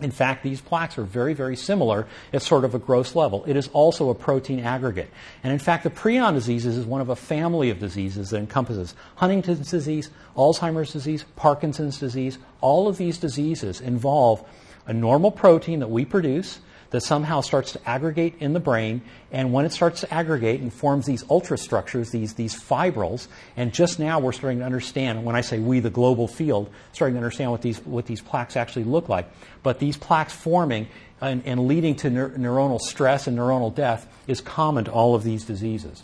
in 0.00 0.10
fact, 0.10 0.42
these 0.42 0.60
plaques 0.60 0.98
are 0.98 1.04
very, 1.04 1.32
very 1.32 1.56
similar 1.56 2.06
at 2.32 2.42
sort 2.42 2.64
of 2.64 2.74
a 2.74 2.78
gross 2.78 3.14
level. 3.14 3.44
It 3.46 3.56
is 3.56 3.68
also 3.68 4.10
a 4.10 4.14
protein 4.14 4.60
aggregate. 4.60 5.10
And 5.42 5.52
in 5.52 5.58
fact, 5.58 5.84
the 5.84 5.90
prion 5.90 6.34
diseases 6.34 6.76
is 6.76 6.84
one 6.84 7.00
of 7.00 7.08
a 7.08 7.16
family 7.16 7.70
of 7.70 7.78
diseases 7.78 8.30
that 8.30 8.38
encompasses 8.38 8.94
Huntington's 9.16 9.70
disease, 9.70 10.10
Alzheimer's 10.36 10.92
disease, 10.92 11.24
Parkinson's 11.36 11.98
disease. 11.98 12.38
All 12.60 12.88
of 12.88 12.98
these 12.98 13.16
diseases 13.16 13.80
involve 13.80 14.46
a 14.86 14.92
normal 14.92 15.30
protein 15.30 15.80
that 15.80 15.88
we 15.88 16.04
produce 16.04 16.60
that 16.90 17.02
somehow 17.02 17.40
starts 17.40 17.72
to 17.72 17.88
aggregate 17.88 18.34
in 18.40 18.52
the 18.52 18.60
brain. 18.60 19.02
And 19.32 19.52
when 19.52 19.64
it 19.64 19.72
starts 19.72 20.00
to 20.02 20.12
aggregate 20.14 20.60
and 20.60 20.72
forms 20.72 21.06
these 21.06 21.24
ultrastructures, 21.24 22.10
these, 22.10 22.34
these 22.34 22.54
fibrils, 22.54 23.28
and 23.56 23.72
just 23.72 23.98
now 23.98 24.20
we're 24.20 24.32
starting 24.32 24.60
to 24.60 24.64
understand, 24.64 25.24
when 25.24 25.36
I 25.36 25.40
say 25.40 25.58
we, 25.58 25.80
the 25.80 25.90
global 25.90 26.28
field, 26.28 26.70
starting 26.92 27.14
to 27.14 27.18
understand 27.18 27.50
what 27.50 27.62
these, 27.62 27.78
what 27.84 28.06
these 28.06 28.20
plaques 28.20 28.56
actually 28.56 28.84
look 28.84 29.08
like. 29.08 29.28
But 29.62 29.78
these 29.78 29.96
plaques 29.96 30.32
forming 30.32 30.88
and, 31.20 31.42
and 31.46 31.66
leading 31.66 31.96
to 31.96 32.10
neur- 32.10 32.36
neuronal 32.36 32.80
stress 32.80 33.26
and 33.26 33.36
neuronal 33.36 33.74
death 33.74 34.06
is 34.26 34.40
common 34.40 34.84
to 34.84 34.92
all 34.92 35.14
of 35.14 35.24
these 35.24 35.44
diseases. 35.44 36.02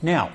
Now, 0.00 0.32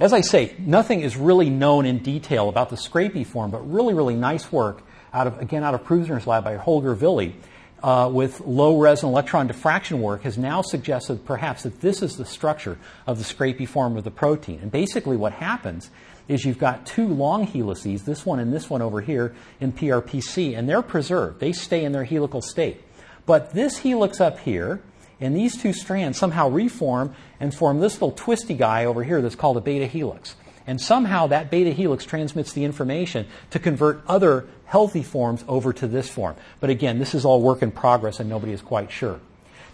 as 0.00 0.12
I 0.12 0.20
say, 0.20 0.54
nothing 0.58 1.00
is 1.00 1.16
really 1.16 1.50
known 1.50 1.84
in 1.84 1.98
detail 1.98 2.48
about 2.48 2.70
the 2.70 2.76
scrapie 2.76 3.26
form, 3.26 3.50
but 3.50 3.68
really, 3.68 3.94
really 3.94 4.14
nice 4.14 4.52
work 4.52 4.82
out 5.12 5.26
of, 5.26 5.40
again, 5.40 5.64
out 5.64 5.74
of 5.74 5.84
Prusiner's 5.84 6.26
lab 6.26 6.44
by 6.44 6.56
Holger 6.56 6.94
Wille 6.94 7.32
uh, 7.82 8.10
with 8.12 8.40
low 8.40 8.78
res 8.78 9.02
electron 9.02 9.46
diffraction 9.46 10.00
work 10.00 10.22
has 10.22 10.36
now 10.36 10.62
suggested 10.62 11.24
perhaps 11.24 11.62
that 11.62 11.80
this 11.80 12.02
is 12.02 12.16
the 12.16 12.24
structure 12.24 12.78
of 13.06 13.18
the 13.18 13.24
scrapie 13.24 13.68
form 13.68 13.96
of 13.96 14.04
the 14.04 14.10
protein. 14.10 14.58
And 14.60 14.70
basically, 14.70 15.16
what 15.16 15.32
happens 15.32 15.90
is 16.26 16.44
you've 16.44 16.58
got 16.58 16.86
two 16.86 17.06
long 17.08 17.46
helices, 17.46 18.04
this 18.04 18.26
one 18.26 18.38
and 18.38 18.52
this 18.52 18.68
one 18.68 18.82
over 18.82 19.00
here 19.00 19.34
in 19.60 19.72
PRPC, 19.72 20.56
and 20.56 20.68
they're 20.68 20.82
preserved. 20.82 21.40
They 21.40 21.52
stay 21.52 21.84
in 21.84 21.92
their 21.92 22.04
helical 22.04 22.42
state. 22.42 22.82
But 23.24 23.52
this 23.52 23.78
helix 23.78 24.20
up 24.20 24.38
here 24.38 24.82
and 25.20 25.36
these 25.36 25.60
two 25.60 25.72
strands 25.72 26.18
somehow 26.18 26.48
reform 26.48 27.14
and 27.40 27.54
form 27.54 27.80
this 27.80 27.94
little 27.94 28.12
twisty 28.12 28.54
guy 28.54 28.84
over 28.84 29.02
here 29.02 29.20
that's 29.20 29.34
called 29.34 29.56
a 29.56 29.60
beta 29.60 29.86
helix. 29.86 30.36
And 30.68 30.78
somehow 30.78 31.28
that 31.28 31.50
beta 31.50 31.70
helix 31.70 32.04
transmits 32.04 32.52
the 32.52 32.64
information 32.64 33.26
to 33.50 33.58
convert 33.58 34.02
other 34.06 34.46
healthy 34.66 35.02
forms 35.02 35.42
over 35.48 35.72
to 35.72 35.88
this 35.88 36.10
form. 36.10 36.36
But 36.60 36.68
again, 36.68 36.98
this 36.98 37.14
is 37.14 37.24
all 37.24 37.40
work 37.40 37.62
in 37.62 37.70
progress 37.70 38.20
and 38.20 38.28
nobody 38.28 38.52
is 38.52 38.60
quite 38.60 38.90
sure. 38.90 39.18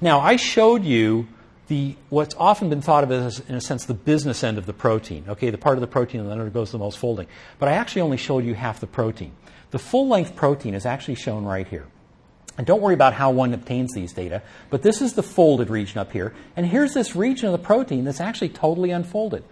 Now, 0.01 0.21
I 0.21 0.37
showed 0.37 0.85
you 0.85 1.27
the 1.67 1.97
what's 2.11 2.37
often 2.37 2.69
been 2.69 2.81
thought 2.81 3.03
of 3.03 3.11
as, 3.11 3.41
in 3.41 3.57
a 3.57 3.61
sense, 3.61 3.87
the 3.87 3.95
business 3.95 4.45
end 4.45 4.57
of 4.57 4.67
the 4.67 4.73
protein. 4.73 5.25
Okay, 5.29 5.51
the 5.51 5.59
part 5.59 5.77
of 5.77 5.81
the 5.81 5.89
protein 5.89 6.25
that 6.25 6.31
undergoes 6.31 6.71
the 6.71 6.79
most 6.79 6.99
folding. 6.99 7.27
But 7.59 7.69
I 7.69 7.73
actually 7.73 8.03
only 8.03 8.17
showed 8.17 8.45
you 8.45 8.55
half 8.55 8.79
the 8.79 8.87
protein. 8.87 9.33
The 9.73 9.81
full 9.81 10.07
length 10.07 10.37
protein 10.37 10.75
is 10.75 10.87
actually 10.87 11.17
shown 11.17 11.45
right 11.45 11.67
here. 11.67 11.87
And 12.57 12.69
don't 12.69 12.81
worry 12.81 12.95
about 12.95 13.15
how 13.15 13.33
one 13.33 13.53
obtains 13.53 13.93
these 13.95 14.13
data, 14.13 14.43
but 14.71 14.83
this 14.83 15.03
is 15.03 15.15
the 15.15 15.25
folded 15.25 15.71
region 15.71 15.99
up 15.99 16.13
here. 16.13 16.33
And 16.55 16.65
here's 16.67 16.95
this 16.95 17.17
region 17.17 17.47
of 17.47 17.53
the 17.53 17.59
protein 17.67 18.05
that's 18.05 18.21
actually 18.21 18.51
totally 18.51 18.93
unfolded. 18.93 19.43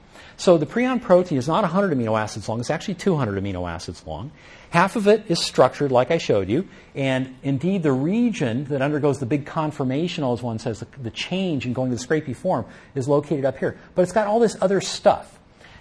So 0.42 0.58
the 0.58 0.66
prion 0.66 1.00
protein 1.00 1.38
is 1.38 1.46
not 1.46 1.62
100 1.62 1.96
amino 1.96 2.20
acids 2.20 2.48
long, 2.48 2.58
it's 2.58 2.68
actually 2.68 2.94
200 2.94 3.40
amino 3.40 3.70
acids 3.70 4.04
long. 4.04 4.32
Half 4.70 4.96
of 4.96 5.06
it 5.06 5.22
is 5.28 5.40
structured, 5.40 5.92
like 5.92 6.10
I 6.10 6.18
showed 6.18 6.48
you, 6.48 6.66
and 6.96 7.36
indeed 7.44 7.84
the 7.84 7.92
region 7.92 8.64
that 8.64 8.82
undergoes 8.82 9.20
the 9.20 9.26
big 9.26 9.46
conformational, 9.46 10.34
as 10.34 10.42
one 10.42 10.58
says, 10.58 10.80
the, 10.80 10.88
the 11.00 11.12
change 11.12 11.64
in 11.64 11.72
going 11.72 11.92
to 11.92 11.96
the 11.96 12.04
scrapie 12.04 12.34
form, 12.34 12.64
is 12.96 13.06
located 13.06 13.44
up 13.44 13.58
here. 13.58 13.78
But 13.94 14.02
it's 14.02 14.10
got 14.10 14.26
all 14.26 14.40
this 14.40 14.56
other 14.60 14.80
stuff. 14.80 15.38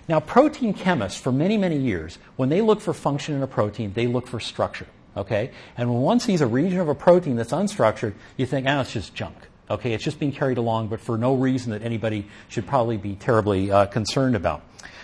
Now, 0.07 0.19
protein 0.19 0.75
chemists, 0.75 1.19
for 1.19 1.31
many, 1.31 1.57
many 1.57 1.77
years, 1.77 2.19
when 2.35 2.49
they 2.49 2.61
look 2.61 2.81
for 2.81 2.93
function 2.93 3.33
in 3.33 3.41
a 3.41 3.47
protein, 3.47 3.93
they 3.93 4.05
look 4.05 4.27
for 4.27 4.39
structure. 4.39 4.85
Okay? 5.17 5.49
And 5.75 5.91
when 5.91 6.03
one 6.03 6.19
sees 6.19 6.39
a 6.39 6.45
region 6.45 6.79
of 6.79 6.87
a 6.87 6.93
protein 6.93 7.35
that's 7.35 7.51
unstructured, 7.51 8.13
you 8.37 8.45
think, 8.45 8.67
ah, 8.67 8.77
oh, 8.77 8.81
it's 8.81 8.93
just 8.93 9.15
junk. 9.15 9.37
Okay, 9.71 9.93
it's 9.93 10.03
just 10.03 10.19
being 10.19 10.33
carried 10.33 10.57
along, 10.57 10.89
but 10.89 10.99
for 10.99 11.17
no 11.17 11.33
reason 11.33 11.71
that 11.71 11.81
anybody 11.81 12.27
should 12.49 12.67
probably 12.67 12.97
be 12.97 13.15
terribly 13.15 13.71
uh, 13.71 13.85
concerned 13.85 14.35
about. 14.35 14.63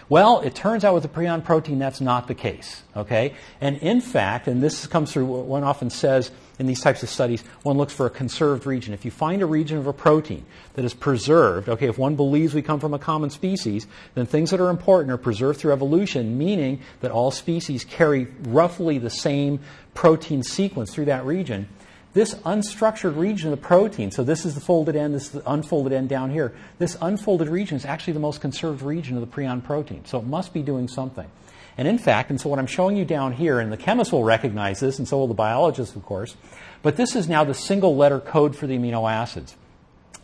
Well, 0.10 0.41
it 0.41 0.56
turns 0.56 0.84
out 0.84 0.93
with 0.93 1.03
the 1.03 1.10
prion 1.10 1.43
protein 1.43 1.80
that's 1.80 2.01
not 2.01 2.27
the 2.27 2.36
case. 2.36 2.84
Okay, 2.95 3.34
and 3.62 3.77
in 3.77 4.01
fact, 4.01 4.47
and 4.47 4.62
this 4.62 4.86
comes 4.86 5.13
through 5.13 5.25
what 5.25 5.45
one 5.45 5.63
often 5.63 5.89
says 5.89 6.32
in 6.60 6.65
these 6.65 6.82
types 6.82 7.01
of 7.01 7.10
studies, 7.10 7.43
one 7.63 7.77
looks 7.77 7.93
for 7.93 8.08
a 8.08 8.10
conserved 8.10 8.65
region. 8.65 8.93
If 8.93 9.06
you 9.06 9.12
find 9.12 9.41
a 9.41 9.45
region 9.45 9.77
of 9.77 9.88
a 9.88 9.93
protein 9.93 10.45
that 10.73 10.84
is 10.84 10.93
preserved, 10.93 11.69
okay, 11.69 11.88
if 11.88 11.97
one 11.97 12.15
believes 12.15 12.53
we 12.53 12.62
come 12.62 12.80
from 12.80 12.93
a 12.93 12.99
common 12.99 13.30
species, 13.30 13.88
then 14.15 14.25
things 14.25 14.51
that 14.51 14.60
are 14.60 14.69
important 14.69 15.12
are 15.12 15.17
preserved 15.17 15.60
through 15.60 15.71
evolution, 15.71 16.38
meaning 16.38 16.82
that 16.99 17.12
all 17.12 17.32
species 17.32 17.86
carry 17.86 18.27
roughly 18.43 18.97
the 18.97 19.10
same 19.10 19.60
protein 19.93 20.43
sequence 20.43 20.93
through 20.93 21.06
that 21.06 21.25
region 21.25 21.69
this 22.17 22.34
unstructured 22.34 23.15
region 23.15 23.51
of 23.51 23.60
the 23.60 23.65
protein, 23.65 24.10
so 24.12 24.23
this 24.23 24.45
is 24.45 24.56
the 24.56 24.62
folded 24.62 24.95
end, 24.95 25.13
this 25.13 25.25
is 25.25 25.32
the 25.32 25.51
unfolded 25.51 25.93
end 25.93 26.10
down 26.10 26.32
here, 26.32 26.53
this 26.80 26.97
unfolded 26.99 27.47
region 27.47 27.77
is 27.77 27.86
actually 27.86 28.13
the 28.13 28.19
most 28.19 28.41
conserved 28.41 28.82
region 28.82 29.15
of 29.15 29.21
the 29.21 29.27
prion 29.27 29.63
protein. 29.63 30.03
So 30.06 30.17
it 30.17 30.25
must 30.25 30.53
be 30.53 30.63
doing 30.63 30.88
something. 30.88 31.30
And 31.77 31.88
in 31.88 31.99
fact, 31.99 32.32
and 32.32 32.41
so 32.41 32.49
what 32.49 32.58
I'm 32.58 32.67
showing 32.67 32.97
you 32.97 33.06
down 33.06 33.34
here, 33.34 33.60
and 33.60 33.71
the 33.71 33.77
chemists 33.77 34.12
will 34.12 34.23
recognize 34.23 34.80
this, 34.80 34.97
and 34.97 35.08
so 35.08 35.19
will 35.19 35.27
the 35.27 35.36
biologists, 35.36 35.95
of 35.95 36.03
course, 36.03 36.36
but 36.82 36.97
this 36.97 37.15
is 37.15 37.30
now 37.30 37.43
the 37.43 37.53
single 37.53 37.95
letter 37.95 38.19
code 38.19 38.56
for 38.56 38.65
the 38.65 38.77
amino 38.77 39.10
acids. 39.10 39.56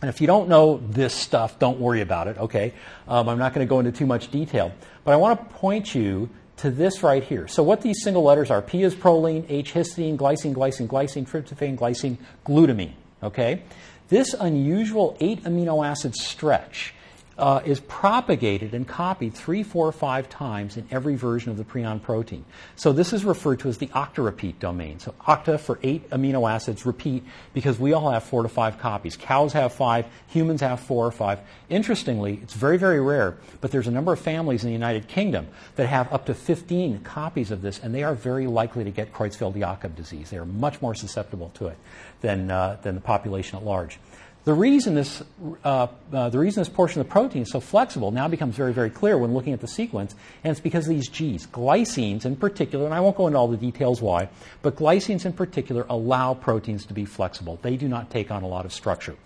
And 0.00 0.08
if 0.08 0.20
you 0.20 0.26
don't 0.26 0.48
know 0.48 0.82
this 0.88 1.14
stuff, 1.14 1.60
don't 1.60 1.78
worry 1.78 2.00
about 2.00 2.26
it, 2.26 2.36
okay? 2.38 2.74
Um, 3.06 3.28
I'm 3.28 3.38
not 3.38 3.54
going 3.54 3.64
to 3.64 3.68
go 3.68 3.78
into 3.78 3.92
too 3.92 4.06
much 4.06 4.32
detail. 4.32 4.72
But 5.04 5.12
I 5.12 5.16
want 5.16 5.38
to 5.38 5.54
point 5.54 5.94
you 5.94 6.28
to 6.58 6.70
this 6.70 7.02
right 7.02 7.22
here. 7.22 7.48
So 7.48 7.62
what 7.62 7.82
these 7.82 8.02
single 8.02 8.22
letters 8.22 8.50
are, 8.50 8.62
P 8.62 8.82
is 8.82 8.94
proline, 8.94 9.44
H 9.48 9.72
histidine, 9.72 10.16
glycine, 10.16 10.54
glycine, 10.54 10.86
glycine, 10.86 11.28
tryptophan, 11.28 11.76
glycine, 11.76 12.18
glutamine, 12.46 12.92
okay? 13.22 13.62
This 14.08 14.34
unusual 14.34 15.16
eight 15.20 15.42
amino 15.44 15.86
acid 15.86 16.14
stretch 16.14 16.94
uh, 17.38 17.60
is 17.64 17.80
propagated 17.80 18.74
and 18.74 18.86
copied 18.86 19.34
three, 19.34 19.62
four, 19.62 19.90
five 19.92 20.28
times 20.28 20.76
in 20.76 20.86
every 20.90 21.16
version 21.16 21.50
of 21.50 21.56
the 21.56 21.64
prion 21.64 22.00
protein. 22.00 22.44
So 22.76 22.92
this 22.92 23.12
is 23.12 23.24
referred 23.24 23.60
to 23.60 23.68
as 23.68 23.78
the 23.78 23.88
octa-repeat 23.88 24.60
domain. 24.60 25.00
So 25.00 25.14
octa 25.20 25.58
for 25.58 25.78
eight 25.82 26.08
amino 26.10 26.50
acids, 26.50 26.86
repeat, 26.86 27.24
because 27.52 27.78
we 27.78 27.92
all 27.92 28.10
have 28.10 28.22
four 28.22 28.42
to 28.42 28.48
five 28.48 28.78
copies. 28.78 29.16
Cows 29.16 29.52
have 29.52 29.72
five, 29.72 30.06
humans 30.28 30.60
have 30.60 30.80
four 30.80 31.06
or 31.06 31.10
five. 31.10 31.40
Interestingly, 31.68 32.38
it's 32.42 32.54
very, 32.54 32.76
very 32.76 33.00
rare, 33.00 33.36
but 33.60 33.70
there's 33.70 33.88
a 33.88 33.92
number 33.92 34.12
of 34.12 34.20
families 34.20 34.62
in 34.62 34.68
the 34.68 34.74
United 34.74 35.08
Kingdom 35.08 35.48
that 35.76 35.88
have 35.88 36.12
up 36.12 36.26
to 36.26 36.34
15 36.34 37.00
copies 37.00 37.50
of 37.50 37.62
this, 37.62 37.80
and 37.80 37.94
they 37.94 38.04
are 38.04 38.14
very 38.14 38.46
likely 38.46 38.84
to 38.84 38.90
get 38.90 39.12
Creutzfeldt-Jakob 39.12 39.96
disease. 39.96 40.30
They 40.30 40.38
are 40.38 40.44
much 40.44 40.80
more 40.80 40.94
susceptible 40.94 41.50
to 41.54 41.68
it 41.68 41.78
than, 42.20 42.50
uh, 42.50 42.78
than 42.82 42.94
the 42.94 43.00
population 43.00 43.58
at 43.58 43.64
large. 43.64 43.98
The 44.44 44.52
reason 44.52 44.94
this, 44.94 45.22
uh, 45.64 45.86
uh, 46.12 46.28
the 46.28 46.38
reason 46.38 46.60
this 46.60 46.68
portion 46.68 47.00
of 47.00 47.06
the 47.06 47.12
protein 47.12 47.42
is 47.42 47.50
so 47.50 47.60
flexible 47.60 48.10
now 48.10 48.28
becomes 48.28 48.54
very, 48.54 48.74
very 48.74 48.90
clear 48.90 49.16
when 49.16 49.32
looking 49.32 49.54
at 49.54 49.60
the 49.62 49.68
sequence, 49.68 50.14
and 50.42 50.50
it's 50.50 50.60
because 50.60 50.86
of 50.86 50.90
these 50.90 51.08
G's. 51.08 51.46
Glycines 51.46 52.26
in 52.26 52.36
particular, 52.36 52.84
and 52.84 52.92
I 52.92 53.00
won't 53.00 53.16
go 53.16 53.26
into 53.26 53.38
all 53.38 53.48
the 53.48 53.56
details 53.56 54.02
why, 54.02 54.28
but 54.60 54.76
glycines 54.76 55.24
in 55.24 55.32
particular 55.32 55.86
allow 55.88 56.34
proteins 56.34 56.84
to 56.86 56.94
be 56.94 57.06
flexible. 57.06 57.58
They 57.62 57.78
do 57.78 57.88
not 57.88 58.10
take 58.10 58.30
on 58.30 58.42
a 58.42 58.46
lot 58.46 58.66
of 58.66 58.72
structure. 58.74 59.16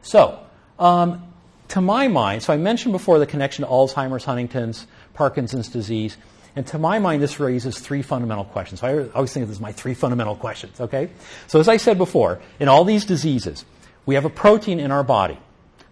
So, 0.00 0.40
um, 0.78 1.22
to 1.68 1.82
my 1.82 2.08
mind, 2.08 2.42
so 2.42 2.54
I 2.54 2.56
mentioned 2.56 2.92
before 2.92 3.18
the 3.18 3.26
connection 3.26 3.64
to 3.64 3.70
Alzheimer's, 3.70 4.24
Huntington's, 4.24 4.86
Parkinson's 5.12 5.68
disease. 5.68 6.16
And 6.54 6.66
to 6.68 6.78
my 6.78 6.98
mind, 6.98 7.22
this 7.22 7.38
raises 7.38 7.78
three 7.78 8.00
fundamental 8.00 8.44
questions. 8.44 8.80
So 8.80 8.86
I 8.86 9.14
always 9.14 9.32
think 9.32 9.42
of 9.42 9.48
this 9.48 9.58
as 9.58 9.60
my 9.60 9.72
three 9.72 9.92
fundamental 9.92 10.36
questions, 10.36 10.80
okay? 10.80 11.10
So 11.48 11.60
as 11.60 11.68
I 11.68 11.76
said 11.76 11.98
before, 11.98 12.40
in 12.60 12.68
all 12.68 12.84
these 12.84 13.04
diseases, 13.04 13.66
we 14.06 14.14
have 14.14 14.24
a 14.24 14.30
protein 14.30 14.80
in 14.80 14.90
our 14.90 15.04
body 15.04 15.38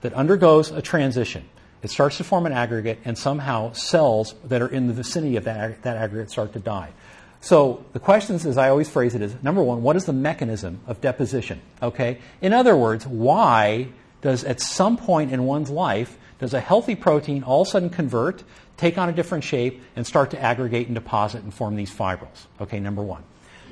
that 0.00 0.14
undergoes 0.14 0.70
a 0.70 0.80
transition. 0.80 1.44
It 1.82 1.90
starts 1.90 2.16
to 2.16 2.24
form 2.24 2.46
an 2.46 2.52
aggregate, 2.52 3.00
and 3.04 3.18
somehow 3.18 3.72
cells 3.72 4.34
that 4.44 4.62
are 4.62 4.68
in 4.68 4.86
the 4.86 4.94
vicinity 4.94 5.36
of 5.36 5.44
that, 5.44 5.82
that 5.82 5.98
aggregate 5.98 6.30
start 6.30 6.54
to 6.54 6.58
die. 6.58 6.90
So 7.42 7.84
the 7.92 8.00
questions, 8.00 8.46
as 8.46 8.56
I 8.56 8.70
always 8.70 8.88
phrase 8.88 9.14
it, 9.14 9.20
is 9.20 9.34
number 9.42 9.62
one, 9.62 9.82
what 9.82 9.96
is 9.96 10.06
the 10.06 10.14
mechanism 10.14 10.80
of 10.86 11.02
deposition? 11.02 11.60
Okay. 11.82 12.18
In 12.40 12.54
other 12.54 12.74
words, 12.74 13.06
why 13.06 13.88
does 14.22 14.44
at 14.44 14.62
some 14.62 14.96
point 14.96 15.30
in 15.30 15.44
one's 15.44 15.68
life 15.68 16.16
does 16.38 16.54
a 16.54 16.60
healthy 16.60 16.94
protein 16.94 17.42
all 17.42 17.62
of 17.62 17.68
a 17.68 17.70
sudden 17.70 17.90
convert, 17.90 18.42
take 18.78 18.96
on 18.96 19.10
a 19.10 19.12
different 19.12 19.44
shape, 19.44 19.82
and 19.94 20.06
start 20.06 20.30
to 20.30 20.40
aggregate 20.40 20.86
and 20.86 20.94
deposit 20.94 21.42
and 21.42 21.52
form 21.52 21.76
these 21.76 21.90
fibrils? 21.90 22.46
Okay. 22.62 22.80
Number 22.80 23.02
one. 23.02 23.22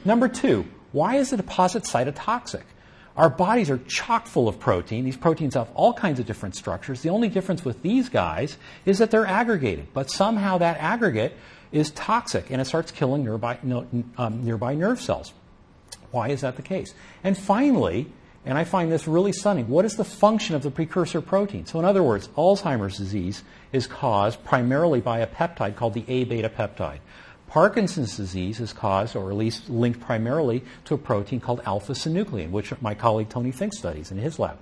Number 0.05 0.29
two, 0.29 0.67
why 0.93 1.17
is 1.17 1.31
the 1.31 1.39
deposit 1.39 1.85
cytotoxic? 1.85 2.65
Our 3.17 3.29
bodies 3.29 3.69
are 3.71 3.79
chock 3.79 4.27
full 4.27 4.49
of 4.49 4.59
protein. 4.59 5.05
These 5.05 5.19
proteins 5.19 5.55
have 5.55 5.71
all 5.75 5.93
kinds 5.93 6.19
of 6.19 6.27
different 6.27 6.57
structures. 6.57 7.03
The 7.03 7.11
only 7.11 7.29
difference 7.29 7.65
with 7.65 7.83
these 7.83 8.09
guys 8.09 8.57
is 8.87 8.99
that 8.99 9.11
they're 9.11 9.27
aggregated, 9.27 9.89
but 9.93 10.11
somehow 10.11 10.59
that 10.59 10.79
aggregate 10.79 11.35
is 11.73 11.91
toxic 11.91 12.51
and 12.51 12.61
it 12.61 12.67
starts 12.67 12.91
killing 12.91 13.25
nearby, 13.25 13.59
um, 14.17 14.45
nearby 14.45 14.75
nerve 14.75 15.01
cells. 15.01 15.33
Why 16.11 16.29
is 16.29 16.41
that 16.41 16.57
the 16.57 16.63
case? 16.63 16.95
And 17.23 17.37
finally, 17.37 18.07
and 18.45 18.59
I 18.59 18.65
find 18.65 18.91
this 18.91 19.07
really 19.07 19.33
stunning, 19.33 19.69
what 19.69 19.85
is 19.85 19.97
the 19.97 20.05
function 20.05 20.55
of 20.55 20.63
the 20.63 20.71
precursor 20.71 21.21
protein? 21.21 21.65
So, 21.67 21.79
in 21.79 21.85
other 21.85 22.03
words, 22.03 22.29
Alzheimer's 22.29 22.99
disease 22.99 23.45
is 23.73 23.87
caused 23.87 24.43
primarily 24.45 25.01
by 25.01 25.21
a 25.21 25.27
peptide 25.27 25.77
called 25.77 25.95
the 25.95 26.05
A 26.09 26.25
beta 26.25 26.49
peptide. 26.49 26.99
Parkinson's 27.53 28.17
disease 28.17 28.61
is 28.61 28.73
caused, 28.73 29.15
or 29.15 29.31
at 29.31 29.37
least 29.37 29.69
linked 29.69 30.01
primarily, 30.01 30.65
to 30.87 30.95
a 30.95 30.99
protein 30.99 31.39
called 31.39 31.61
alpha 31.67 31.93
synuclein, 31.93 32.51
which 32.51 32.73
my 32.81 32.95
colleague 32.95 33.29
Tony 33.29 33.53
Fink 33.53 33.75
studies 33.75 34.11
in 34.11 34.17
his 34.17 34.39
lab. 34.39 34.57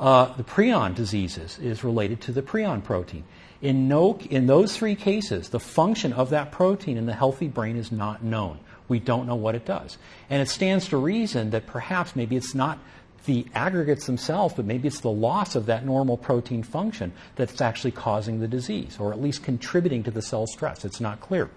Uh, 0.00 0.32
the 0.38 0.42
prion 0.42 0.94
diseases 0.94 1.58
is 1.58 1.84
related 1.84 2.22
to 2.22 2.32
the 2.32 2.40
prion 2.40 2.82
protein. 2.82 3.24
In, 3.60 3.88
no, 3.88 4.18
in 4.30 4.46
those 4.46 4.74
three 4.74 4.94
cases, 4.94 5.50
the 5.50 5.60
function 5.60 6.14
of 6.14 6.30
that 6.30 6.50
protein 6.50 6.96
in 6.96 7.04
the 7.04 7.12
healthy 7.12 7.46
brain 7.46 7.76
is 7.76 7.92
not 7.92 8.24
known. 8.24 8.58
We 8.88 9.00
don't 9.00 9.26
know 9.26 9.34
what 9.34 9.54
it 9.54 9.66
does. 9.66 9.98
And 10.30 10.40
it 10.40 10.48
stands 10.48 10.88
to 10.88 10.96
reason 10.96 11.50
that 11.50 11.66
perhaps 11.66 12.16
maybe 12.16 12.36
it's 12.36 12.54
not 12.54 12.78
the 13.26 13.46
aggregates 13.54 14.06
themselves, 14.06 14.54
but 14.54 14.64
maybe 14.64 14.88
it's 14.88 15.00
the 15.00 15.10
loss 15.10 15.56
of 15.56 15.66
that 15.66 15.84
normal 15.84 16.16
protein 16.16 16.62
function 16.62 17.12
that's 17.36 17.60
actually 17.60 17.90
causing 17.90 18.40
the 18.40 18.48
disease, 18.48 18.96
or 18.98 19.12
at 19.12 19.20
least 19.20 19.42
contributing 19.42 20.02
to 20.02 20.10
the 20.10 20.22
cell 20.22 20.46
stress. 20.46 20.84
It's 20.84 21.00
not 21.00 21.20
clear. 21.20 21.50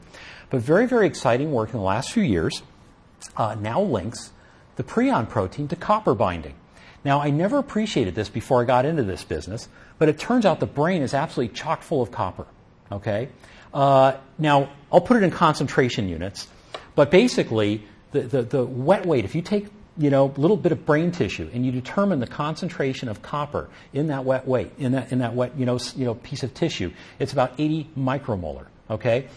But 0.50 0.62
very, 0.62 0.86
very 0.86 1.08
exciting 1.08 1.52
work 1.52 1.70
in 1.74 1.78
the 1.78 1.86
last 1.86 2.12
few 2.12 2.24
years 2.24 2.62
uh, 3.36 3.56
now 3.60 3.82
links 3.82 4.32
the 4.76 4.84
prion 4.84 5.28
protein 5.28 5.68
to 5.70 5.76
copper 5.76 6.14
binding. 6.14 6.56
Now, 7.04 7.22
I 7.22 7.30
never 7.30 7.58
appreciated 7.58 8.16
this 8.16 8.30
before 8.30 8.62
I 8.62 8.66
got 8.66 8.86
into 8.86 9.04
this 9.04 9.24
business, 9.24 9.68
but 9.98 10.10
it 10.10 10.20
turns 10.20 10.46
out 10.46 10.60
the 10.60 10.66
brain 10.66 11.02
is 11.02 11.14
absolutely 11.14 11.56
chock 11.56 11.82
full 11.82 12.02
of 12.02 12.12
copper. 12.12 12.46
Okay? 12.92 13.30
Uh, 13.74 14.18
now, 14.38 14.70
I'll 14.92 15.02
put 15.02 15.18
it 15.18 15.24
in 15.24 15.32
concentration 15.32 16.10
units, 16.10 16.48
but 16.96 17.12
basically, 17.12 17.84
the, 18.12 18.22
the, 18.22 18.42
the 18.42 18.66
wet 18.66 19.06
weight, 19.06 19.26
if 19.26 19.36
you 19.36 19.42
take 19.42 19.68
you 19.98 20.10
know, 20.10 20.32
a 20.36 20.40
little 20.40 20.58
bit 20.58 20.72
of 20.72 20.86
brain 20.86 21.12
tissue, 21.12 21.50
and 21.54 21.66
you 21.66 21.72
determine 21.72 22.20
the 22.20 22.28
concentration 22.28 23.10
of 23.10 23.22
copper 23.22 23.70
in 23.94 24.08
that 24.08 24.26
wet 24.26 24.48
weight, 24.48 24.72
in 24.78 24.92
that, 24.92 25.12
in 25.12 25.20
that 25.20 25.34
wet, 25.34 25.58
you 25.58 25.66
know, 25.66 25.80
you 25.96 26.06
know, 26.06 26.14
piece 26.14 26.44
of 26.44 26.54
tissue, 26.54 26.92
it's 27.20 27.34
about 27.34 27.54
80 27.58 27.90
micromolar. 27.98 28.68
Okay, 28.90 29.28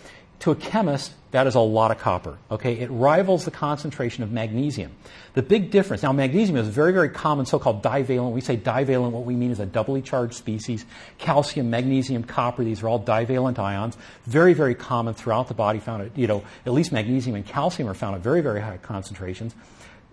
to 0.41 0.51
a 0.51 0.57
chemist, 0.57 1.13
that 1.31 1.47
is 1.47 1.55
a 1.55 1.61
lot 1.61 1.91
of 1.91 1.99
copper. 1.99 2.39
Okay, 2.51 2.79
it 2.79 2.89
rivals 2.91 3.45
the 3.45 3.51
concentration 3.51 4.25
of 4.25 4.33
magnesium. 4.33 4.91
The 5.35 5.43
big 5.43 5.71
difference 5.71 6.03
now, 6.03 6.13
magnesium 6.13 6.57
is 6.57 6.67
a 6.67 6.71
very, 6.71 6.93
very 6.93 7.11
common 7.11 7.47
so-called 7.47 7.83
divalent. 7.83 8.25
When 8.25 8.35
we 8.35 8.41
say 8.41 8.57
divalent, 8.57 9.13
what 9.13 9.25
we 9.25 9.37
mean 9.37 9.51
is 9.51 9.61
a 9.61 9.67
doubly 9.67 10.03
charged 10.03 10.35
species. 10.35 10.85
Calcium, 11.19 11.71
magnesium, 11.71 12.25
copper; 12.25 12.65
these 12.65 12.83
are 12.83 12.89
all 12.89 12.99
divalent 12.99 13.59
ions. 13.59 13.97
Very, 14.25 14.55
very 14.55 14.75
common 14.75 15.15
throughout 15.15 15.49
the 15.49 15.55
body. 15.55 15.79
Found 15.79 16.03
at 16.03 16.19
you 16.19 16.27
know 16.27 16.43
at 16.67 16.73
least 16.73 16.91
magnesium 16.91 17.37
and 17.37 17.47
calcium 17.47 17.89
are 17.89 17.95
found 17.95 18.17
at 18.17 18.23
very, 18.23 18.41
very 18.41 18.61
high 18.61 18.79
concentrations. 18.79 19.55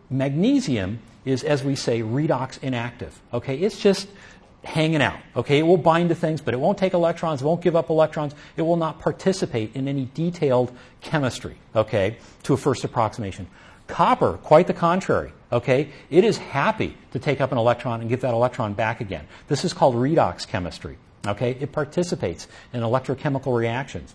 Magnesium 0.10 1.00
is, 1.26 1.44
as 1.44 1.64
we 1.64 1.76
say, 1.76 2.02
redox 2.02 2.62
inactive. 2.62 3.20
Okay, 3.34 3.58
it's 3.58 3.80
just 3.80 4.08
hanging 4.64 5.02
out. 5.02 5.20
Okay, 5.36 5.60
it 5.60 5.64
will 5.64 5.78
bind 5.78 6.10
to 6.10 6.16
things, 6.16 6.42
but 6.42 6.54
it 6.54 6.58
won't 6.58 6.78
take 6.78 6.94
electrons, 6.94 7.42
it 7.42 7.46
won't 7.46 7.62
give 7.62 7.76
up 7.76 7.90
electrons, 7.90 8.36
it 8.56 8.62
will 8.62 8.76
not 8.76 9.00
participate 9.00 9.76
in 9.76 9.88
any 9.88 10.10
detailed 10.14 10.72
chemistry, 11.02 11.56
okay, 11.76 12.18
to 12.44 12.54
a 12.54 12.58
first 12.58 12.84
approximation. 12.84 13.48
Copper, 13.88 14.34
quite 14.44 14.68
the 14.68 14.74
contrary. 14.74 15.32
Okay, 15.52 15.90
it 16.10 16.26
is 16.26 16.38
happy 16.38 16.98
to 17.12 17.20
take 17.20 17.40
up 17.40 17.54
an 17.54 17.58
electron 17.58 18.02
and 18.02 18.10
give 18.10 18.22
that 18.22 18.34
electron 18.34 18.74
back 18.74 19.00
again. 19.00 19.26
This 19.48 19.64
is 19.64 19.72
called 19.72 19.96
redox 19.96 20.46
chemistry. 20.46 20.98
Okay, 21.26 21.52
it 21.60 21.72
participates 21.72 22.48
in 22.74 22.82
electrochemical 22.82 23.58
reactions. 23.58 24.14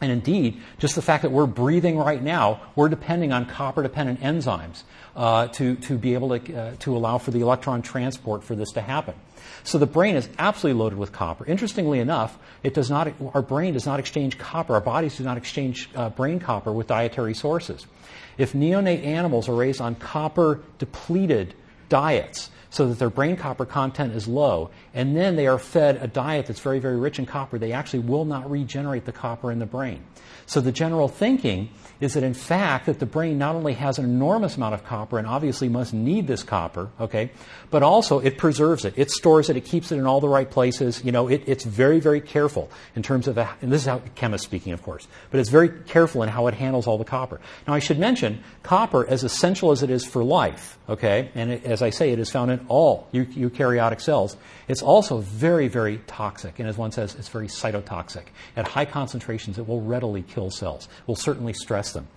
And 0.00 0.10
indeed, 0.10 0.60
just 0.78 0.96
the 0.96 1.02
fact 1.02 1.22
that 1.22 1.30
we're 1.30 1.46
breathing 1.46 1.96
right 1.96 2.22
now, 2.22 2.60
we're 2.74 2.88
depending 2.88 3.32
on 3.32 3.46
copper 3.46 3.82
dependent 3.82 4.20
enzymes 4.20 4.82
uh, 5.14 5.46
to, 5.48 5.76
to 5.76 5.96
be 5.96 6.14
able 6.14 6.38
to, 6.38 6.54
uh, 6.54 6.72
to 6.80 6.96
allow 6.96 7.18
for 7.18 7.30
the 7.30 7.40
electron 7.40 7.80
transport 7.80 8.42
for 8.42 8.54
this 8.54 8.72
to 8.72 8.80
happen. 8.80 9.14
So 9.62 9.78
the 9.78 9.86
brain 9.86 10.16
is 10.16 10.28
absolutely 10.38 10.80
loaded 10.80 10.98
with 10.98 11.12
copper. 11.12 11.46
Interestingly 11.46 12.00
enough, 12.00 12.38
it 12.62 12.74
does 12.74 12.90
not, 12.90 13.12
our 13.34 13.42
brain 13.42 13.72
does 13.72 13.86
not 13.86 14.00
exchange 14.00 14.36
copper, 14.36 14.74
our 14.74 14.80
bodies 14.80 15.16
do 15.16 15.24
not 15.24 15.38
exchange 15.38 15.88
uh, 15.94 16.10
brain 16.10 16.40
copper 16.40 16.72
with 16.72 16.86
dietary 16.86 17.34
sources. 17.34 17.86
If 18.36 18.52
neonate 18.52 19.04
animals 19.04 19.48
are 19.48 19.54
raised 19.54 19.80
on 19.80 19.94
copper 19.94 20.60
depleted 20.78 21.54
diets, 21.88 22.50
so 22.74 22.88
that 22.88 22.98
their 22.98 23.08
brain 23.08 23.36
copper 23.36 23.64
content 23.64 24.12
is 24.16 24.26
low, 24.26 24.68
and 24.94 25.16
then 25.16 25.36
they 25.36 25.46
are 25.46 25.60
fed 25.60 25.96
a 26.02 26.08
diet 26.08 26.46
that's 26.46 26.58
very, 26.58 26.80
very 26.80 26.96
rich 26.96 27.20
in 27.20 27.24
copper, 27.24 27.56
they 27.56 27.70
actually 27.70 28.00
will 28.00 28.24
not 28.24 28.50
regenerate 28.50 29.04
the 29.04 29.12
copper 29.12 29.52
in 29.52 29.60
the 29.60 29.66
brain. 29.66 30.02
So 30.46 30.60
the 30.60 30.72
general 30.72 31.06
thinking 31.06 31.70
is 32.00 32.14
that 32.14 32.22
in 32.22 32.34
fact 32.34 32.86
that 32.86 32.98
the 32.98 33.06
brain 33.06 33.38
not 33.38 33.54
only 33.54 33.74
has 33.74 33.98
an 33.98 34.04
enormous 34.04 34.56
amount 34.56 34.74
of 34.74 34.84
copper 34.84 35.18
and 35.18 35.26
obviously 35.26 35.68
must 35.68 35.94
need 35.94 36.26
this 36.26 36.42
copper, 36.42 36.90
okay, 37.00 37.30
but 37.70 37.82
also 37.82 38.18
it 38.18 38.38
preserves 38.38 38.84
it, 38.84 38.94
it 38.96 39.10
stores 39.10 39.50
it, 39.50 39.56
it 39.56 39.64
keeps 39.64 39.92
it 39.92 39.96
in 39.96 40.06
all 40.06 40.20
the 40.20 40.28
right 40.28 40.50
places. 40.50 41.04
You 41.04 41.12
know, 41.12 41.28
it, 41.28 41.42
it's 41.46 41.64
very, 41.64 42.00
very 42.00 42.20
careful 42.20 42.70
in 42.94 43.02
terms 43.02 43.28
of, 43.28 43.38
and 43.38 43.72
this 43.72 43.82
is 43.82 43.86
how 43.86 44.00
chemists 44.14 44.46
speaking, 44.46 44.72
of 44.72 44.82
course, 44.82 45.06
but 45.30 45.40
it's 45.40 45.50
very 45.50 45.68
careful 45.68 46.22
in 46.22 46.28
how 46.28 46.46
it 46.46 46.54
handles 46.54 46.86
all 46.86 46.98
the 46.98 47.04
copper. 47.04 47.40
Now, 47.66 47.74
I 47.74 47.78
should 47.78 47.98
mention 47.98 48.42
copper, 48.62 49.06
as 49.06 49.24
essential 49.24 49.70
as 49.70 49.82
it 49.82 49.90
is 49.90 50.04
for 50.04 50.24
life, 50.24 50.78
okay, 50.88 51.30
and 51.34 51.52
it, 51.52 51.64
as 51.64 51.82
I 51.82 51.90
say, 51.90 52.10
it 52.10 52.18
is 52.18 52.30
found 52.30 52.50
in 52.50 52.64
all 52.68 53.08
eukaryotic 53.12 54.00
cells. 54.00 54.36
It's 54.68 54.82
also 54.82 55.18
very, 55.18 55.68
very 55.68 55.98
toxic, 56.06 56.58
and 56.58 56.68
as 56.68 56.76
one 56.76 56.92
says, 56.92 57.14
it's 57.14 57.28
very 57.28 57.48
cytotoxic. 57.48 58.24
At 58.56 58.68
high 58.68 58.84
concentrations, 58.84 59.58
it 59.58 59.68
will 59.68 59.82
readily 59.82 60.22
kill 60.22 60.50
cells. 60.50 60.88
Will 61.06 61.16
certainly 61.16 61.52
stress 61.52 61.83
them. 61.92 62.08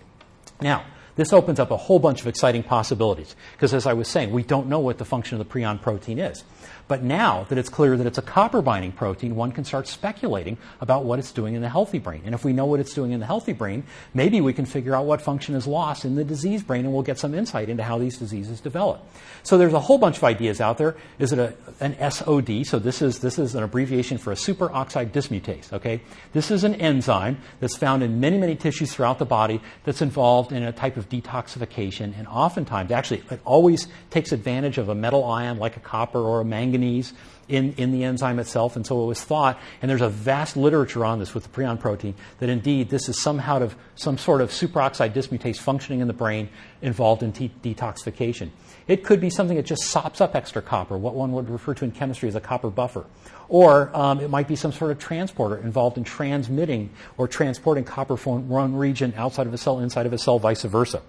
Now, 0.60 0.84
this 1.16 1.32
opens 1.32 1.58
up 1.58 1.70
a 1.70 1.76
whole 1.76 1.98
bunch 1.98 2.20
of 2.20 2.28
exciting 2.28 2.62
possibilities 2.62 3.34
because, 3.52 3.74
as 3.74 3.86
I 3.86 3.92
was 3.92 4.08
saying, 4.08 4.30
we 4.30 4.44
don't 4.44 4.68
know 4.68 4.78
what 4.78 4.98
the 4.98 5.04
function 5.04 5.40
of 5.40 5.46
the 5.46 5.52
prion 5.52 5.82
protein 5.82 6.18
is. 6.18 6.44
But 6.88 7.02
now 7.02 7.44
that 7.50 7.58
it's 7.58 7.68
clear 7.68 7.96
that 7.96 8.06
it's 8.06 8.18
a 8.18 8.22
copper 8.22 8.62
binding 8.62 8.92
protein, 8.92 9.36
one 9.36 9.52
can 9.52 9.64
start 9.64 9.86
speculating 9.86 10.56
about 10.80 11.04
what 11.04 11.18
it's 11.18 11.32
doing 11.32 11.54
in 11.54 11.60
the 11.60 11.68
healthy 11.68 11.98
brain. 11.98 12.22
And 12.24 12.34
if 12.34 12.44
we 12.44 12.54
know 12.54 12.64
what 12.64 12.80
it's 12.80 12.94
doing 12.94 13.12
in 13.12 13.20
the 13.20 13.26
healthy 13.26 13.52
brain, 13.52 13.84
maybe 14.14 14.40
we 14.40 14.54
can 14.54 14.64
figure 14.64 14.96
out 14.96 15.04
what 15.04 15.20
function 15.20 15.54
is 15.54 15.66
lost 15.66 16.04
in 16.04 16.14
the 16.16 16.24
disease 16.24 16.62
brain 16.62 16.84
and 16.86 16.94
we'll 16.94 17.02
get 17.02 17.18
some 17.18 17.34
insight 17.34 17.68
into 17.68 17.82
how 17.82 17.98
these 17.98 18.16
diseases 18.16 18.60
develop. 18.60 19.06
So 19.42 19.58
there's 19.58 19.74
a 19.74 19.80
whole 19.80 19.98
bunch 19.98 20.16
of 20.16 20.24
ideas 20.24 20.60
out 20.60 20.78
there. 20.78 20.96
Is 21.18 21.32
it 21.32 21.38
a, 21.38 21.54
an 21.80 21.94
SOD? 22.10 22.66
So 22.66 22.78
this 22.78 23.02
is, 23.02 23.18
this 23.18 23.38
is 23.38 23.54
an 23.54 23.62
abbreviation 23.62 24.16
for 24.16 24.32
a 24.32 24.36
superoxide 24.36 25.10
dismutase, 25.10 25.72
okay? 25.72 26.00
This 26.32 26.50
is 26.50 26.64
an 26.64 26.74
enzyme 26.76 27.38
that's 27.60 27.76
found 27.76 28.02
in 28.02 28.18
many, 28.18 28.38
many 28.38 28.56
tissues 28.56 28.94
throughout 28.94 29.18
the 29.18 29.26
body 29.26 29.60
that's 29.84 30.00
involved 30.00 30.52
in 30.52 30.62
a 30.62 30.72
type 30.72 30.96
of 30.96 31.08
detoxification 31.08 32.16
and 32.18 32.26
oftentimes, 32.28 32.90
actually, 32.90 33.22
it 33.30 33.40
always 33.44 33.88
takes 34.10 34.32
advantage 34.32 34.78
of 34.78 34.88
a 34.88 34.94
metal 34.94 35.24
ion 35.24 35.58
like 35.58 35.76
a 35.76 35.80
copper 35.80 36.20
or 36.20 36.40
a 36.40 36.44
manganese 36.44 36.77
manganese 36.78 37.12
in, 37.48 37.72
in 37.74 37.92
the 37.92 38.04
enzyme 38.04 38.38
itself. 38.38 38.76
And 38.76 38.86
so 38.86 39.02
it 39.02 39.06
was 39.06 39.22
thought, 39.22 39.58
and 39.80 39.90
there's 39.90 40.02
a 40.02 40.08
vast 40.08 40.56
literature 40.56 41.04
on 41.04 41.18
this 41.18 41.34
with 41.34 41.44
the 41.44 41.48
prion 41.48 41.80
protein, 41.80 42.14
that 42.40 42.48
indeed 42.48 42.90
this 42.90 43.08
is 43.08 43.20
somehow 43.20 43.62
of, 43.62 43.76
some 43.94 44.18
sort 44.18 44.40
of 44.40 44.50
superoxide 44.50 45.12
dismutase 45.12 45.56
functioning 45.56 46.00
in 46.00 46.08
the 46.08 46.14
brain 46.14 46.48
involved 46.82 47.22
in 47.22 47.32
te- 47.32 47.50
detoxification. 47.62 48.50
It 48.86 49.04
could 49.04 49.20
be 49.20 49.30
something 49.30 49.56
that 49.56 49.66
just 49.66 49.82
sops 49.84 50.20
up 50.20 50.34
extra 50.34 50.62
copper, 50.62 50.96
what 50.96 51.14
one 51.14 51.32
would 51.32 51.50
refer 51.50 51.74
to 51.74 51.84
in 51.84 51.90
chemistry 51.90 52.28
as 52.28 52.34
a 52.34 52.40
copper 52.40 52.70
buffer. 52.70 53.04
Or 53.48 53.90
um, 53.96 54.20
it 54.20 54.28
might 54.28 54.46
be 54.46 54.56
some 54.56 54.72
sort 54.72 54.90
of 54.90 54.98
transporter 54.98 55.56
involved 55.56 55.96
in 55.96 56.04
transmitting 56.04 56.90
or 57.16 57.28
transporting 57.28 57.84
copper 57.84 58.16
from 58.16 58.48
one 58.48 58.76
region 58.76 59.14
outside 59.16 59.46
of 59.46 59.54
a 59.54 59.58
cell, 59.58 59.80
inside 59.80 60.04
of 60.04 60.12
a 60.12 60.18
cell, 60.18 60.38
vice 60.38 60.62
versa. 60.62 61.02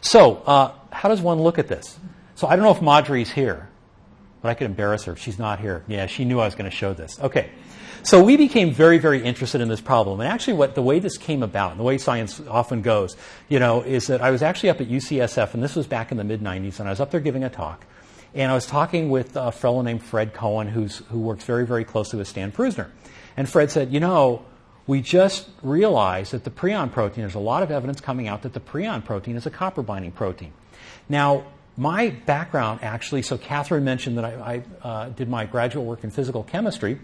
So, 0.00 0.36
uh, 0.46 0.72
how 0.90 1.08
does 1.08 1.20
one 1.20 1.40
look 1.40 1.58
at 1.58 1.68
this? 1.68 1.98
So, 2.36 2.46
I 2.46 2.56
don't 2.56 2.64
know 2.64 2.70
if 2.70 2.80
Madhuri's 2.80 3.30
here 3.30 3.68
but 4.40 4.48
I 4.48 4.54
could 4.54 4.66
embarrass 4.66 5.04
her 5.04 5.16
she's 5.16 5.38
not 5.38 5.60
here. 5.60 5.84
Yeah, 5.86 6.06
she 6.06 6.24
knew 6.24 6.40
I 6.40 6.44
was 6.44 6.54
going 6.54 6.70
to 6.70 6.76
show 6.76 6.94
this. 6.94 7.18
Okay. 7.20 7.50
So 8.02 8.22
we 8.22 8.36
became 8.36 8.70
very, 8.70 8.98
very 8.98 9.20
interested 9.20 9.60
in 9.60 9.66
this 9.66 9.80
problem. 9.80 10.20
And 10.20 10.28
actually, 10.28 10.52
what 10.52 10.76
the 10.76 10.82
way 10.82 11.00
this 11.00 11.18
came 11.18 11.42
about, 11.42 11.72
and 11.72 11.80
the 11.80 11.84
way 11.84 11.98
science 11.98 12.40
often 12.48 12.80
goes, 12.80 13.16
you 13.48 13.58
know, 13.58 13.82
is 13.82 14.06
that 14.06 14.20
I 14.20 14.30
was 14.30 14.42
actually 14.42 14.70
up 14.70 14.80
at 14.80 14.88
UCSF, 14.88 15.54
and 15.54 15.62
this 15.62 15.74
was 15.74 15.88
back 15.88 16.12
in 16.12 16.16
the 16.16 16.22
mid 16.22 16.40
90s, 16.40 16.78
and 16.78 16.88
I 16.88 16.92
was 16.92 17.00
up 17.00 17.10
there 17.10 17.18
giving 17.18 17.42
a 17.42 17.50
talk. 17.50 17.84
And 18.32 18.52
I 18.52 18.54
was 18.54 18.64
talking 18.64 19.10
with 19.10 19.34
a 19.34 19.50
fellow 19.50 19.82
named 19.82 20.04
Fred 20.04 20.34
Cohen, 20.34 20.68
who's, 20.68 20.98
who 21.08 21.18
works 21.18 21.42
very, 21.42 21.66
very 21.66 21.84
closely 21.84 22.18
with 22.18 22.28
Stan 22.28 22.52
Prusiner. 22.52 22.90
And 23.36 23.48
Fred 23.48 23.72
said, 23.72 23.92
you 23.92 23.98
know, 23.98 24.44
we 24.86 25.00
just 25.00 25.48
realized 25.62 26.32
that 26.32 26.44
the 26.44 26.50
prion 26.50 26.92
protein, 26.92 27.22
there's 27.22 27.34
a 27.34 27.40
lot 27.40 27.62
of 27.64 27.70
evidence 27.72 28.00
coming 28.00 28.28
out 28.28 28.42
that 28.42 28.52
the 28.52 28.60
prion 28.60 29.04
protein 29.04 29.36
is 29.36 29.46
a 29.46 29.50
copper 29.50 29.82
binding 29.82 30.12
protein. 30.12 30.52
Now, 31.08 31.44
my 31.76 32.10
background 32.10 32.80
actually, 32.82 33.22
so 33.22 33.36
Catherine 33.38 33.84
mentioned 33.84 34.18
that 34.18 34.24
I, 34.24 34.62
I 34.82 34.86
uh, 34.86 35.08
did 35.10 35.28
my 35.28 35.44
graduate 35.44 35.84
work 35.84 36.04
in 36.04 36.10
physical 36.10 36.42
chemistry. 36.42 36.98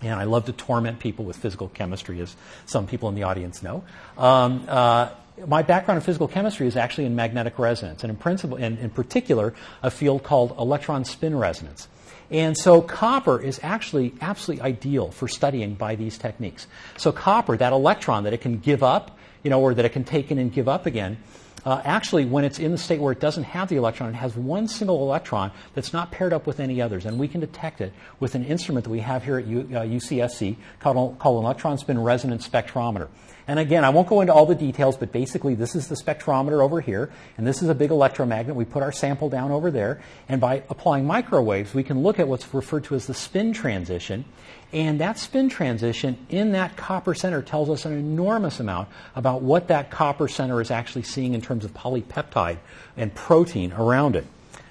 And 0.00 0.20
I 0.20 0.24
love 0.24 0.44
to 0.44 0.52
torment 0.52 1.00
people 1.00 1.24
with 1.24 1.36
physical 1.36 1.68
chemistry, 1.68 2.20
as 2.20 2.36
some 2.66 2.86
people 2.86 3.08
in 3.08 3.14
the 3.14 3.24
audience 3.24 3.62
know. 3.62 3.82
Um, 4.16 4.64
uh, 4.68 5.08
my 5.46 5.62
background 5.62 5.96
in 5.96 6.04
physical 6.04 6.28
chemistry 6.28 6.66
is 6.66 6.76
actually 6.76 7.06
in 7.06 7.16
magnetic 7.16 7.58
resonance, 7.58 8.04
and 8.04 8.10
in 8.10 8.16
principle, 8.16 8.58
and 8.58 8.78
in 8.78 8.90
particular, 8.90 9.54
a 9.82 9.90
field 9.90 10.22
called 10.22 10.54
electron 10.58 11.04
spin 11.04 11.36
resonance. 11.36 11.88
And 12.30 12.56
so 12.56 12.82
copper 12.82 13.40
is 13.40 13.58
actually 13.62 14.12
absolutely 14.20 14.62
ideal 14.62 15.10
for 15.10 15.26
studying 15.26 15.74
by 15.74 15.94
these 15.94 16.18
techniques. 16.18 16.66
So 16.96 17.10
copper, 17.10 17.56
that 17.56 17.72
electron 17.72 18.24
that 18.24 18.34
it 18.34 18.40
can 18.40 18.58
give 18.58 18.82
up, 18.82 19.18
you 19.42 19.50
know, 19.50 19.60
or 19.60 19.74
that 19.74 19.84
it 19.84 19.92
can 19.92 20.04
take 20.04 20.30
in 20.30 20.38
and 20.38 20.52
give 20.52 20.68
up 20.68 20.84
again, 20.84 21.16
uh, 21.64 21.82
actually, 21.84 22.24
when 22.24 22.44
it's 22.44 22.58
in 22.58 22.72
the 22.72 22.78
state 22.78 23.00
where 23.00 23.12
it 23.12 23.20
doesn't 23.20 23.44
have 23.44 23.68
the 23.68 23.76
electron, 23.76 24.10
it 24.10 24.16
has 24.16 24.36
one 24.36 24.68
single 24.68 25.02
electron 25.02 25.50
that's 25.74 25.92
not 25.92 26.10
paired 26.10 26.32
up 26.32 26.46
with 26.46 26.60
any 26.60 26.80
others. 26.80 27.04
And 27.04 27.18
we 27.18 27.28
can 27.28 27.40
detect 27.40 27.80
it 27.80 27.92
with 28.20 28.34
an 28.34 28.44
instrument 28.44 28.84
that 28.84 28.90
we 28.90 29.00
have 29.00 29.24
here 29.24 29.38
at 29.38 29.46
U, 29.46 29.60
uh, 29.60 29.80
UCSC 29.80 30.56
called, 30.80 31.18
called 31.18 31.38
an 31.38 31.44
electron 31.44 31.78
spin 31.78 31.98
resonance 31.98 32.48
spectrometer. 32.48 33.08
And 33.48 33.58
again, 33.58 33.82
I 33.82 33.88
won't 33.88 34.08
go 34.08 34.20
into 34.20 34.32
all 34.32 34.44
the 34.44 34.54
details, 34.54 34.98
but 34.98 35.10
basically, 35.10 35.54
this 35.54 35.74
is 35.74 35.88
the 35.88 35.94
spectrometer 35.94 36.62
over 36.62 36.82
here, 36.82 37.10
and 37.38 37.46
this 37.46 37.62
is 37.62 37.70
a 37.70 37.74
big 37.74 37.90
electromagnet. 37.90 38.54
We 38.54 38.66
put 38.66 38.82
our 38.82 38.92
sample 38.92 39.30
down 39.30 39.52
over 39.52 39.70
there, 39.70 40.02
and 40.28 40.38
by 40.38 40.62
applying 40.68 41.06
microwaves, 41.06 41.72
we 41.72 41.82
can 41.82 42.02
look 42.02 42.18
at 42.18 42.28
what's 42.28 42.52
referred 42.52 42.84
to 42.84 42.94
as 42.94 43.06
the 43.06 43.14
spin 43.14 43.54
transition. 43.54 44.26
And 44.72 45.00
that 45.00 45.18
spin 45.18 45.48
transition 45.48 46.18
in 46.28 46.52
that 46.52 46.76
copper 46.76 47.14
center 47.14 47.40
tells 47.40 47.70
us 47.70 47.86
an 47.86 47.92
enormous 47.92 48.60
amount 48.60 48.88
about 49.16 49.40
what 49.40 49.68
that 49.68 49.90
copper 49.90 50.28
center 50.28 50.60
is 50.60 50.70
actually 50.70 51.04
seeing 51.04 51.32
in 51.32 51.40
terms 51.40 51.64
of 51.64 51.72
polypeptide 51.72 52.58
and 52.96 53.14
protein 53.14 53.72
around 53.72 54.14
it. 54.14 54.26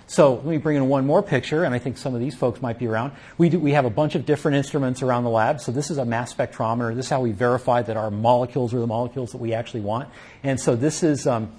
So 0.10 0.36
let 0.36 0.46
me 0.46 0.58
bring 0.58 0.78
in 0.78 0.88
one 0.88 1.06
more 1.06 1.22
picture, 1.22 1.66
and 1.66 1.76
I 1.76 1.80
think 1.80 1.98
some 1.98 2.14
of 2.14 2.22
these 2.22 2.34
folks 2.34 2.62
might 2.62 2.80
be 2.80 2.88
around. 2.88 3.12
We, 3.38 3.50
do, 3.50 3.60
we 3.60 3.74
have 3.74 3.84
a 3.84 3.90
bunch 3.90 4.16
of 4.16 4.26
different 4.26 4.56
instruments 4.56 5.02
around 5.02 5.26
the 5.26 5.30
lab. 5.30 5.60
So 5.60 5.74
this 5.74 5.92
is 5.92 5.98
a 5.98 6.06
mass 6.06 6.34
spectrometer. 6.34 6.96
This 6.96 7.08
is 7.08 7.10
how 7.10 7.20
we 7.20 7.34
verify 7.34 7.82
that 7.82 7.98
our 7.98 8.10
molecules 8.10 8.74
are 8.74 8.80
the 8.80 8.88
molecules 8.88 9.32
that 9.32 9.40
we 9.40 9.54
actually 9.54 9.82
want. 9.82 10.08
And 10.44 10.62
so 10.62 10.78
this 10.78 11.04
is, 11.04 11.28
um, 11.28 11.52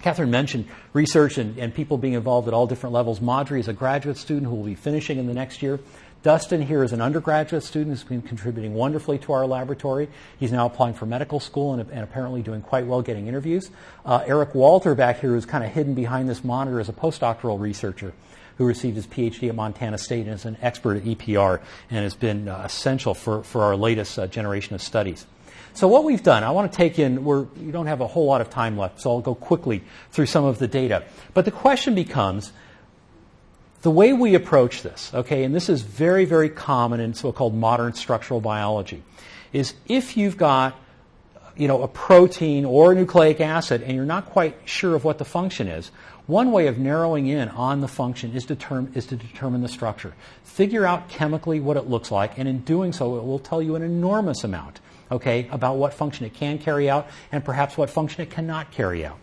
Catherine 0.00 0.30
mentioned 0.30 0.68
research 0.94 1.36
and, 1.36 1.58
and 1.58 1.74
people 1.74 1.98
being 1.98 2.14
involved 2.14 2.48
at 2.48 2.54
all 2.54 2.66
different 2.66 2.94
levels. 2.94 3.20
Madhuri 3.20 3.60
is 3.60 3.68
a 3.68 3.74
graduate 3.74 4.16
student 4.16 4.46
who 4.46 4.54
will 4.54 4.64
be 4.64 4.74
finishing 4.74 5.18
in 5.18 5.26
the 5.26 5.34
next 5.34 5.62
year. 5.62 5.78
Dustin 6.22 6.62
here 6.62 6.84
is 6.84 6.92
an 6.92 7.00
undergraduate 7.00 7.64
student 7.64 7.90
who's 7.90 8.04
been 8.04 8.22
contributing 8.22 8.74
wonderfully 8.74 9.18
to 9.18 9.32
our 9.32 9.44
laboratory. 9.44 10.08
He's 10.38 10.52
now 10.52 10.66
applying 10.66 10.94
for 10.94 11.04
medical 11.04 11.40
school 11.40 11.74
and, 11.74 11.90
and 11.90 12.04
apparently 12.04 12.42
doing 12.42 12.62
quite 12.62 12.86
well 12.86 13.02
getting 13.02 13.26
interviews. 13.26 13.70
Uh, 14.06 14.22
Eric 14.24 14.54
Walter 14.54 14.94
back 14.94 15.18
here 15.18 15.34
is 15.34 15.44
kind 15.44 15.64
of 15.64 15.72
hidden 15.72 15.94
behind 15.94 16.28
this 16.28 16.44
monitor 16.44 16.78
as 16.78 16.88
a 16.88 16.92
postdoctoral 16.92 17.58
researcher 17.58 18.12
who 18.58 18.66
received 18.66 18.94
his 18.94 19.06
PhD 19.06 19.48
at 19.48 19.56
Montana 19.56 19.98
State 19.98 20.26
and 20.26 20.34
is 20.34 20.44
an 20.44 20.56
expert 20.62 20.98
at 20.98 21.02
EPR 21.02 21.60
and 21.90 22.04
has 22.04 22.14
been 22.14 22.46
uh, 22.46 22.62
essential 22.64 23.14
for, 23.14 23.42
for 23.42 23.64
our 23.64 23.74
latest 23.74 24.16
uh, 24.16 24.28
generation 24.28 24.76
of 24.76 24.82
studies. 24.82 25.26
So 25.74 25.88
what 25.88 26.04
we've 26.04 26.22
done, 26.22 26.44
I 26.44 26.50
want 26.50 26.70
to 26.70 26.76
take 26.76 26.98
in, 26.98 27.24
we're, 27.24 27.42
we 27.42 27.72
don't 27.72 27.86
have 27.86 28.00
a 28.00 28.06
whole 28.06 28.26
lot 28.26 28.42
of 28.42 28.50
time 28.50 28.76
left, 28.76 29.00
so 29.00 29.10
I'll 29.10 29.20
go 29.22 29.34
quickly 29.34 29.82
through 30.10 30.26
some 30.26 30.44
of 30.44 30.58
the 30.58 30.68
data. 30.68 31.02
But 31.34 31.46
the 31.46 31.50
question 31.50 31.94
becomes, 31.94 32.52
the 33.82 33.90
way 33.90 34.12
we 34.12 34.34
approach 34.34 34.82
this, 34.82 35.12
okay, 35.12 35.44
and 35.44 35.54
this 35.54 35.68
is 35.68 35.82
very, 35.82 36.24
very 36.24 36.48
common 36.48 37.00
in 37.00 37.14
so-called 37.14 37.54
modern 37.54 37.94
structural 37.94 38.40
biology, 38.40 39.02
is 39.52 39.74
if 39.86 40.16
you've 40.16 40.36
got 40.36 40.76
you 41.56 41.68
know, 41.68 41.82
a 41.82 41.88
protein 41.88 42.64
or 42.64 42.92
a 42.92 42.94
nucleic 42.94 43.40
acid 43.40 43.82
and 43.82 43.94
you're 43.94 44.06
not 44.06 44.26
quite 44.26 44.56
sure 44.64 44.94
of 44.94 45.04
what 45.04 45.18
the 45.18 45.24
function 45.24 45.68
is, 45.68 45.90
one 46.26 46.52
way 46.52 46.68
of 46.68 46.78
narrowing 46.78 47.26
in 47.26 47.48
on 47.50 47.80
the 47.80 47.88
function 47.88 48.32
is, 48.32 48.48
is 48.48 49.06
to 49.06 49.16
determine 49.16 49.60
the 49.60 49.68
structure. 49.68 50.14
Figure 50.44 50.86
out 50.86 51.08
chemically 51.08 51.58
what 51.58 51.76
it 51.76 51.88
looks 51.88 52.10
like, 52.10 52.38
and 52.38 52.48
in 52.48 52.60
doing 52.60 52.92
so, 52.92 53.16
it 53.16 53.24
will 53.24 53.40
tell 53.40 53.60
you 53.60 53.74
an 53.74 53.82
enormous 53.82 54.44
amount, 54.44 54.80
okay, 55.10 55.48
about 55.50 55.76
what 55.76 55.92
function 55.92 56.24
it 56.24 56.32
can 56.32 56.58
carry 56.58 56.88
out 56.88 57.08
and 57.32 57.44
perhaps 57.44 57.76
what 57.76 57.90
function 57.90 58.22
it 58.22 58.30
cannot 58.30 58.70
carry 58.70 59.04
out. 59.04 59.18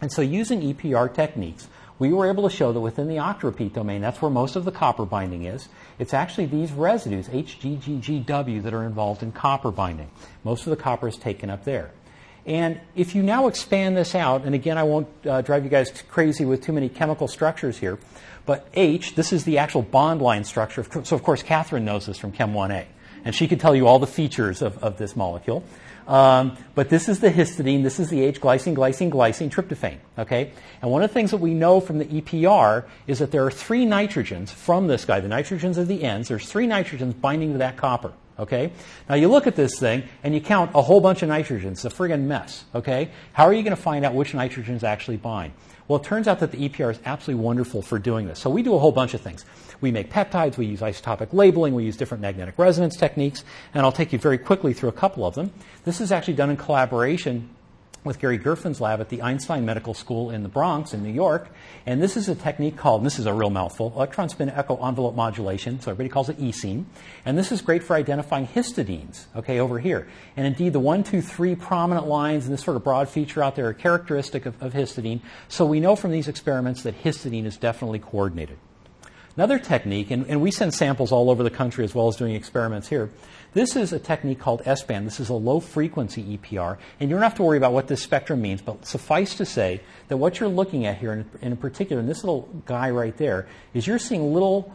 And 0.00 0.10
so 0.10 0.22
using 0.22 0.62
EPR 0.62 1.12
techniques, 1.12 1.68
we 2.00 2.14
were 2.14 2.26
able 2.26 2.48
to 2.48 2.54
show 2.54 2.72
that 2.72 2.80
within 2.80 3.08
the 3.08 3.16
octarepeat 3.16 3.74
domain, 3.74 4.00
that's 4.00 4.20
where 4.22 4.30
most 4.30 4.56
of 4.56 4.64
the 4.64 4.72
copper 4.72 5.04
binding 5.04 5.44
is, 5.44 5.68
it's 5.98 6.14
actually 6.14 6.46
these 6.46 6.72
residues, 6.72 7.28
HGGGW, 7.28 8.62
that 8.62 8.72
are 8.72 8.84
involved 8.84 9.22
in 9.22 9.32
copper 9.32 9.70
binding. 9.70 10.10
Most 10.42 10.66
of 10.66 10.70
the 10.70 10.82
copper 10.82 11.08
is 11.08 11.18
taken 11.18 11.50
up 11.50 11.64
there. 11.64 11.90
And 12.46 12.80
if 12.96 13.14
you 13.14 13.22
now 13.22 13.48
expand 13.48 13.98
this 13.98 14.14
out, 14.14 14.44
and 14.44 14.54
again, 14.54 14.78
I 14.78 14.82
won't 14.82 15.08
uh, 15.26 15.42
drive 15.42 15.62
you 15.62 15.70
guys 15.70 16.02
crazy 16.08 16.46
with 16.46 16.62
too 16.62 16.72
many 16.72 16.88
chemical 16.88 17.28
structures 17.28 17.76
here, 17.76 17.98
but 18.46 18.66
H, 18.72 19.14
this 19.14 19.30
is 19.30 19.44
the 19.44 19.58
actual 19.58 19.82
bond 19.82 20.22
line 20.22 20.44
structure. 20.44 20.86
So, 21.04 21.14
of 21.14 21.22
course, 21.22 21.42
Catherine 21.42 21.84
knows 21.84 22.06
this 22.06 22.16
from 22.16 22.32
Chem 22.32 22.54
1A, 22.54 22.86
and 23.26 23.34
she 23.34 23.46
could 23.46 23.60
tell 23.60 23.76
you 23.76 23.86
all 23.86 23.98
the 23.98 24.06
features 24.06 24.62
of, 24.62 24.82
of 24.82 24.96
this 24.96 25.14
molecule. 25.14 25.62
Um, 26.10 26.56
but 26.74 26.88
this 26.88 27.08
is 27.08 27.20
the 27.20 27.30
histidine, 27.30 27.84
this 27.84 28.00
is 28.00 28.10
the 28.10 28.20
H 28.22 28.40
glycine, 28.40 28.74
glycine, 28.74 29.12
glycine, 29.12 29.48
tryptophan. 29.48 29.98
Okay? 30.18 30.50
And 30.82 30.90
one 30.90 31.04
of 31.04 31.10
the 31.10 31.14
things 31.14 31.30
that 31.30 31.36
we 31.36 31.54
know 31.54 31.80
from 31.80 31.98
the 31.98 32.04
EPR 32.06 32.84
is 33.06 33.20
that 33.20 33.30
there 33.30 33.46
are 33.46 33.50
three 33.50 33.86
nitrogens 33.86 34.48
from 34.48 34.88
this 34.88 35.04
guy. 35.04 35.20
The 35.20 35.28
nitrogens 35.28 35.78
are 35.78 35.84
the 35.84 36.02
ends. 36.02 36.26
There's 36.26 36.50
three 36.50 36.66
nitrogens 36.66 37.18
binding 37.20 37.52
to 37.52 37.58
that 37.58 37.76
copper. 37.76 38.12
Okay? 38.40 38.72
Now 39.08 39.14
you 39.14 39.28
look 39.28 39.46
at 39.46 39.54
this 39.54 39.78
thing 39.78 40.02
and 40.24 40.34
you 40.34 40.40
count 40.40 40.72
a 40.74 40.82
whole 40.82 41.00
bunch 41.00 41.22
of 41.22 41.28
nitrogens. 41.28 41.72
It's 41.72 41.84
a 41.84 41.90
friggin' 41.90 42.22
mess. 42.22 42.64
Okay? 42.74 43.10
How 43.32 43.44
are 43.44 43.52
you 43.52 43.62
going 43.62 43.76
to 43.76 43.82
find 43.82 44.04
out 44.04 44.14
which 44.14 44.32
nitrogens 44.32 44.82
actually 44.82 45.18
bind? 45.18 45.52
Well, 45.86 46.00
it 46.00 46.04
turns 46.04 46.26
out 46.26 46.38
that 46.40 46.52
the 46.52 46.68
EPR 46.68 46.92
is 46.92 47.00
absolutely 47.04 47.44
wonderful 47.44 47.82
for 47.82 47.98
doing 47.98 48.26
this. 48.26 48.38
So 48.38 48.48
we 48.48 48.62
do 48.62 48.74
a 48.74 48.78
whole 48.78 48.92
bunch 48.92 49.12
of 49.12 49.20
things. 49.20 49.44
We 49.80 49.90
make 49.90 50.10
peptides, 50.10 50.56
we 50.56 50.66
use 50.66 50.80
isotopic 50.80 51.32
labeling, 51.32 51.74
we 51.74 51.84
use 51.84 51.96
different 51.96 52.22
magnetic 52.22 52.58
resonance 52.58 52.96
techniques, 52.96 53.44
and 53.74 53.84
I'll 53.84 53.92
take 53.92 54.12
you 54.12 54.18
very 54.18 54.38
quickly 54.38 54.72
through 54.72 54.90
a 54.90 54.92
couple 54.92 55.26
of 55.26 55.34
them. 55.34 55.52
This 55.84 56.00
is 56.00 56.12
actually 56.12 56.34
done 56.34 56.50
in 56.50 56.56
collaboration 56.56 57.48
with 58.02 58.18
Gary 58.18 58.38
Gerfen's 58.38 58.80
lab 58.80 59.00
at 59.00 59.08
the 59.10 59.22
Einstein 59.22 59.64
Medical 59.64 59.92
School 59.94 60.30
in 60.30 60.42
the 60.42 60.48
Bronx 60.48 60.94
in 60.94 61.02
New 61.02 61.12
York. 61.12 61.50
And 61.86 62.02
this 62.02 62.16
is 62.16 62.28
a 62.28 62.34
technique 62.34 62.76
called, 62.76 63.04
this 63.04 63.18
is 63.18 63.26
a 63.26 63.32
real 63.32 63.50
mouthful, 63.50 63.92
electron 63.94 64.28
spin 64.28 64.48
echo 64.48 64.76
envelope 64.86 65.14
modulation. 65.14 65.80
So 65.80 65.90
everybody 65.90 66.08
calls 66.08 66.28
it 66.28 66.38
ESEEM. 66.38 66.84
And 67.24 67.36
this 67.36 67.52
is 67.52 67.60
great 67.60 67.82
for 67.82 67.94
identifying 67.96 68.46
histidines, 68.46 69.26
okay, 69.36 69.58
over 69.58 69.78
here. 69.78 70.08
And 70.36 70.46
indeed, 70.46 70.72
the 70.72 70.80
one, 70.80 71.04
two, 71.04 71.20
three 71.20 71.54
prominent 71.54 72.06
lines 72.06 72.46
and 72.46 72.54
this 72.54 72.62
sort 72.62 72.76
of 72.76 72.84
broad 72.84 73.08
feature 73.08 73.42
out 73.42 73.56
there 73.56 73.66
are 73.66 73.74
characteristic 73.74 74.46
of, 74.46 74.60
of 74.62 74.72
histidine. 74.72 75.20
So 75.48 75.66
we 75.66 75.80
know 75.80 75.96
from 75.96 76.10
these 76.10 76.28
experiments 76.28 76.82
that 76.84 77.02
histidine 77.02 77.44
is 77.44 77.56
definitely 77.56 77.98
coordinated. 77.98 78.58
Another 79.36 79.58
technique, 79.58 80.10
and, 80.10 80.26
and 80.26 80.42
we 80.42 80.50
send 80.50 80.74
samples 80.74 81.12
all 81.12 81.30
over 81.30 81.42
the 81.42 81.50
country 81.50 81.84
as 81.84 81.94
well 81.94 82.08
as 82.08 82.16
doing 82.16 82.34
experiments 82.34 82.88
here, 82.88 83.10
this 83.52 83.76
is 83.76 83.92
a 83.92 83.98
technique 83.98 84.38
called 84.38 84.62
S-band. 84.64 85.06
This 85.06 85.20
is 85.20 85.28
a 85.28 85.34
low 85.34 85.60
frequency 85.60 86.38
EPR. 86.38 86.78
And 87.00 87.10
you 87.10 87.16
don't 87.16 87.22
have 87.22 87.34
to 87.36 87.42
worry 87.42 87.58
about 87.58 87.72
what 87.72 87.88
this 87.88 88.02
spectrum 88.02 88.40
means, 88.40 88.62
but 88.62 88.86
suffice 88.86 89.34
to 89.36 89.46
say 89.46 89.80
that 90.08 90.16
what 90.16 90.38
you're 90.38 90.48
looking 90.48 90.86
at 90.86 90.98
here, 90.98 91.12
in, 91.12 91.30
in 91.42 91.56
particular, 91.56 92.00
in 92.00 92.06
this 92.06 92.22
little 92.22 92.48
guy 92.66 92.90
right 92.90 93.16
there, 93.16 93.48
is 93.74 93.86
you're 93.86 93.98
seeing 93.98 94.32
little 94.32 94.74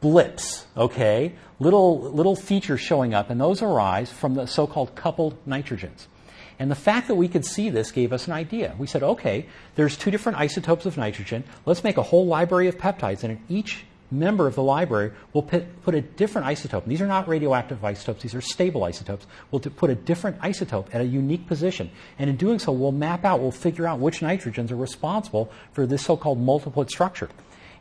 blips, 0.00 0.66
okay? 0.76 1.32
Little, 1.60 2.00
little 2.10 2.36
features 2.36 2.80
showing 2.80 3.14
up, 3.14 3.30
and 3.30 3.40
those 3.40 3.62
arise 3.62 4.10
from 4.10 4.34
the 4.34 4.46
so 4.46 4.66
called 4.66 4.94
coupled 4.94 5.36
nitrogens. 5.46 6.06
And 6.58 6.70
the 6.70 6.74
fact 6.74 7.08
that 7.08 7.14
we 7.14 7.28
could 7.28 7.44
see 7.44 7.70
this 7.70 7.92
gave 7.92 8.12
us 8.12 8.26
an 8.26 8.32
idea. 8.32 8.74
We 8.78 8.86
said, 8.86 9.02
okay, 9.02 9.46
there's 9.74 9.96
two 9.96 10.10
different 10.10 10.38
isotopes 10.38 10.86
of 10.86 10.96
nitrogen. 10.96 11.44
Let's 11.66 11.84
make 11.84 11.98
a 11.98 12.02
whole 12.02 12.26
library 12.26 12.68
of 12.68 12.78
peptides, 12.78 13.22
and 13.22 13.32
in 13.32 13.40
each 13.48 13.84
member 14.10 14.46
of 14.46 14.54
the 14.54 14.62
library 14.62 15.12
will 15.32 15.42
put, 15.42 15.94
a 15.94 16.00
different 16.00 16.46
isotope. 16.46 16.84
These 16.86 17.00
are 17.00 17.06
not 17.06 17.28
radioactive 17.28 17.84
isotopes, 17.84 18.22
these 18.22 18.34
are 18.34 18.40
stable 18.40 18.84
isotopes. 18.84 19.26
We'll 19.50 19.60
put 19.60 19.90
a 19.90 19.94
different 19.94 20.40
isotope 20.40 20.94
at 20.94 21.00
a 21.00 21.04
unique 21.04 21.46
position. 21.46 21.90
And 22.18 22.30
in 22.30 22.36
doing 22.36 22.58
so, 22.58 22.72
we'll 22.72 22.92
map 22.92 23.24
out, 23.24 23.40
we'll 23.40 23.50
figure 23.50 23.86
out 23.86 23.98
which 23.98 24.20
nitrogens 24.20 24.70
are 24.70 24.76
responsible 24.76 25.50
for 25.72 25.86
this 25.86 26.04
so 26.04 26.16
called 26.16 26.40
multiplet 26.40 26.90
structure. 26.90 27.28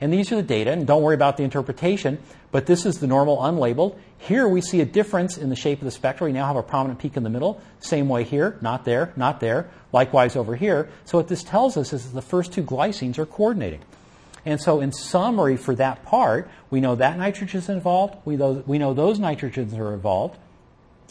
And 0.01 0.11
these 0.11 0.31
are 0.31 0.35
the 0.35 0.43
data, 0.43 0.71
and 0.71 0.85
don't 0.85 1.01
worry 1.01 1.15
about 1.15 1.37
the 1.37 1.43
interpretation, 1.43 2.19
but 2.51 2.65
this 2.65 2.85
is 2.85 2.99
the 2.99 3.07
normal 3.07 3.37
unlabeled. 3.37 3.97
Here 4.17 4.47
we 4.47 4.61
see 4.61 4.81
a 4.81 4.85
difference 4.85 5.37
in 5.37 5.49
the 5.49 5.55
shape 5.55 5.79
of 5.79 5.85
the 5.85 5.91
spectra. 5.91 6.25
We 6.25 6.33
now 6.33 6.47
have 6.47 6.57
a 6.57 6.63
prominent 6.63 6.99
peak 6.99 7.15
in 7.15 7.23
the 7.23 7.29
middle. 7.29 7.61
Same 7.79 8.09
way 8.09 8.23
here, 8.23 8.57
not 8.61 8.83
there, 8.83 9.13
not 9.15 9.39
there. 9.39 9.69
Likewise 9.93 10.35
over 10.35 10.55
here. 10.55 10.89
So 11.05 11.17
what 11.17 11.27
this 11.27 11.43
tells 11.43 11.77
us 11.77 11.93
is 11.93 12.05
that 12.05 12.13
the 12.13 12.21
first 12.21 12.51
two 12.51 12.63
glycines 12.63 13.17
are 13.17 13.25
coordinating. 13.25 13.81
And 14.45 14.61
so, 14.61 14.79
in 14.79 14.91
summary, 14.91 15.57
for 15.57 15.75
that 15.75 16.05
part, 16.05 16.49
we 16.69 16.79
know 16.79 16.95
that 16.95 17.17
nitrogen 17.17 17.59
is 17.59 17.69
involved. 17.69 18.15
We 18.25 18.35
know, 18.35 18.63
we 18.67 18.77
know 18.77 18.93
those 18.93 19.19
nitrogens 19.19 19.77
are 19.77 19.93
involved. 19.93 20.37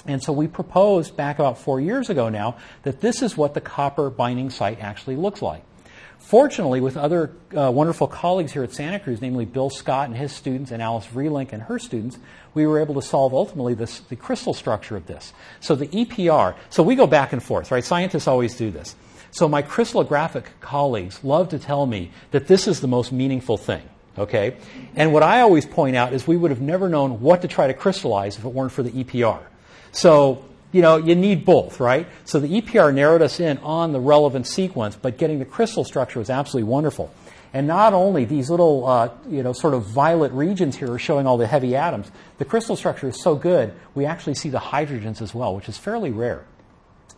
And 0.07 0.23
so 0.23 0.33
we 0.33 0.47
proposed 0.47 1.17
back 1.17 1.39
about 1.39 1.59
four 1.59 1.81
years 1.81 2.11
ago 2.11 2.29
now 2.29 2.57
that 2.83 3.01
this 3.01 3.23
is 3.23 3.37
what 3.37 3.55
the 3.55 3.61
copper 3.61 4.11
binding 4.11 4.51
site 4.51 4.81
actually 4.81 5.17
looks 5.17 5.41
like. 5.41 5.63
Fortunately, 6.19 6.81
with 6.81 6.97
other 6.97 7.33
uh, 7.57 7.71
wonderful 7.71 8.07
colleagues 8.07 8.53
here 8.53 8.63
at 8.63 8.73
Santa 8.73 8.99
Cruz, 8.99 9.21
namely 9.21 9.45
Bill 9.45 9.69
Scott 9.69 10.09
and 10.09 10.17
his 10.17 10.33
students 10.33 10.71
and 10.71 10.83
Alice 10.83 11.07
Vrielink 11.07 11.53
and 11.53 11.63
her 11.63 11.79
students, 11.79 12.19
we 12.55 12.67
were 12.67 12.81
able 12.81 12.95
to 12.95 13.03
solve 13.03 13.35
ultimately 13.35 13.75
this, 13.75 14.01
the 14.01 14.17
crystal 14.17 14.55
structure 14.55 14.97
of 14.97 15.07
this. 15.07 15.35
So 15.61 15.75
the 15.75 15.87
EPR, 15.89 16.55
so 16.71 16.83
we 16.83 16.95
go 16.95 17.07
back 17.07 17.33
and 17.33 17.43
forth, 17.43 17.71
right? 17.71 17.85
Scientists 17.85 18.27
always 18.27 18.57
do 18.57 18.71
this. 18.71 18.97
So 19.35 19.49
my 19.49 19.63
crystallographic 19.63 20.45
colleagues 20.61 21.23
love 21.25 21.49
to 21.49 21.59
tell 21.59 21.87
me 21.87 22.13
that 22.31 22.47
this 22.47 22.69
is 22.69 22.81
the 22.81 22.87
most 22.87 23.11
meaningful 23.11 23.57
thing. 23.57 23.83
Okay? 24.17 24.57
And 24.95 25.13
what 25.13 25.25
I 25.25 25.41
always 25.41 25.67
point 25.67 25.97
out 25.97 26.13
is 26.13 26.25
we 26.25 26.37
would 26.37 26.53
have 26.53 26.61
never 26.61 26.89
known 26.89 27.21
what 27.21 27.43
to 27.43 27.49
try 27.49 27.67
to 27.67 27.75
crystallize 27.75 28.39
if 28.39 28.45
it 28.45 28.49
weren't 28.49 28.71
for 28.71 28.85
the 28.85 28.93
EPR. 28.93 29.43
So, 29.91 30.45
you 30.71 30.83
know, 30.83 30.99
you 30.99 31.17
need 31.17 31.45
both, 31.45 31.81
right? 31.81 32.07
So 32.25 32.39
the 32.39 32.61
EPR 32.61 32.95
narrowed 32.95 33.23
us 33.23 33.41
in 33.41 33.59
on 33.59 33.91
the 33.91 33.99
relevant 33.99 34.47
sequence, 34.47 34.95
but 34.95 35.19
getting 35.19 35.41
the 35.41 35.45
crystal 35.45 35.83
structure 35.83 36.21
was 36.21 36.31
absolutely 36.31 36.71
wonderful. 36.71 37.13
And 37.53 37.67
not 37.67 37.93
only 37.93 38.25
these 38.25 38.51
little, 38.51 38.87
uh, 38.87 39.11
you 39.29 39.43
know, 39.43 39.53
sort 39.53 39.75
of 39.75 39.83
violet 39.83 40.31
regions 40.31 40.77
here 40.77 40.93
are 40.93 40.99
showing 40.99 41.27
all 41.27 41.39
the 41.39 41.49
heavy 41.49 41.75
atoms, 41.75 42.09
the 42.39 42.45
crystal 42.45 42.77
structure 42.77 43.09
is 43.09 43.21
so 43.21 43.35
good, 43.35 43.73
we 43.97 44.07
actually 44.07 44.35
see 44.35 44.49
the 44.49 44.59
hydrogens 44.59 45.21
as 45.21 45.35
well, 45.35 45.57
which 45.57 45.69
is 45.69 45.77
fairly 45.77 46.13
rare. 46.13 46.45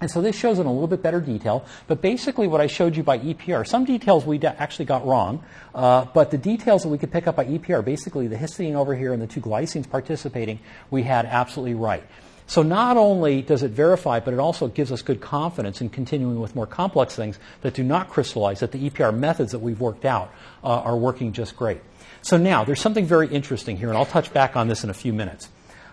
And 0.00 0.10
so 0.10 0.20
this 0.20 0.36
shows 0.36 0.58
in 0.58 0.66
a 0.66 0.72
little 0.72 0.88
bit 0.88 1.02
better 1.02 1.20
detail. 1.20 1.64
But 1.86 2.02
basically, 2.02 2.48
what 2.48 2.60
I 2.60 2.66
showed 2.66 2.96
you 2.96 3.02
by 3.02 3.18
EPR, 3.18 3.66
some 3.66 3.84
details 3.86 4.26
we 4.26 4.38
actually 4.42 4.84
got 4.84 5.06
wrong, 5.06 5.42
uh, 5.74 6.04
but 6.04 6.30
the 6.30 6.38
details 6.38 6.82
that 6.82 6.90
we 6.90 6.98
could 6.98 7.10
pick 7.10 7.26
up 7.26 7.36
by 7.36 7.46
EPR, 7.46 7.82
basically 7.82 8.26
the 8.26 8.36
histidine 8.36 8.74
over 8.74 8.94
here 8.94 9.14
and 9.14 9.22
the 9.22 9.26
two 9.26 9.40
glycines 9.40 9.88
participating, 9.88 10.60
we 10.90 11.02
had 11.02 11.24
absolutely 11.24 11.74
right. 11.74 12.04
So 12.46 12.62
not 12.62 12.96
only 12.96 13.42
does 13.42 13.62
it 13.62 13.72
verify, 13.72 14.20
but 14.20 14.32
it 14.32 14.38
also 14.38 14.68
gives 14.68 14.92
us 14.92 15.02
good 15.02 15.20
confidence 15.20 15.80
in 15.80 15.88
continuing 15.88 16.40
with 16.40 16.54
more 16.54 16.66
complex 16.66 17.16
things 17.16 17.38
that 17.62 17.74
do 17.74 17.82
not 17.82 18.08
crystallize, 18.08 18.60
that 18.60 18.72
the 18.72 18.90
EPR 18.90 19.16
methods 19.16 19.52
that 19.52 19.58
we've 19.58 19.80
worked 19.80 20.04
out 20.04 20.32
uh, 20.62 20.68
are 20.68 20.96
working 20.96 21.32
just 21.32 21.56
great. 21.56 21.80
So 22.22 22.36
now, 22.36 22.64
there's 22.64 22.80
something 22.80 23.06
very 23.06 23.28
interesting 23.28 23.76
here, 23.76 23.88
and 23.88 23.96
I'll 23.96 24.06
touch 24.06 24.32
back 24.32 24.56
on 24.56 24.68
this 24.68 24.84
in 24.84 24.90
a 24.90 24.94
few 24.94 25.12
minutes. 25.12 25.48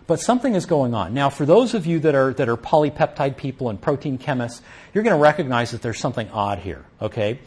But 0.06 0.20
something 0.20 0.56
is 0.56 0.66
going 0.66 0.93
on. 0.93 1.14
Now, 1.14 1.30
for 1.30 1.45
those 1.45 1.74
of 1.74 1.86
you 1.86 1.99
that 2.01 2.14
are, 2.14 2.34
that 2.34 2.49
are 2.49 2.58
polypeptide 2.58 3.38
people 3.38 3.70
and 3.70 3.80
protein 3.80 4.18
chemists, 4.18 4.62
you're 4.93 5.04
going 5.04 5.16
to 5.16 5.22
recognize 5.22 5.72
that 5.72 5.82
there's 5.82 5.99
something 5.99 6.30
odd 6.30 6.60
here, 6.60 6.86
okay? 7.01 7.39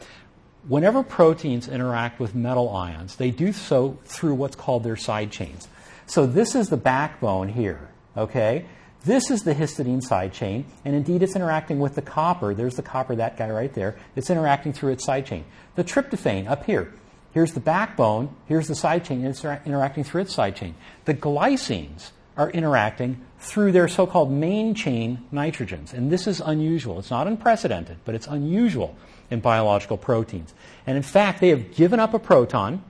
Whenever 0.66 1.02
proteins 1.02 1.68
interact 1.68 2.18
with 2.18 2.34
metal 2.34 2.74
ions, 2.74 3.16
they 3.16 3.30
do 3.30 3.52
so 3.52 3.98
through 4.04 4.34
what's 4.34 4.56
called 4.56 4.84
their 4.84 4.96
side 4.96 5.30
chains. 5.30 5.68
So 6.06 6.26
this 6.26 6.54
is 6.54 6.68
the 6.68 6.76
backbone 6.76 7.48
here, 7.48 7.90
okay? 8.16 8.64
This 9.04 9.30
is 9.30 9.42
the 9.42 9.54
histidine 9.54 10.02
side 10.02 10.32
chain, 10.32 10.64
and 10.84 10.94
indeed 10.94 11.22
it's 11.22 11.36
interacting 11.36 11.78
with 11.78 11.94
the 11.94 12.02
copper. 12.02 12.54
There's 12.54 12.74
the 12.74 12.82
copper, 12.82 13.14
that 13.16 13.36
guy 13.36 13.50
right 13.50 13.72
there. 13.72 13.96
It's 14.16 14.30
interacting 14.30 14.72
through 14.72 14.92
its 14.92 15.04
side 15.04 15.26
chain. 15.26 15.44
The 15.74 15.84
tryptophan 15.84 16.48
up 16.48 16.64
here. 16.64 16.92
Here's 17.32 17.52
the 17.52 17.60
backbone, 17.60 18.34
here's 18.46 18.66
the 18.66 18.74
side 18.74 19.04
chain, 19.04 19.18
and 19.18 19.28
it's 19.28 19.44
interacting 19.44 20.04
through 20.04 20.22
its 20.22 20.34
side 20.34 20.56
chain. 20.56 20.74
The 21.04 21.12
glycines 21.14 22.12
are 22.36 22.50
interacting 22.50 23.20
through 23.38 23.72
their 23.72 23.88
so 23.88 24.06
called 24.06 24.30
main 24.30 24.74
chain 24.74 25.24
nitrogens. 25.32 25.92
And 25.92 26.10
this 26.10 26.26
is 26.26 26.40
unusual. 26.40 26.98
It's 26.98 27.10
not 27.10 27.26
unprecedented, 27.26 27.98
but 28.04 28.14
it's 28.14 28.26
unusual 28.26 28.96
in 29.30 29.40
biological 29.40 29.96
proteins. 29.96 30.54
And 30.86 30.96
in 30.96 31.02
fact, 31.02 31.40
they 31.40 31.48
have 31.48 31.74
given 31.74 32.00
up 32.00 32.14
a 32.14 32.18
proton, 32.18 32.82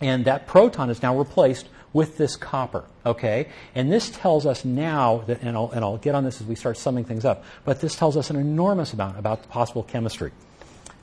and 0.00 0.24
that 0.24 0.46
proton 0.46 0.90
is 0.90 1.02
now 1.02 1.16
replaced 1.16 1.68
with 1.92 2.18
this 2.18 2.36
copper. 2.36 2.84
Okay? 3.06 3.48
And 3.74 3.90
this 3.90 4.10
tells 4.10 4.46
us 4.46 4.64
now 4.64 5.18
that, 5.26 5.40
and 5.42 5.56
I'll, 5.56 5.70
and 5.70 5.84
I'll 5.84 5.96
get 5.96 6.14
on 6.14 6.24
this 6.24 6.40
as 6.40 6.46
we 6.46 6.54
start 6.54 6.76
summing 6.76 7.04
things 7.04 7.24
up, 7.24 7.44
but 7.64 7.80
this 7.80 7.96
tells 7.96 8.16
us 8.16 8.30
an 8.30 8.36
enormous 8.36 8.92
amount 8.92 9.18
about 9.18 9.42
the 9.42 9.48
possible 9.48 9.82
chemistry. 9.82 10.32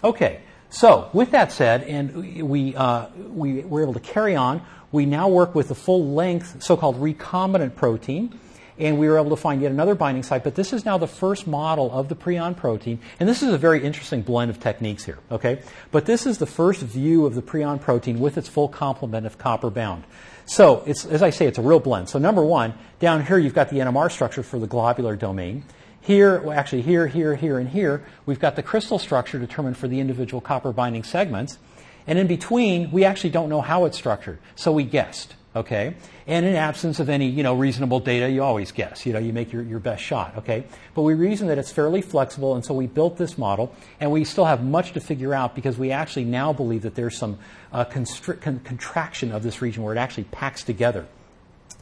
Okay, 0.04 0.42
so 0.70 1.10
with 1.14 1.32
that 1.32 1.52
said, 1.52 1.84
and 1.84 2.44
we, 2.50 2.76
uh, 2.76 3.08
we 3.16 3.62
were 3.62 3.82
able 3.82 3.94
to 3.94 4.00
carry 4.00 4.36
on, 4.36 4.62
we 4.92 5.06
now 5.06 5.28
work 5.28 5.56
with 5.56 5.70
the 5.70 5.76
full 5.76 6.14
length 6.14 6.62
so 6.62 6.76
called 6.78 7.00
recombinant 7.00 7.76
protein. 7.76 8.38
And 8.78 8.98
we 8.98 9.08
were 9.08 9.20
able 9.20 9.30
to 9.30 9.36
find 9.36 9.62
yet 9.62 9.72
another 9.72 9.94
binding 9.94 10.24
site, 10.24 10.44
but 10.44 10.56
this 10.56 10.74
is 10.74 10.86
now 10.86 10.98
the 10.98 11.06
first 11.06 11.46
model 11.46 11.92
of 11.92 12.10
the 12.10 12.16
prion 12.16 12.58
protein. 12.58 13.00
And 13.20 13.30
this 13.30 13.44
is 13.44 13.54
a 13.54 13.58
very 13.58 13.84
interesting 13.84 14.24
blend 14.24 14.50
of 14.50 14.60
techniques 14.60 15.04
here, 15.04 15.20
okay? 15.30 15.62
But 15.92 16.06
this 16.08 16.26
is 16.26 16.40
the 16.40 16.48
first 16.48 16.82
view 16.82 17.28
of 17.28 17.36
the 17.36 17.44
prion 17.44 17.80
protein 17.80 18.20
with 18.20 18.40
its 18.40 18.48
full 18.48 18.68
complement 18.68 19.28
of 19.28 19.38
copper 19.38 19.70
bound. 19.70 20.06
So, 20.46 20.84
it's, 20.88 21.06
as 21.06 21.22
I 21.22 21.30
say, 21.30 21.46
it's 21.46 21.60
a 21.60 21.62
real 21.62 21.80
blend. 21.80 22.10
So, 22.10 22.18
number 22.18 22.44
one, 22.44 22.74
down 23.00 23.24
here 23.24 23.38
you've 23.38 23.54
got 23.54 23.70
the 23.70 23.78
NMR 23.78 24.12
structure 24.12 24.42
for 24.42 24.58
the 24.58 24.68
globular 24.68 25.16
domain. 25.16 25.64
Here, 26.02 26.42
well, 26.42 26.58
actually, 26.58 26.82
here, 26.82 27.06
here, 27.06 27.36
here, 27.36 27.60
and 27.60 27.70
here, 27.70 28.04
we've 28.26 28.40
got 28.40 28.56
the 28.56 28.64
crystal 28.64 28.98
structure 28.98 29.38
determined 29.38 29.78
for 29.78 29.88
the 29.88 30.00
individual 30.00 30.42
copper 30.42 30.72
binding 30.72 31.04
segments. 31.04 31.60
And 32.08 32.18
in 32.18 32.28
between, 32.28 32.92
we 32.92 33.06
actually 33.06 33.30
don't 33.30 33.50
know 33.50 33.62
how 33.62 33.86
it's 33.86 33.98
structured, 33.98 34.40
so 34.56 34.72
we 34.72 34.84
guessed. 34.84 35.36
Okay? 35.54 35.96
And 36.28 36.46
in 36.46 36.56
absence 36.56 37.00
of 37.02 37.10
any, 37.10 37.28
you 37.28 37.44
know, 37.44 37.56
reasonable 37.56 38.00
data, 38.00 38.30
you 38.30 38.42
always 38.42 38.72
guess. 38.72 39.06
You 39.06 39.12
know, 39.12 39.20
you 39.20 39.34
make 39.34 39.52
your, 39.52 39.64
your 39.64 39.80
best 39.80 40.02
shot. 40.02 40.38
Okay? 40.38 40.64
But 40.96 41.02
we 41.02 41.14
reason 41.14 41.48
that 41.48 41.58
it's 41.58 41.72
fairly 41.72 42.02
flexible, 42.02 42.56
and 42.56 42.64
so 42.64 42.74
we 42.74 42.88
built 42.88 43.18
this 43.18 43.38
model, 43.38 43.76
and 44.00 44.12
we 44.12 44.24
still 44.24 44.46
have 44.46 44.64
much 44.64 44.94
to 44.94 45.02
figure 45.02 45.34
out 45.34 45.54
because 45.54 45.78
we 45.78 45.92
actually 45.92 46.26
now 46.26 46.54
believe 46.54 46.84
that 46.84 46.96
there's 46.96 47.18
some 47.18 47.38
uh, 47.74 47.84
constri- 47.84 48.40
con- 48.40 48.62
contraction 48.64 49.32
of 49.32 49.44
this 49.44 49.62
region 49.62 49.84
where 49.84 49.94
it 49.94 49.98
actually 49.98 50.24
packs 50.26 50.64
together 50.64 51.06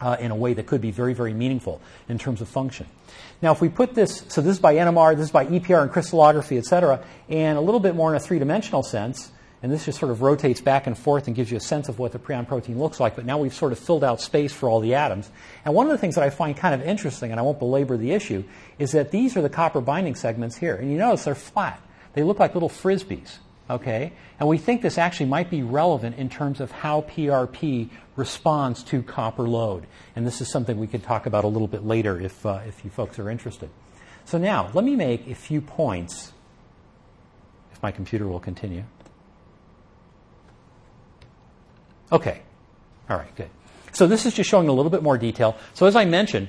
uh, 0.02 0.18
in 0.20 0.32
a 0.32 0.36
way 0.36 0.54
that 0.54 0.66
could 0.66 0.82
be 0.82 0.92
very, 0.92 1.14
very 1.14 1.34
meaningful 1.34 1.80
in 2.08 2.18
terms 2.18 2.42
of 2.42 2.48
function. 2.48 2.88
Now, 3.42 3.52
if 3.52 3.62
we 3.62 3.70
put 3.70 3.94
this, 3.94 4.24
so 4.30 4.42
this 4.42 4.54
is 4.54 4.60
by 4.60 4.76
NMR, 4.76 5.16
this 5.16 5.26
is 5.26 5.32
by 5.32 5.46
EPR 5.46 5.84
and 5.84 5.92
crystallography, 5.92 6.58
et 6.58 6.66
cetera, 6.66 7.04
and 7.30 7.58
a 7.58 7.62
little 7.62 7.80
bit 7.80 7.96
more 7.96 8.10
in 8.10 8.16
a 8.16 8.20
three 8.20 8.40
dimensional 8.40 8.84
sense, 8.84 9.32
and 9.62 9.72
this 9.72 9.86
just 9.86 10.00
sort 10.00 10.12
of 10.12 10.22
rotates 10.22 10.62
back 10.62 10.88
and 10.88 10.98
forth 10.98 11.28
and 11.28 11.36
gives 11.36 11.52
you 11.52 11.58
a 11.58 11.62
sense 11.62 11.90
of 11.90 12.00
what 12.00 12.14
the 12.14 12.20
prion 12.20 12.48
protein 12.48 12.80
looks 12.80 13.00
like, 13.00 13.16
but 13.16 13.26
now 13.26 13.38
we've 13.38 13.54
sort 13.54 13.74
of 13.74 13.80
filled 13.80 14.04
out 14.04 14.22
space 14.22 14.54
for 14.54 14.70
all 14.70 14.80
the 14.80 14.96
atoms. 14.96 15.30
And 15.66 15.74
one 15.74 15.86
of 15.86 15.92
the 15.92 15.98
things 15.98 16.16
that 16.16 16.24
I 16.24 16.30
find 16.30 16.56
kind 16.56 16.74
of 16.74 16.82
interesting, 16.82 17.32
and 17.32 17.40
I 17.40 17.44
won't 17.44 17.60
belabor 17.60 17.98
the 17.98 18.12
issue, 18.12 18.46
is 18.78 18.94
that 18.94 19.12
these 19.12 19.36
are 19.36 19.42
the 19.42 19.50
copper 19.50 19.82
binding 19.82 20.16
segments 20.16 20.56
here. 20.56 20.76
And 20.76 20.90
you 20.90 20.98
notice 20.98 21.26
they're 21.26 21.36
flat. 21.36 21.82
They 22.14 22.24
look 22.24 22.40
like 22.40 22.54
little 22.54 22.70
frisbees, 22.70 23.38
okay? 23.70 24.14
And 24.40 24.48
we 24.48 24.58
think 24.58 24.82
this 24.82 24.98
actually 24.98 25.26
might 25.26 25.50
be 25.50 25.62
relevant 25.62 26.18
in 26.18 26.30
terms 26.30 26.62
of 26.62 26.72
how 26.72 27.02
PRP 27.02 27.90
responds 28.16 28.82
to 28.84 29.04
copper 29.04 29.44
load. 29.44 29.88
And 30.16 30.26
this 30.26 30.40
is 30.40 30.50
something 30.50 30.80
we 30.80 30.88
could 30.88 31.04
talk 31.04 31.26
about 31.26 31.44
a 31.44 31.48
little 31.48 31.68
bit 31.68 31.86
later 31.86 32.20
if, 32.20 32.46
uh, 32.46 32.62
if 32.66 32.86
you 32.86 32.90
folks 32.90 33.20
are 33.20 33.30
interested. 33.30 33.70
So 34.24 34.38
now, 34.38 34.70
let 34.74 34.86
me 34.86 34.96
make 34.96 35.28
a 35.28 35.36
few 35.36 35.60
points, 35.60 36.32
if 37.74 37.84
my 37.84 37.92
computer 37.92 38.28
will 38.28 38.40
continue. 38.40 38.84
Okay. 42.12 42.42
All 43.10 43.18
right, 43.18 43.36
good. 43.36 43.50
So 43.92 44.08
this 44.08 44.26
is 44.26 44.34
just 44.34 44.50
showing 44.50 44.68
a 44.68 44.72
little 44.72 44.92
bit 44.92 45.04
more 45.04 45.18
detail. 45.18 45.58
So 45.74 45.86
as 45.86 45.96
I 45.96 46.06
mentioned, 46.06 46.48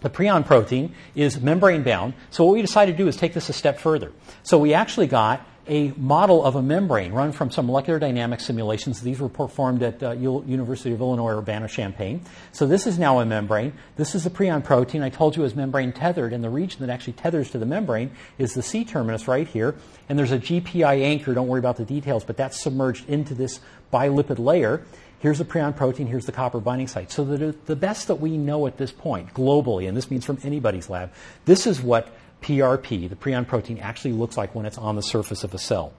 the 0.00 0.10
prion 0.10 0.46
protein 0.46 0.94
is 1.14 1.40
membrane 1.40 1.82
bound. 1.82 2.14
So 2.30 2.44
what 2.44 2.54
we 2.54 2.62
decided 2.62 2.92
to 2.92 2.98
do 2.98 3.08
is 3.08 3.16
take 3.16 3.34
this 3.34 3.48
a 3.48 3.52
step 3.52 3.78
further. 3.78 4.12
So 4.42 4.58
we 4.58 4.72
actually 4.72 5.06
got 5.06 5.46
a 5.68 5.92
model 5.96 6.44
of 6.44 6.56
a 6.56 6.62
membrane 6.62 7.12
run 7.12 7.32
from 7.32 7.50
some 7.50 7.66
molecular 7.66 7.98
dynamics 7.98 8.46
simulations. 8.46 9.00
These 9.00 9.20
were 9.20 9.28
performed 9.28 9.82
at 9.82 10.02
uh, 10.02 10.12
University 10.12 10.92
of 10.92 11.00
Illinois 11.00 11.32
Urbana-Champaign. 11.38 12.22
So 12.52 12.66
this 12.66 12.86
is 12.86 12.98
now 12.98 13.20
a 13.20 13.26
membrane. 13.26 13.72
This 13.96 14.14
is 14.14 14.24
the 14.24 14.30
prion 14.30 14.64
protein. 14.64 15.02
I 15.02 15.10
told 15.10 15.36
you 15.36 15.44
is 15.44 15.54
membrane 15.54 15.92
tethered, 15.92 16.32
and 16.32 16.42
the 16.42 16.50
region 16.50 16.80
that 16.80 16.92
actually 16.92 17.12
tethers 17.14 17.50
to 17.50 17.58
the 17.58 17.66
membrane 17.66 18.10
is 18.38 18.54
the 18.54 18.62
C 18.62 18.84
terminus 18.84 19.28
right 19.28 19.46
here. 19.46 19.76
And 20.08 20.18
there's 20.18 20.32
a 20.32 20.38
GPI 20.38 21.02
anchor. 21.02 21.34
Don't 21.34 21.48
worry 21.48 21.60
about 21.60 21.76
the 21.76 21.84
details, 21.84 22.24
but 22.24 22.36
that's 22.36 22.60
submerged 22.60 23.08
into 23.08 23.34
this 23.34 23.60
bilipid 23.92 24.38
layer. 24.38 24.84
Here's 25.20 25.38
the 25.38 25.44
prion 25.44 25.76
protein, 25.76 26.06
here's 26.06 26.24
the 26.24 26.32
copper 26.32 26.60
binding 26.60 26.88
site. 26.88 27.12
So 27.12 27.24
the, 27.24 27.54
the 27.66 27.76
best 27.76 28.08
that 28.08 28.14
we 28.16 28.38
know 28.38 28.66
at 28.66 28.78
this 28.78 28.90
point, 28.90 29.34
globally, 29.34 29.86
and 29.86 29.94
this 29.94 30.10
means 30.10 30.24
from 30.24 30.38
anybody's 30.42 30.88
lab, 30.88 31.12
this 31.44 31.66
is 31.66 31.82
what 31.82 32.08
PRP, 32.42 33.08
the 33.08 33.16
prion 33.16 33.46
protein, 33.46 33.78
actually 33.78 34.12
looks 34.12 34.36
like 34.36 34.54
when 34.54 34.66
it's 34.66 34.78
on 34.78 34.96
the 34.96 35.02
surface 35.02 35.44
of 35.44 35.54
a 35.54 35.58
cell. 35.58 35.92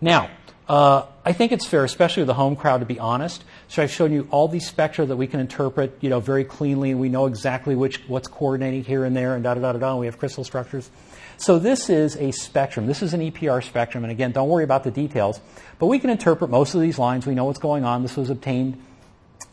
Now, 0.00 0.30
uh, 0.68 1.06
I 1.24 1.32
think 1.32 1.50
it's 1.50 1.66
fair, 1.66 1.84
especially 1.84 2.22
with 2.22 2.28
the 2.28 2.34
home 2.34 2.54
crowd, 2.54 2.78
to 2.78 2.86
be 2.86 2.98
honest. 3.00 3.42
So 3.66 3.82
I've 3.82 3.90
shown 3.90 4.12
you 4.12 4.28
all 4.30 4.46
these 4.46 4.68
spectra 4.68 5.04
that 5.04 5.16
we 5.16 5.26
can 5.26 5.40
interpret, 5.40 5.98
you 6.00 6.08
know, 6.08 6.20
very 6.20 6.44
cleanly, 6.44 6.92
and 6.92 7.00
we 7.00 7.08
know 7.08 7.26
exactly 7.26 7.74
which 7.74 8.08
what's 8.08 8.28
coordinating 8.28 8.84
here 8.84 9.04
and 9.04 9.16
there, 9.16 9.34
and 9.34 9.42
da 9.42 9.54
da 9.54 9.72
da 9.72 9.78
da. 9.78 9.90
And 9.90 9.98
we 9.98 10.06
have 10.06 10.18
crystal 10.18 10.44
structures. 10.44 10.88
So 11.38 11.58
this 11.58 11.90
is 11.90 12.16
a 12.16 12.30
spectrum. 12.30 12.86
This 12.86 13.02
is 13.02 13.14
an 13.14 13.20
EPR 13.20 13.64
spectrum. 13.64 14.04
And 14.04 14.12
again, 14.12 14.30
don't 14.30 14.48
worry 14.48 14.62
about 14.62 14.84
the 14.84 14.90
details. 14.90 15.40
But 15.80 15.86
we 15.86 15.98
can 15.98 16.08
interpret 16.08 16.50
most 16.50 16.74
of 16.74 16.80
these 16.80 16.98
lines. 16.98 17.26
We 17.26 17.34
know 17.34 17.46
what's 17.46 17.58
going 17.58 17.84
on. 17.84 18.02
This 18.02 18.16
was 18.16 18.30
obtained 18.30 18.80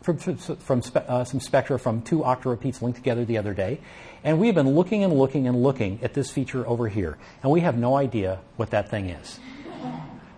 from, 0.03 0.17
from 0.17 0.83
uh, 0.95 1.23
some 1.23 1.39
spectra 1.39 1.79
from 1.79 2.01
two 2.01 2.19
octarepeats 2.19 2.81
linked 2.81 2.97
together 2.97 3.25
the 3.25 3.37
other 3.37 3.53
day. 3.53 3.79
And 4.23 4.39
we've 4.39 4.55
been 4.55 4.75
looking 4.75 5.03
and 5.03 5.13
looking 5.13 5.47
and 5.47 5.61
looking 5.63 5.99
at 6.03 6.13
this 6.13 6.29
feature 6.29 6.67
over 6.67 6.87
here. 6.87 7.17
And 7.43 7.51
we 7.51 7.61
have 7.61 7.77
no 7.77 7.95
idea 7.95 8.39
what 8.55 8.71
that 8.71 8.89
thing 8.89 9.09
is. 9.09 9.39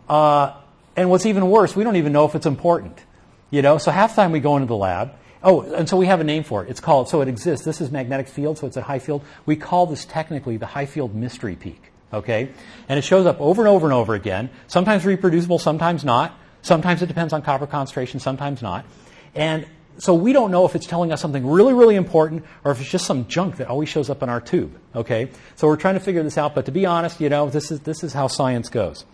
Uh, 0.07 0.53
and 0.95 1.09
what's 1.09 1.25
even 1.25 1.49
worse, 1.49 1.75
we 1.75 1.83
don't 1.83 1.95
even 1.95 2.11
know 2.11 2.25
if 2.25 2.35
it's 2.35 2.45
important. 2.45 3.03
You 3.51 3.61
know, 3.61 3.77
so 3.77 3.91
half 3.91 4.15
the 4.15 4.21
time 4.21 4.31
we 4.31 4.39
go 4.39 4.57
into 4.57 4.67
the 4.67 4.75
lab 4.75 5.13
Oh, 5.41 5.61
and 5.61 5.87
so 5.87 5.95
we 5.95 6.07
have 6.07 6.19
a 6.19 6.23
name 6.23 6.43
for 6.43 6.65
it. 6.65 6.69
It's 6.69 6.81
called, 6.81 7.07
so 7.07 7.21
it 7.21 7.27
exists. 7.27 7.65
This 7.65 7.79
is 7.79 7.91
magnetic 7.91 8.27
field, 8.27 8.57
so 8.57 8.67
it's 8.67 8.75
a 8.75 8.81
high 8.81 8.99
field. 8.99 9.23
We 9.45 9.55
call 9.55 9.85
this 9.85 10.03
technically 10.05 10.57
the 10.57 10.65
high 10.65 10.85
field 10.85 11.15
mystery 11.15 11.55
peak. 11.55 11.91
Okay? 12.11 12.49
And 12.89 12.99
it 12.99 13.03
shows 13.03 13.25
up 13.25 13.39
over 13.39 13.61
and 13.61 13.69
over 13.69 13.85
and 13.85 13.93
over 13.93 14.15
again. 14.15 14.49
Sometimes 14.67 15.05
reproducible, 15.05 15.59
sometimes 15.59 16.03
not. 16.03 16.37
Sometimes 16.61 17.01
it 17.01 17.05
depends 17.05 17.31
on 17.31 17.41
copper 17.41 17.67
concentration, 17.67 18.19
sometimes 18.19 18.61
not. 18.61 18.85
And 19.33 19.65
so 19.99 20.13
we 20.13 20.31
don't 20.31 20.49
know 20.49 20.65
if 20.65 20.75
it's 20.75 20.87
telling 20.87 21.11
us 21.11 21.21
something 21.21 21.45
really, 21.45 21.73
really 21.73 21.95
important 21.95 22.45
or 22.63 22.71
if 22.71 22.79
it's 22.79 22.89
just 22.89 23.05
some 23.05 23.27
junk 23.27 23.57
that 23.57 23.67
always 23.67 23.89
shows 23.89 24.09
up 24.09 24.23
in 24.23 24.29
our 24.29 24.39
tube. 24.39 24.79
Okay? 24.95 25.29
So 25.57 25.67
we're 25.67 25.75
trying 25.75 25.95
to 25.95 25.99
figure 25.99 26.23
this 26.23 26.37
out, 26.37 26.55
but 26.55 26.65
to 26.65 26.71
be 26.71 26.85
honest, 26.85 27.19
you 27.19 27.29
know, 27.29 27.49
this 27.49 27.69
is, 27.69 27.81
this 27.81 28.03
is 28.03 28.13
how 28.13 28.27
science 28.27 28.69
goes. 28.69 29.05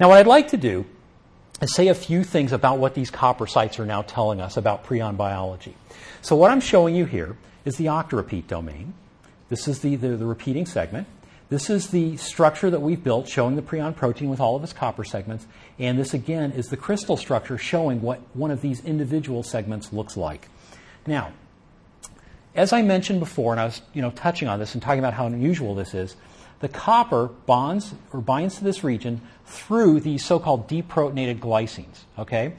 Now, 0.00 0.08
what 0.08 0.18
I'd 0.18 0.26
like 0.26 0.48
to 0.48 0.56
do 0.56 0.84
is 1.60 1.72
say 1.74 1.88
a 1.88 1.94
few 1.94 2.24
things 2.24 2.52
about 2.52 2.78
what 2.78 2.94
these 2.94 3.08
copper 3.10 3.46
sites 3.46 3.78
are 3.78 3.86
now 3.86 4.02
telling 4.02 4.40
us 4.40 4.56
about 4.56 4.84
prion 4.84 5.16
biology. 5.16 5.76
So 6.22 6.34
what 6.34 6.50
I'm 6.50 6.60
showing 6.60 6.96
you 6.96 7.04
here 7.04 7.36
is 7.64 7.76
the 7.76 7.86
octarepeat 7.86 8.48
domain. 8.48 8.94
This 9.48 9.68
is 9.68 9.78
the, 9.78 9.94
the, 9.94 10.16
the 10.16 10.26
repeating 10.26 10.66
segment. 10.66 11.06
This 11.52 11.68
is 11.68 11.88
the 11.88 12.16
structure 12.16 12.70
that 12.70 12.80
we've 12.80 13.04
built 13.04 13.28
showing 13.28 13.56
the 13.56 13.62
prion 13.62 13.94
protein 13.94 14.30
with 14.30 14.40
all 14.40 14.56
of 14.56 14.64
its 14.64 14.72
copper 14.72 15.04
segments. 15.04 15.46
And 15.78 15.98
this, 15.98 16.14
again, 16.14 16.52
is 16.52 16.70
the 16.70 16.78
crystal 16.78 17.18
structure 17.18 17.58
showing 17.58 18.00
what 18.00 18.20
one 18.32 18.50
of 18.50 18.62
these 18.62 18.82
individual 18.86 19.42
segments 19.42 19.92
looks 19.92 20.16
like. 20.16 20.48
Now, 21.06 21.32
as 22.54 22.72
I 22.72 22.80
mentioned 22.80 23.20
before, 23.20 23.52
and 23.52 23.60
I 23.60 23.66
was 23.66 23.82
you 23.92 24.00
know, 24.00 24.12
touching 24.12 24.48
on 24.48 24.60
this 24.60 24.72
and 24.72 24.82
talking 24.82 24.98
about 24.98 25.12
how 25.12 25.26
unusual 25.26 25.74
this 25.74 25.92
is, 25.92 26.16
the 26.60 26.70
copper 26.70 27.26
bonds 27.44 27.92
or 28.14 28.22
binds 28.22 28.56
to 28.56 28.64
this 28.64 28.82
region 28.82 29.20
through 29.44 30.00
these 30.00 30.24
so-called 30.24 30.66
deprotonated 30.70 31.38
glycines. 31.38 32.04
Okay, 32.18 32.54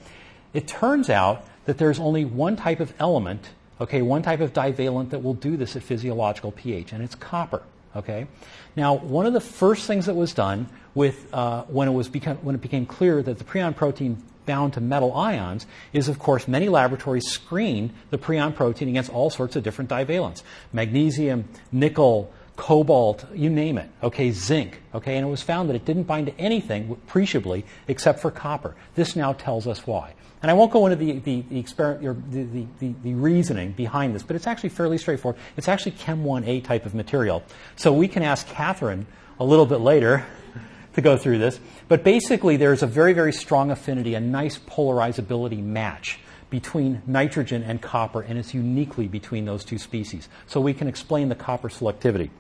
it 0.54 0.68
turns 0.68 1.10
out 1.10 1.44
that 1.66 1.80
there's 1.80 2.00
only 2.00 2.26
one 2.26 2.56
type 2.56 2.80
of 2.80 2.94
element, 3.00 3.50
okay, 3.82 4.04
one 4.04 4.22
type 4.22 4.39
of 4.39 4.54
divalent 4.54 5.10
that 5.10 5.24
will 5.24 5.34
do 5.34 5.58
this 5.58 5.76
at 5.76 5.82
physiological 5.82 6.52
pH, 6.52 6.94
and 6.94 7.04
it's 7.04 7.16
copper. 7.16 7.64
Okay, 7.96 8.28
now 8.76 8.96
one 8.96 9.26
of 9.26 9.34
the 9.34 9.41
first 9.41 9.86
things 9.86 10.08
that 10.08 10.16
was 10.16 10.34
done 10.34 10.68
with 10.96 11.32
uh, 11.34 11.64
when 11.64 11.88
it 11.88 11.91
was 11.91 12.10
become, 12.10 12.38
when 12.38 12.56
it 12.56 12.62
became 12.62 12.86
clear 12.86 13.22
that 13.22 13.38
the 13.38 13.44
prion 13.44 13.76
protein 13.76 14.22
bound 14.46 14.74
to 14.74 14.82
metal 14.82 15.14
ions 15.14 15.66
is, 15.94 16.08
of 16.08 16.20
course, 16.20 16.48
many 16.48 16.70
laboratories 16.70 17.28
screened 17.28 17.94
the 18.10 18.18
prion 18.18 18.54
protein 18.56 18.89
against 18.89 19.12
all 19.12 19.30
sorts 19.30 19.56
of 19.56 19.64
different 19.64 19.89
divalents 19.89 20.44
magnesium, 20.72 21.48
nickel, 21.72 22.32
cobalt, 22.56 23.26
you 23.34 23.50
name 23.50 23.78
it, 23.78 23.89
okay, 24.02 24.32
zinc, 24.32 24.82
okay, 24.94 25.18
and 25.18 25.26
it 25.26 25.30
was 25.30 25.41
found 25.41 25.70
that 25.70 25.76
it 25.76 25.86
didn't 25.86 26.04
bind 26.04 26.28
to 26.28 26.39
anything 26.39 26.91
appreciably 26.91 27.66
except 27.88 28.20
for 28.20 28.32
copper. 28.32 28.76
This 28.96 29.16
now 29.16 29.34
tells 29.34 29.68
us 29.68 29.88
why. 29.88 30.14
And 30.44 30.52
I 30.52 30.56
won't 30.56 30.72
go 30.72 30.86
into 30.86 30.98
the, 30.98 31.20
the, 31.20 31.41
the, 31.50 31.64
exper- 31.64 32.02
the, 32.30 32.68
the, 32.80 32.94
the, 33.02 33.14
reasoning 33.14 33.72
behind 33.72 34.14
this, 34.14 34.24
but 34.24 34.36
it's 34.36 34.46
actually 34.46 34.70
fairly 34.70 34.98
straightforward. 34.98 35.39
It's 35.56 35.70
actually 35.70 35.94
Chem 35.94 36.26
1A 36.26 36.66
type 36.66 36.86
of 36.86 36.94
material. 36.94 37.44
So 37.78 37.94
we 37.94 38.10
can 38.10 38.24
ask 38.24 38.46
Catherine 38.48 39.08
a 39.39 39.46
little 39.46 39.66
bit 39.66 39.80
later 39.80 40.26
to 40.96 41.02
go 41.02 41.16
through 41.16 41.38
this. 41.38 41.62
But 41.88 42.04
basically, 42.04 42.58
there's 42.58 42.84
a 42.84 42.88
very, 42.88 43.14
very 43.14 43.32
strong 43.32 43.72
affinity, 43.72 44.16
a 44.16 44.20
nice 44.20 44.58
polarizability 44.58 45.64
match 45.64 46.20
between 46.50 47.02
nitrogen 47.08 47.64
and 47.64 47.82
copper, 47.82 48.22
and 48.22 48.38
it's 48.38 48.54
uniquely 48.54 49.08
between 49.08 49.46
those 49.46 49.64
two 49.64 49.78
species. 49.78 50.28
So 50.48 50.60
we 50.60 50.74
can 50.74 50.89
explain 50.89 51.30
the 51.30 51.36
copper 51.36 51.70
selectivity. 51.70 52.32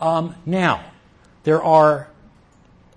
Um, 0.00 0.34
now, 0.46 0.82
there 1.44 1.62
are 1.62 2.08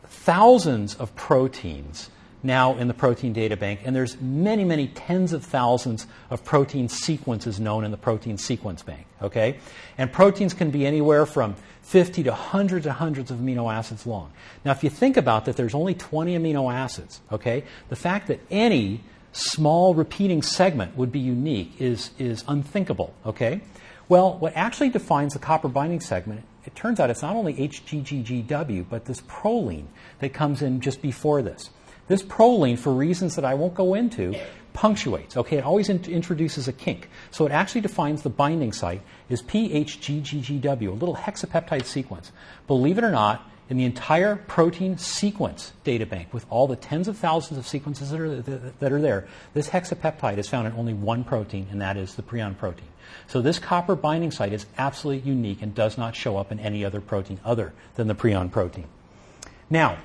thousands 0.06 0.96
of 0.96 1.14
proteins 1.18 2.10
now 2.44 2.76
in 2.78 2.88
the 2.88 2.94
protein 2.94 3.34
data 3.34 3.58
bank, 3.58 3.82
and 3.84 3.96
there's 3.96 4.20
many, 4.22 4.64
many 4.64 4.88
tens 4.88 5.34
of 5.34 5.44
thousands 5.44 6.08
of 6.30 6.44
protein 6.44 6.90
sequences 6.90 7.60
known 7.60 7.84
in 7.84 7.92
the 7.92 7.98
protein 7.98 8.38
sequence 8.38 8.84
bank. 8.84 9.06
Okay, 9.22 9.58
and 9.98 10.12
proteins 10.12 10.54
can 10.54 10.72
be 10.72 10.86
anywhere 10.86 11.26
from 11.26 11.56
50 11.84 12.24
to 12.24 12.34
hundreds 12.34 12.86
and 12.86 12.96
hundreds 12.96 13.32
of 13.32 13.40
amino 13.40 13.74
acids 13.74 14.06
long. 14.06 14.32
Now, 14.64 14.72
if 14.72 14.84
you 14.84 14.90
think 14.90 15.18
about 15.18 15.46
that, 15.46 15.58
there's 15.58 15.76
only 15.76 15.94
20 15.94 16.38
amino 16.38 16.74
acids. 16.74 17.22
Okay, 17.32 17.64
the 17.90 17.96
fact 17.96 18.28
that 18.28 18.40
any 18.50 19.02
small 19.32 19.94
repeating 19.94 20.42
segment 20.42 20.98
would 20.98 21.12
be 21.12 21.20
unique 21.20 21.74
is 21.80 22.12
is 22.18 22.44
unthinkable. 22.48 23.14
Okay, 23.26 23.62
well, 24.08 24.38
what 24.38 24.54
actually 24.56 24.90
defines 24.90 25.34
the 25.34 25.40
copper 25.40 25.68
binding 25.68 26.00
segment 26.00 26.44
it 26.70 26.76
turns 26.76 27.00
out 27.00 27.10
it's 27.10 27.24
not 27.24 27.36
only 27.36 27.56
HGGGW, 27.56 28.86
but 28.88 29.06
this 29.06 29.22
proline 29.22 29.86
that 30.20 30.34
comes 30.34 30.62
in 30.62 30.82
just 30.82 31.02
before 31.02 31.42
this. 31.42 31.72
This 32.10 32.24
proline, 32.24 32.78
for 32.78 32.92
reasons 32.92 33.36
that 33.36 33.46
I 33.46 33.54
won't 33.54 33.76
go 33.76 33.94
into, 33.94 34.36
punctuates. 34.74 35.38
Okay, 35.38 35.58
it 35.58 35.64
always 35.64 35.90
in- 35.90 36.04
introduces 36.06 36.68
a 36.68 36.74
kink. 36.74 37.10
So 37.32 37.46
it 37.46 37.52
actually 37.52 37.82
defines 37.82 38.24
the 38.24 38.30
binding 38.30 38.74
site 38.74 39.02
as 39.30 39.42
PHGGGW, 39.44 40.90
a 40.90 40.92
little 40.92 41.16
hexapeptide 41.16 41.86
sequence. 41.86 42.32
Believe 42.68 42.98
it 42.98 43.04
or 43.04 43.12
not, 43.12 43.50
in 43.70 43.78
the 43.78 43.86
entire 43.86 44.36
protein 44.36 44.98
sequence 44.98 45.72
databank, 45.86 46.34
with 46.34 46.46
all 46.50 46.68
the 46.68 46.76
tens 46.76 47.08
of 47.08 47.18
thousands 47.18 47.60
of 47.60 47.68
sequences 47.68 48.10
that 48.10 48.20
are, 48.20 48.42
that 48.42 48.92
are 48.92 49.02
there, 49.02 49.28
this 49.54 49.70
hexapeptide 49.70 50.40
is 50.40 50.50
found 50.50 50.66
in 50.66 50.74
only 50.74 50.94
one 50.94 51.24
protein, 51.24 51.68
and 51.70 51.80
that 51.82 51.96
is 51.96 52.16
the 52.16 52.24
prion 52.24 52.58
protein. 52.58 52.88
So 53.28 53.42
this 53.42 53.60
copper 53.60 53.96
binding 53.96 54.32
site 54.32 54.54
is 54.54 54.66
absolutely 54.80 55.30
unique 55.30 55.62
and 55.62 55.76
does 55.76 55.98
not 55.98 56.16
show 56.16 56.38
up 56.38 56.52
in 56.52 56.60
any 56.60 56.84
other 56.84 57.02
protein 57.02 57.40
other 57.46 57.74
than 57.96 58.08
the 58.08 58.16
prion 58.16 58.52
protein. 58.52 58.88
Now, 59.70 60.00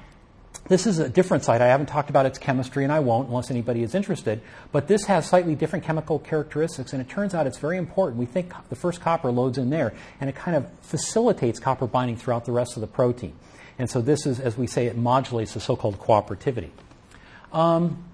this 0.68 0.86
is 0.86 0.98
a 0.98 1.08
different 1.08 1.44
site. 1.44 1.60
I 1.60 1.66
haven't 1.66 1.86
talked 1.86 2.10
about 2.10 2.24
its 2.26 2.38
chemistry, 2.38 2.84
and 2.84 2.92
I 2.92 3.00
won't 3.00 3.28
unless 3.28 3.50
anybody 3.50 3.82
is 3.82 3.94
interested. 3.94 4.40
But 4.72 4.88
this 4.88 5.04
has 5.04 5.26
slightly 5.26 5.54
different 5.54 5.84
chemical 5.84 6.18
characteristics, 6.18 6.92
and 6.92 7.02
it 7.02 7.08
turns 7.08 7.34
out 7.34 7.46
it's 7.46 7.58
very 7.58 7.76
important. 7.76 8.18
We 8.18 8.26
think 8.26 8.52
the 8.70 8.76
first 8.76 9.00
copper 9.00 9.30
loads 9.30 9.58
in 9.58 9.70
there, 9.70 9.92
and 10.20 10.30
it 10.30 10.36
kind 10.36 10.56
of 10.56 10.66
facilitates 10.80 11.58
copper 11.60 11.86
binding 11.86 12.16
throughout 12.16 12.44
the 12.46 12.52
rest 12.52 12.76
of 12.76 12.80
the 12.80 12.86
protein. 12.86 13.34
And 13.78 13.90
so 13.90 14.00
this 14.00 14.24
is, 14.24 14.40
as 14.40 14.56
we 14.56 14.66
say, 14.66 14.86
it 14.86 14.96
modulates 14.96 15.54
the 15.54 15.60
so-called 15.60 15.98
cooperativity. 15.98 16.70
Um, 17.52 18.04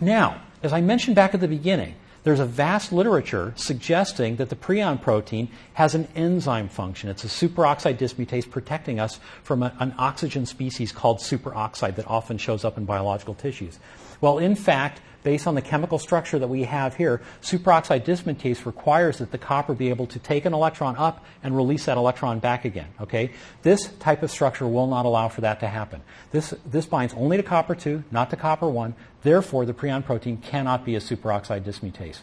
now, 0.00 0.42
as 0.62 0.72
I 0.72 0.80
mentioned 0.80 1.16
back 1.16 1.34
at 1.34 1.40
the 1.40 1.48
beginning, 1.48 1.94
there's 2.26 2.40
a 2.40 2.44
vast 2.44 2.90
literature 2.90 3.52
suggesting 3.54 4.34
that 4.34 4.48
the 4.48 4.56
prion 4.56 5.00
protein 5.00 5.48
has 5.74 5.94
an 5.94 6.08
enzyme 6.16 6.68
function. 6.68 7.08
It's 7.08 7.22
a 7.22 7.28
superoxide 7.28 7.98
dismutase 7.98 8.50
protecting 8.50 8.98
us 8.98 9.20
from 9.44 9.62
a, 9.62 9.72
an 9.78 9.94
oxygen 9.96 10.44
species 10.44 10.90
called 10.90 11.18
superoxide 11.18 11.94
that 11.94 12.06
often 12.08 12.36
shows 12.36 12.64
up 12.64 12.78
in 12.78 12.84
biological 12.84 13.34
tissues. 13.34 13.78
Well, 14.20 14.38
in 14.38 14.54
fact, 14.54 15.00
based 15.26 15.48
on 15.48 15.56
the 15.56 15.60
chemical 15.60 15.98
structure 15.98 16.38
that 16.38 16.46
we 16.46 16.62
have 16.62 16.94
here, 16.94 17.20
superoxide 17.42 18.04
dismutase 18.04 18.64
requires 18.64 19.18
that 19.18 19.32
the 19.32 19.38
copper 19.38 19.74
be 19.74 19.88
able 19.88 20.06
to 20.06 20.20
take 20.20 20.44
an 20.44 20.54
electron 20.54 20.94
up 20.96 21.24
and 21.42 21.56
release 21.56 21.86
that 21.86 21.96
electron 21.96 22.38
back 22.38 22.64
again. 22.64 22.86
Okay? 23.00 23.32
This 23.62 23.88
type 23.98 24.22
of 24.22 24.30
structure 24.30 24.68
will 24.68 24.86
not 24.86 25.04
allow 25.04 25.28
for 25.28 25.40
that 25.40 25.58
to 25.60 25.66
happen. 25.66 26.00
This, 26.30 26.54
this 26.64 26.86
binds 26.86 27.12
only 27.14 27.36
to 27.38 27.42
copper 27.42 27.74
2, 27.74 28.04
not 28.12 28.30
to 28.30 28.36
copper 28.36 28.68
1. 28.68 28.94
Therefore, 29.22 29.66
the 29.66 29.74
prion 29.74 30.04
protein 30.04 30.36
cannot 30.36 30.84
be 30.84 30.94
a 30.94 31.00
superoxide 31.00 31.62
dismutase. 31.62 32.20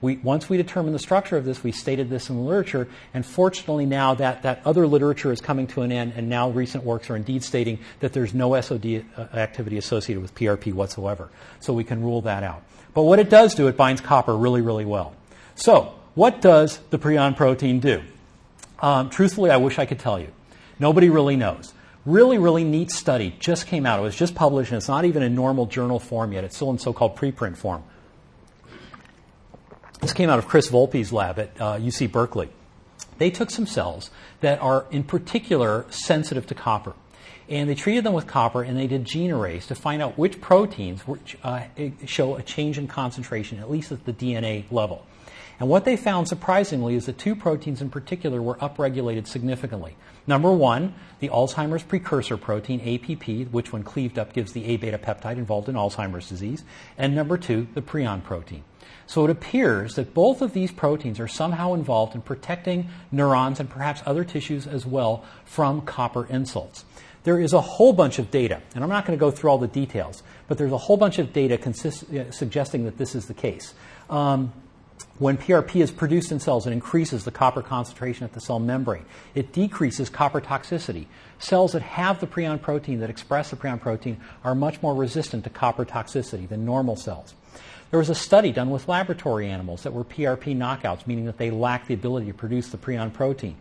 We, 0.00 0.16
once 0.16 0.48
we 0.48 0.58
determined 0.58 0.94
the 0.94 1.00
structure 1.00 1.36
of 1.36 1.44
this, 1.44 1.62
we 1.62 1.72
stated 1.72 2.10
this 2.10 2.28
in 2.28 2.36
the 2.36 2.42
literature, 2.42 2.86
and 3.14 3.24
fortunately 3.24 3.86
now 3.86 4.14
that, 4.14 4.42
that 4.42 4.60
other 4.64 4.86
literature 4.86 5.32
is 5.32 5.40
coming 5.40 5.66
to 5.68 5.82
an 5.82 5.90
end, 5.90 6.12
and 6.16 6.28
now 6.28 6.50
recent 6.50 6.84
works 6.84 7.08
are 7.08 7.16
indeed 7.16 7.42
stating 7.42 7.78
that 8.00 8.12
there's 8.12 8.34
no 8.34 8.60
SOD 8.60 9.04
uh, 9.16 9.22
activity 9.32 9.78
associated 9.78 10.20
with 10.20 10.34
PRP 10.34 10.72
whatsoever. 10.74 11.30
So 11.60 11.72
we 11.72 11.84
can 11.84 12.02
rule 12.02 12.20
that 12.22 12.42
out. 12.42 12.62
But 12.92 13.02
what 13.02 13.18
it 13.18 13.30
does 13.30 13.54
do, 13.54 13.68
it 13.68 13.76
binds 13.76 14.00
copper 14.00 14.36
really, 14.36 14.60
really 14.60 14.84
well. 14.84 15.14
So, 15.54 15.94
what 16.14 16.40
does 16.40 16.78
the 16.90 16.98
prion 16.98 17.36
protein 17.36 17.80
do? 17.80 18.02
Um, 18.80 19.10
truthfully, 19.10 19.50
I 19.50 19.56
wish 19.56 19.78
I 19.78 19.86
could 19.86 19.98
tell 19.98 20.18
you. 20.18 20.28
Nobody 20.78 21.08
really 21.08 21.36
knows. 21.36 21.72
Really, 22.04 22.38
really 22.38 22.64
neat 22.64 22.90
study 22.90 23.34
just 23.38 23.66
came 23.66 23.84
out. 23.84 23.98
It 23.98 24.02
was 24.02 24.14
just 24.14 24.34
published, 24.34 24.70
and 24.70 24.78
it's 24.78 24.88
not 24.88 25.04
even 25.04 25.22
in 25.22 25.34
normal 25.34 25.66
journal 25.66 25.98
form 25.98 26.32
yet. 26.32 26.44
It's 26.44 26.54
still 26.54 26.70
in 26.70 26.78
so 26.78 26.92
called 26.92 27.16
preprint 27.16 27.56
form. 27.56 27.82
This 30.00 30.12
came 30.12 30.28
out 30.28 30.38
of 30.38 30.46
Chris 30.46 30.68
Vulpe's 30.68 31.12
lab 31.12 31.38
at 31.38 31.50
uh, 31.60 31.78
UC 31.78 32.12
Berkeley. 32.12 32.50
They 33.18 33.30
took 33.30 33.50
some 33.50 33.66
cells 33.66 34.10
that 34.40 34.60
are 34.60 34.86
in 34.90 35.04
particular 35.04 35.86
sensitive 35.88 36.46
to 36.48 36.54
copper. 36.54 36.94
And 37.48 37.68
they 37.70 37.74
treated 37.74 38.04
them 38.04 38.12
with 38.12 38.26
copper 38.26 38.62
and 38.62 38.76
they 38.76 38.86
did 38.86 39.04
gene 39.04 39.30
arrays 39.30 39.66
to 39.68 39.74
find 39.74 40.02
out 40.02 40.18
which 40.18 40.40
proteins 40.40 41.06
which, 41.06 41.36
uh, 41.42 41.64
show 42.04 42.36
a 42.36 42.42
change 42.42 42.76
in 42.76 42.88
concentration, 42.88 43.58
at 43.58 43.70
least 43.70 43.92
at 43.92 44.04
the 44.04 44.12
DNA 44.12 44.64
level. 44.70 45.06
And 45.58 45.68
what 45.68 45.84
they 45.86 45.96
found 45.96 46.28
surprisingly 46.28 46.96
is 46.96 47.06
that 47.06 47.16
two 47.16 47.34
proteins 47.34 47.80
in 47.80 47.88
particular 47.88 48.42
were 48.42 48.56
upregulated 48.56 49.26
significantly. 49.26 49.96
Number 50.26 50.52
one, 50.52 50.94
the 51.20 51.30
Alzheimer's 51.30 51.82
precursor 51.82 52.36
protein, 52.36 52.80
APP, 52.80 53.50
which 53.52 53.72
when 53.72 53.82
cleaved 53.82 54.18
up 54.18 54.34
gives 54.34 54.52
the 54.52 54.66
A 54.66 54.76
beta 54.76 54.98
peptide 54.98 55.38
involved 55.38 55.68
in 55.70 55.74
Alzheimer's 55.74 56.28
disease. 56.28 56.64
And 56.98 57.14
number 57.14 57.38
two, 57.38 57.68
the 57.74 57.80
prion 57.80 58.22
protein. 58.22 58.64
So 59.06 59.24
it 59.24 59.30
appears 59.30 59.94
that 59.94 60.14
both 60.14 60.42
of 60.42 60.52
these 60.52 60.72
proteins 60.72 61.20
are 61.20 61.28
somehow 61.28 61.74
involved 61.74 62.14
in 62.14 62.22
protecting 62.22 62.88
neurons 63.12 63.60
and 63.60 63.70
perhaps 63.70 64.02
other 64.04 64.24
tissues 64.24 64.66
as 64.66 64.84
well 64.84 65.24
from 65.44 65.82
copper 65.82 66.26
insults. 66.26 66.84
There 67.22 67.40
is 67.40 67.52
a 67.52 67.60
whole 67.60 67.92
bunch 67.92 68.18
of 68.18 68.30
data, 68.30 68.62
and 68.74 68.84
I'm 68.84 68.90
not 68.90 69.04
going 69.04 69.18
to 69.18 69.20
go 69.20 69.32
through 69.32 69.50
all 69.50 69.58
the 69.58 69.66
details, 69.66 70.22
but 70.46 70.58
there's 70.58 70.72
a 70.72 70.78
whole 70.78 70.96
bunch 70.96 71.18
of 71.18 71.32
data 71.32 71.58
consist- 71.58 72.12
uh, 72.12 72.30
suggesting 72.30 72.84
that 72.84 72.98
this 72.98 73.14
is 73.16 73.26
the 73.26 73.34
case. 73.34 73.74
Um, 74.08 74.52
when 75.18 75.38
PRP 75.38 75.80
is 75.80 75.90
produced 75.90 76.30
in 76.30 76.40
cells, 76.40 76.66
it 76.66 76.72
increases 76.72 77.24
the 77.24 77.30
copper 77.30 77.62
concentration 77.62 78.24
at 78.24 78.32
the 78.32 78.40
cell 78.40 78.58
membrane. 78.58 79.04
It 79.34 79.52
decreases 79.52 80.10
copper 80.10 80.40
toxicity. 80.40 81.06
Cells 81.38 81.72
that 81.72 81.82
have 81.82 82.20
the 82.20 82.26
prion 82.26 82.60
protein, 82.60 83.00
that 83.00 83.10
express 83.10 83.50
the 83.50 83.56
prion 83.56 83.80
protein, 83.80 84.18
are 84.44 84.54
much 84.54 84.82
more 84.82 84.94
resistant 84.94 85.44
to 85.44 85.50
copper 85.50 85.84
toxicity 85.84 86.46
than 86.46 86.64
normal 86.64 86.96
cells. 86.96 87.34
There 87.90 87.98
was 87.98 88.10
a 88.10 88.14
study 88.14 88.52
done 88.52 88.70
with 88.70 88.88
laboratory 88.88 89.48
animals 89.48 89.84
that 89.84 89.92
were 89.92 90.04
PRP 90.04 90.56
knockouts, 90.56 91.06
meaning 91.06 91.26
that 91.26 91.38
they 91.38 91.50
lacked 91.50 91.88
the 91.88 91.94
ability 91.94 92.26
to 92.26 92.34
produce 92.34 92.68
the 92.68 92.78
prion 92.78 93.12
protein. 93.12 93.56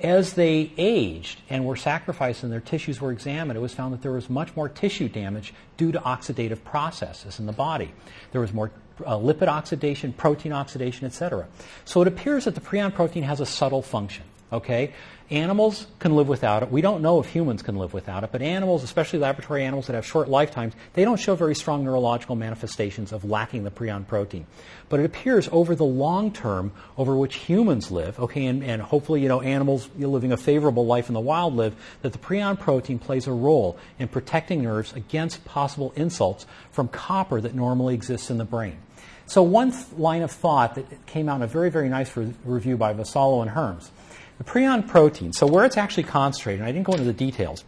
As 0.00 0.34
they 0.34 0.72
aged 0.78 1.40
and 1.50 1.66
were 1.66 1.76
sacrificed 1.76 2.44
and 2.44 2.52
their 2.52 2.60
tissues 2.60 3.00
were 3.00 3.10
examined, 3.10 3.56
it 3.56 3.60
was 3.60 3.74
found 3.74 3.92
that 3.92 4.00
there 4.00 4.12
was 4.12 4.30
much 4.30 4.54
more 4.54 4.68
tissue 4.68 5.08
damage 5.08 5.52
due 5.76 5.90
to 5.90 5.98
oxidative 6.00 6.62
processes 6.62 7.40
in 7.40 7.46
the 7.46 7.52
body. 7.52 7.92
There 8.30 8.40
was 8.40 8.54
more 8.54 8.70
uh, 9.04 9.16
lipid 9.16 9.48
oxidation, 9.48 10.12
protein 10.12 10.52
oxidation, 10.52 11.06
etc. 11.06 11.46
So 11.84 12.00
it 12.00 12.08
appears 12.08 12.44
that 12.44 12.54
the 12.54 12.60
prion 12.60 12.94
protein 12.94 13.24
has 13.24 13.40
a 13.40 13.46
subtle 13.46 13.82
function. 13.82 14.24
Okay, 14.52 14.94
Animals 15.30 15.86
can 15.98 16.16
live 16.16 16.26
without 16.26 16.62
it. 16.62 16.70
We 16.70 16.80
don't 16.80 17.02
know 17.02 17.20
if 17.20 17.26
humans 17.26 17.60
can 17.60 17.76
live 17.76 17.92
without 17.92 18.24
it, 18.24 18.32
but 18.32 18.40
animals, 18.40 18.82
especially 18.82 19.18
laboratory 19.18 19.62
animals 19.62 19.86
that 19.88 19.92
have 19.92 20.06
short 20.06 20.28
lifetimes, 20.28 20.72
they 20.94 21.04
don't 21.04 21.20
show 21.20 21.34
very 21.34 21.54
strong 21.54 21.84
neurological 21.84 22.34
manifestations 22.34 23.12
of 23.12 23.26
lacking 23.26 23.64
the 23.64 23.70
prion 23.70 24.06
protein. 24.06 24.46
But 24.88 25.00
it 25.00 25.04
appears 25.04 25.46
over 25.52 25.74
the 25.74 25.84
long 25.84 26.32
term, 26.32 26.72
over 26.96 27.14
which 27.14 27.36
humans 27.36 27.90
live, 27.90 28.18
okay, 28.18 28.46
and, 28.46 28.64
and 28.64 28.80
hopefully, 28.80 29.20
you 29.20 29.28
know, 29.28 29.42
animals 29.42 29.90
living 29.98 30.32
a 30.32 30.38
favorable 30.38 30.86
life 30.86 31.08
in 31.08 31.14
the 31.14 31.20
wild 31.20 31.54
live, 31.54 31.74
that 32.00 32.12
the 32.12 32.18
prion 32.18 32.58
protein 32.58 32.98
plays 32.98 33.26
a 33.26 33.32
role 33.32 33.78
in 33.98 34.08
protecting 34.08 34.62
nerves 34.62 34.94
against 34.94 35.44
possible 35.44 35.92
insults 35.94 36.46
from 36.72 36.88
copper 36.88 37.38
that 37.38 37.54
normally 37.54 37.92
exists 37.92 38.30
in 38.30 38.38
the 38.38 38.46
brain. 38.46 38.78
So 39.26 39.42
one 39.42 39.72
th- 39.72 39.92
line 39.98 40.22
of 40.22 40.30
thought 40.30 40.76
that 40.76 41.04
came 41.04 41.28
out 41.28 41.36
in 41.36 41.42
a 41.42 41.46
very, 41.46 41.68
very 41.68 41.90
nice 41.90 42.16
re- 42.16 42.32
review 42.46 42.78
by 42.78 42.94
Vassallo 42.94 43.42
and 43.42 43.50
Herms 43.50 43.90
the 44.38 44.44
prion 44.44 44.86
protein, 44.86 45.32
so 45.32 45.46
where 45.46 45.64
it's 45.64 45.76
actually 45.76 46.04
concentrated, 46.04 46.62
I 46.64 46.72
didn't 46.72 46.84
go 46.84 46.92
into 46.92 47.04
the 47.04 47.12
details, 47.12 47.64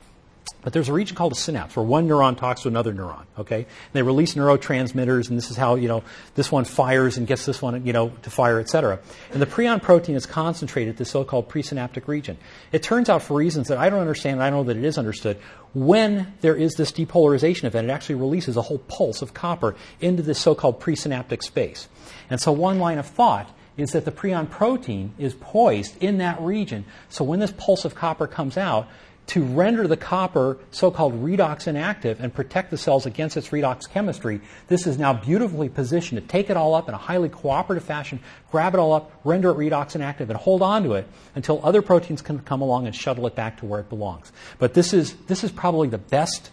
but 0.63 0.73
there's 0.73 0.89
a 0.91 0.93
region 0.93 1.17
called 1.17 1.33
a 1.33 1.37
synapse 1.37 1.75
where 1.75 1.85
one 1.85 2.07
neuron 2.07 2.37
talks 2.37 2.63
to 2.63 2.69
another 2.69 2.93
neuron, 2.93 3.25
okay? 3.39 3.61
And 3.61 3.93
they 3.93 4.03
release 4.03 4.35
neurotransmitters, 4.35 5.29
and 5.29 5.39
this 5.39 5.51
is 5.51 5.57
how, 5.57 5.77
you 5.77 5.89
know, 5.89 6.05
this 6.35 6.53
one 6.53 6.65
fires 6.65 7.17
and 7.17 7.27
gets 7.27 7.47
this 7.47 7.63
one, 7.63 7.87
you 7.87 7.95
know, 7.95 8.11
to 8.23 8.31
fire, 8.31 8.61
et 8.61 8.69
cetera. 8.69 8.99
And 9.33 9.41
the 9.41 9.47
prion 9.47 9.81
protein 9.81 10.17
is 10.17 10.27
concentrated 10.27 10.93
at 10.93 10.99
the 10.99 11.07
so-called 11.07 11.49
presynaptic 11.49 12.09
region. 12.09 12.37
It 12.73 12.83
turns 12.83 13.09
out 13.09 13.23
for 13.23 13.35
reasons 13.35 13.69
that 13.69 13.79
I 13.79 13.89
don't 13.89 14.01
understand, 14.01 14.35
and 14.35 14.43
I 14.43 14.51
don't 14.51 14.67
know 14.67 14.73
that 14.73 14.77
it 14.77 14.85
is 14.85 14.99
understood, 14.99 15.39
when 15.73 16.35
there 16.43 16.57
is 16.57 16.75
this 16.75 16.93
depolarization 16.93 17.65
event, 17.65 17.89
it 17.89 17.93
actually 17.93 18.17
releases 18.17 18.57
a 18.57 18.63
whole 18.63 18.79
pulse 18.79 19.23
of 19.23 19.33
copper 19.33 19.77
into 20.01 20.23
this 20.23 20.39
so-called 20.39 20.79
presynaptic 20.79 21.43
space. 21.43 21.89
And 22.29 22.39
so 22.39 22.53
one 22.53 22.79
line 22.79 22.99
of 22.99 23.07
thought 23.07 23.51
is 23.81 23.93
that 23.93 24.05
the 24.05 24.13
prion 24.13 24.49
protein 24.49 25.13
is 25.19 25.35
poised 25.35 26.03
in 26.03 26.19
that 26.19 26.41
region. 26.41 26.85
So 27.09 27.25
when 27.25 27.41
this 27.41 27.53
pulse 27.53 27.85
of 27.85 27.95
copper 27.95 28.27
comes 28.27 28.57
out, 28.57 28.89
to 29.31 29.45
render 29.45 29.87
the 29.87 29.97
copper 29.97 30.59
so-called 30.73 31.23
redox 31.23 31.69
inactive 31.69 32.19
and 32.21 32.35
protect 32.35 32.69
the 32.73 32.77
cells 32.77 33.07
against 33.07 33.37
its 33.37 33.51
redox 33.51 33.89
chemistry, 33.89 34.41
this 34.67 34.89
is 34.89 34.99
now 34.99 35.13
beautifully 35.13 35.69
positioned 35.69 36.21
to 36.21 36.27
take 36.27 36.51
it 36.51 36.57
all 36.57 36.75
up 36.75 36.89
in 36.89 36.95
a 36.95 36.99
highly 36.99 37.29
cooperative 37.29 37.85
fashion, 37.85 38.19
grab 38.51 38.75
it 38.75 38.79
all 38.79 38.93
up, 38.93 39.13
render 39.23 39.51
it 39.51 39.57
redox 39.57 39.95
inactive, 39.95 40.31
and 40.31 40.37
hold 40.37 40.63
on 40.63 40.83
to 40.83 40.95
it 40.95 41.07
until 41.37 41.65
other 41.65 41.81
proteins 41.81 42.23
can 42.23 42.41
come 42.41 42.61
along 42.61 42.87
and 42.87 42.97
shuttle 42.97 43.25
it 43.29 43.37
back 43.37 43.59
to 43.59 43.67
where 43.67 43.79
it 43.79 43.89
belongs. 43.89 44.33
But 44.59 44.75
this 44.75 44.93
is, 44.93 45.15
this 45.29 45.45
is 45.45 45.53
probably 45.53 45.87
the 45.87 45.99
best, 45.99 46.51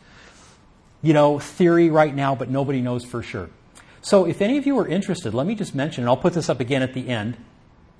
you 1.02 1.14
know, 1.14 1.40
theory 1.40 1.90
right 1.90 2.14
now, 2.14 2.36
but 2.36 2.48
nobody 2.48 2.82
knows 2.82 3.04
for 3.04 3.24
sure. 3.24 3.50
So 4.08 4.24
if 4.24 4.42
any 4.42 4.58
of 4.58 4.66
you 4.66 4.80
are 4.80 4.88
interested, 4.88 5.34
let 5.34 5.46
me 5.46 5.54
just 5.54 5.76
mention, 5.76 6.06
and 6.06 6.10
I'll 6.10 6.16
put 6.16 6.32
this 6.32 6.48
up 6.48 6.62
again 6.62 6.82
at 6.82 6.94
the 6.94 7.10
end. 7.10 7.36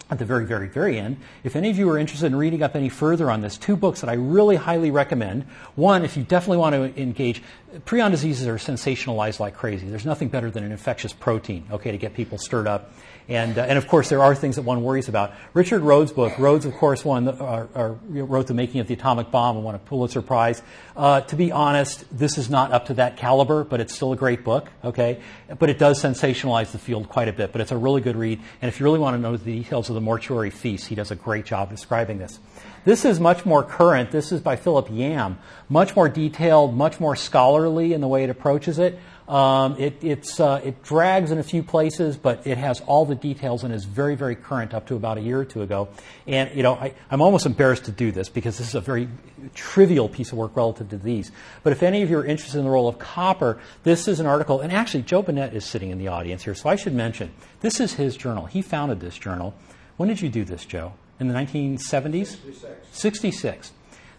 at 0.10 0.20
the 0.20 0.26
very, 0.26 0.46
very, 0.46 0.68
very 0.68 0.98
end. 0.98 1.18
If 1.44 1.56
any 1.56 1.70
of 1.70 1.78
you 1.78 1.90
are 1.90 1.98
interested 1.98 2.28
in 2.28 2.36
reading 2.36 2.64
up 2.64 2.76
any 2.76 2.88
further 2.90 3.30
on 3.30 3.42
this, 3.42 3.58
two 3.58 3.76
books 3.76 4.02
that 4.02 4.10
I 4.10 4.14
really 4.14 4.56
highly 4.56 4.90
recommend. 4.90 5.44
One, 5.76 6.06
if 6.06 6.16
you 6.16 6.24
definitely 6.24 6.58
want 6.58 6.76
to 6.76 7.02
engage, 7.02 7.44
prion 7.86 8.12
diseases 8.12 8.48
are 8.48 8.56
sensationalized 8.56 9.40
like 9.40 9.56
crazy. 9.56 9.88
There's 9.88 10.06
nothing 10.06 10.30
better 10.30 10.50
than 10.50 10.64
an 10.64 10.72
infectious 10.72 11.12
protein, 11.12 11.66
okay, 11.72 11.92
to 11.92 11.98
get 11.98 12.14
people 12.14 12.38
stirred 12.38 12.68
up. 12.68 12.94
And, 13.30 13.58
uh, 13.58 13.64
and 13.64 13.78
of 13.78 13.88
course, 13.88 14.08
there 14.08 14.24
are 14.24 14.34
things 14.34 14.56
that 14.56 14.62
one 14.62 14.84
worries 14.84 15.10
about. 15.10 15.34
Richard 15.54 15.82
Rhodes' 15.82 16.14
book, 16.14 16.38
Rhodes, 16.40 16.66
of 16.66 16.74
course, 16.76 17.04
won, 17.04 17.28
uh, 17.28 17.96
wrote 18.08 18.48
The 18.48 18.54
Making 18.54 18.80
of 18.80 18.88
the 18.88 18.94
Atomic 18.94 19.32
Bomb 19.32 19.58
and 19.58 19.66
won 19.66 19.76
a 19.76 19.80
Pulitzer 19.80 20.22
Prize. 20.22 20.62
Uh, 20.96 21.22
to 21.22 21.36
be 21.36 21.52
honest, 21.52 22.06
this 22.18 22.38
is 22.38 22.50
not 22.50 22.72
up 22.72 22.86
to 22.86 22.94
that 22.96 23.18
caliber, 23.18 23.66
but 23.66 23.82
it's 23.82 23.94
still 23.94 24.14
a 24.14 24.16
great 24.16 24.46
book, 24.46 24.70
okay? 24.84 25.20
But 25.60 25.70
it 25.70 25.78
does 25.78 26.02
sensationalize 26.02 26.72
the 26.72 26.80
field 26.80 27.10
quite 27.10 27.28
a 27.28 27.34
bit, 27.34 27.52
but 27.52 27.60
it's 27.60 27.72
a 27.72 27.78
really 27.78 28.00
good 28.00 28.16
read. 28.16 28.40
And 28.62 28.70
if 28.70 28.80
you 28.80 28.86
really 28.86 29.00
want 29.00 29.16
to 29.16 29.22
know 29.22 29.36
the 29.36 29.58
details 29.58 29.90
of 29.90 29.96
the 29.96 30.02
mortuary 30.02 30.50
feast, 30.50 30.88
he 30.88 30.96
does 30.96 31.12
a 31.12 31.16
great 31.16 31.46
job 31.46 31.70
describing 31.70 32.20
this. 32.20 32.40
This 32.86 33.04
is 33.04 33.20
much 33.20 33.46
more 33.46 33.64
current. 33.64 34.12
This 34.12 34.32
is 34.32 34.40
by 34.40 34.56
Philip 34.56 34.88
Yam. 34.90 35.40
Much 35.68 35.98
more 35.98 36.08
detailed, 36.08 36.74
much 36.74 37.02
more 37.02 37.18
scholarly 37.18 37.92
in 37.92 38.00
the 38.00 38.08
way 38.08 38.24
it 38.24 38.30
approaches 38.30 38.80
it. 38.80 38.98
Um, 39.28 39.76
it, 39.78 40.40
uh, 40.40 40.62
it 40.64 40.84
drags 40.84 41.32
in 41.32 41.38
a 41.38 41.44
few 41.44 41.62
places, 41.62 42.16
but 42.16 42.48
it 42.48 42.58
has 42.58 42.80
all 42.82 43.06
the 43.06 43.16
details 43.16 43.66
and 43.66 43.74
is 43.74 43.84
very, 43.84 44.16
very 44.16 44.36
current 44.36 44.74
up 44.74 44.88
to 44.88 44.96
about 44.96 45.18
a 45.18 45.22
year 45.22 45.40
or 45.40 45.46
two 45.46 45.64
ago. 45.64 45.90
And, 46.26 46.56
you 46.56 46.64
know, 46.64 46.76
I, 46.76 46.94
am 47.12 47.22
almost 47.22 47.46
embarrassed 47.46 47.86
to 47.86 47.92
do 47.92 48.14
this 48.14 48.30
because 48.30 48.58
this 48.58 48.70
is 48.70 48.76
a 48.76 48.82
very 48.82 49.10
trivial 49.54 50.08
piece 50.08 50.32
of 50.32 50.38
work 50.38 50.56
relative 50.56 50.90
to 50.90 50.98
these. 50.98 51.32
But 51.64 51.74
if 51.74 51.84
any 51.84 52.04
of 52.04 52.10
you 52.10 52.20
are 52.20 52.26
interested 52.26 52.58
in 52.58 52.64
the 52.64 52.72
role 52.72 52.88
of 52.88 53.00
copper, 53.00 53.60
this 53.84 54.08
is 54.08 54.22
an 54.22 54.26
article, 54.26 54.62
and 54.62 54.72
actually 54.72 55.04
Joe 55.04 55.22
Bunnett 55.22 55.54
is 55.54 55.66
sitting 55.66 55.90
in 55.90 55.98
the 55.98 56.08
audience 56.08 56.44
here, 56.44 56.56
so 56.56 56.70
I 56.70 56.78
should 56.78 56.94
mention, 56.94 57.32
this 57.60 57.82
is 57.82 57.94
his 57.94 58.16
journal. 58.16 58.46
He 58.46 58.62
founded 58.62 59.02
this 59.02 59.18
journal. 59.18 59.54
When 59.98 60.08
did 60.08 60.22
you 60.22 60.30
do 60.30 60.46
this, 60.46 60.64
Joe? 60.64 60.94
In 61.20 61.28
the 61.28 61.34
1970s? 61.34 62.28
66. 62.28 62.88
66. 62.92 63.72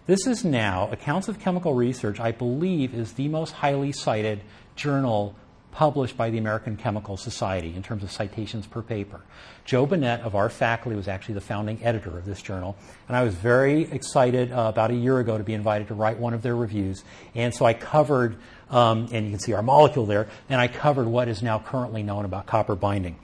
This 0.09 0.27
is 0.27 0.43
now, 0.43 0.89
Accounts 0.91 1.29
of 1.29 1.39
Chemical 1.39 1.75
Research, 1.75 2.19
I 2.19 2.33
believe, 2.33 2.95
is 2.95 3.13
the 3.13 3.29
most 3.29 3.53
highly 3.53 3.93
cited 3.93 4.41
journal 4.79 5.37
published 5.70 6.16
by 6.16 6.31
the 6.31 6.39
American 6.39 6.76
Chemical 6.76 7.16
Society 7.16 7.74
in 7.76 7.83
terms 7.83 8.03
of 8.03 8.11
citations 8.11 8.66
per 8.66 8.83
paper. 8.83 9.20
Joe 9.64 9.87
Bunnett 9.87 10.22
of 10.22 10.35
our 10.35 10.49
faculty 10.49 10.97
was 10.97 11.09
actually 11.09 11.35
the 11.35 11.41
founding 11.43 11.85
editor 11.85 12.16
of 12.16 12.24
this 12.24 12.41
journal, 12.41 12.76
and 13.07 13.16
I 13.16 13.22
was 13.22 13.35
very 13.35 13.83
excited 13.83 14.51
uh, 14.51 14.66
about 14.68 14.91
a 14.91 14.95
year 14.95 15.18
ago 15.18 15.37
to 15.37 15.45
be 15.45 15.55
invited 15.55 15.89
to 15.89 15.95
write 15.95 16.18
one 16.18 16.33
of 16.33 16.43
their 16.43 16.57
reviews. 16.57 17.05
And 17.35 17.55
so 17.55 17.66
I 17.66 17.74
covered, 17.74 18.39
um, 18.70 19.09
and 19.12 19.26
you 19.26 19.31
can 19.31 19.41
see 19.41 19.53
our 19.53 19.62
molecule 19.62 20.07
there, 20.07 20.29
and 20.49 20.61
I 20.61 20.68
covered 20.68 21.07
what 21.07 21.29
is 21.29 21.43
now 21.43 21.59
currently 21.59 22.03
known 22.03 22.24
about 22.24 22.47
copper 22.47 22.74
binding. 22.74 23.16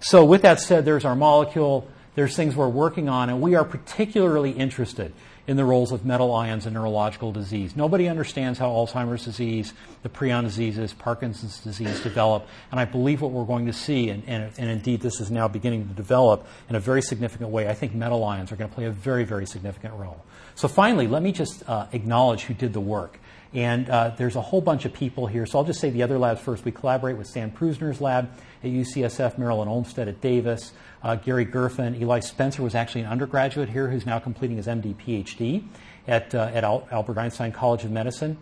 So 0.00 0.24
with 0.24 0.42
that 0.42 0.60
said, 0.60 0.84
there's 0.84 1.04
our 1.04 1.16
molecule, 1.16 1.88
there's 2.14 2.34
things 2.34 2.56
we're 2.56 2.68
working 2.68 3.08
on, 3.08 3.30
and 3.30 3.40
we 3.40 3.54
are 3.54 3.64
particularly 3.64 4.50
interested 4.50 5.12
in 5.46 5.56
the 5.56 5.64
roles 5.64 5.90
of 5.92 6.04
metal 6.04 6.34
ions 6.34 6.66
in 6.66 6.74
neurological 6.74 7.32
disease. 7.32 7.74
Nobody 7.74 8.08
understands 8.08 8.58
how 8.58 8.70
Alzheimer's 8.70 9.24
disease, 9.24 9.72
the 10.02 10.08
prion 10.08 10.44
diseases, 10.44 10.92
Parkinson's 10.92 11.58
disease 11.60 12.00
develop, 12.00 12.46
and 12.70 12.78
I 12.78 12.84
believe 12.84 13.20
what 13.20 13.32
we're 13.32 13.44
going 13.44 13.66
to 13.66 13.72
see, 13.72 14.08
and, 14.08 14.22
and, 14.26 14.52
and 14.56 14.70
indeed 14.70 15.00
this 15.00 15.20
is 15.20 15.30
now 15.30 15.48
beginning 15.48 15.88
to 15.88 15.94
develop 15.94 16.46
in 16.68 16.76
a 16.76 16.80
very 16.80 17.02
significant 17.02 17.50
way, 17.50 17.68
I 17.68 17.74
think 17.74 17.94
metal 17.94 18.24
ions 18.24 18.52
are 18.52 18.56
going 18.56 18.70
to 18.70 18.74
play 18.74 18.84
a 18.84 18.90
very, 18.90 19.24
very 19.24 19.46
significant 19.46 19.94
role. 19.94 20.22
So 20.54 20.68
finally, 20.68 21.08
let 21.08 21.22
me 21.22 21.32
just 21.32 21.68
uh, 21.68 21.86
acknowledge 21.92 22.42
who 22.42 22.54
did 22.54 22.72
the 22.72 22.80
work. 22.80 23.18
And 23.54 23.90
uh, 23.90 24.14
there's 24.16 24.36
a 24.36 24.40
whole 24.40 24.62
bunch 24.62 24.86
of 24.86 24.94
people 24.94 25.26
here, 25.26 25.44
so 25.44 25.58
I'll 25.58 25.64
just 25.64 25.78
say 25.78 25.90
the 25.90 26.02
other 26.02 26.18
labs 26.18 26.40
first. 26.40 26.64
We 26.64 26.72
collaborate 26.72 27.18
with 27.18 27.26
Stan 27.26 27.50
Prusiner's 27.50 28.00
lab 28.00 28.30
at 28.62 28.70
UCSF, 28.70 29.38
Marilyn 29.38 29.68
Olmstead 29.68 30.08
at 30.08 30.20
Davis, 30.20 30.72
uh, 31.02 31.16
Gary 31.16 31.46
Gerfen. 31.46 32.00
Eli 32.00 32.20
Spencer 32.20 32.62
was 32.62 32.74
actually 32.74 33.02
an 33.02 33.08
undergraduate 33.08 33.68
here 33.68 33.88
who's 33.88 34.06
now 34.06 34.18
completing 34.18 34.56
his 34.56 34.66
MD 34.66 34.94
PhD 34.94 35.64
at, 36.06 36.34
uh, 36.34 36.50
at 36.54 36.64
Al- 36.64 36.86
Albert 36.90 37.18
Einstein 37.18 37.52
College 37.52 37.84
of 37.84 37.90
Medicine. 37.90 38.36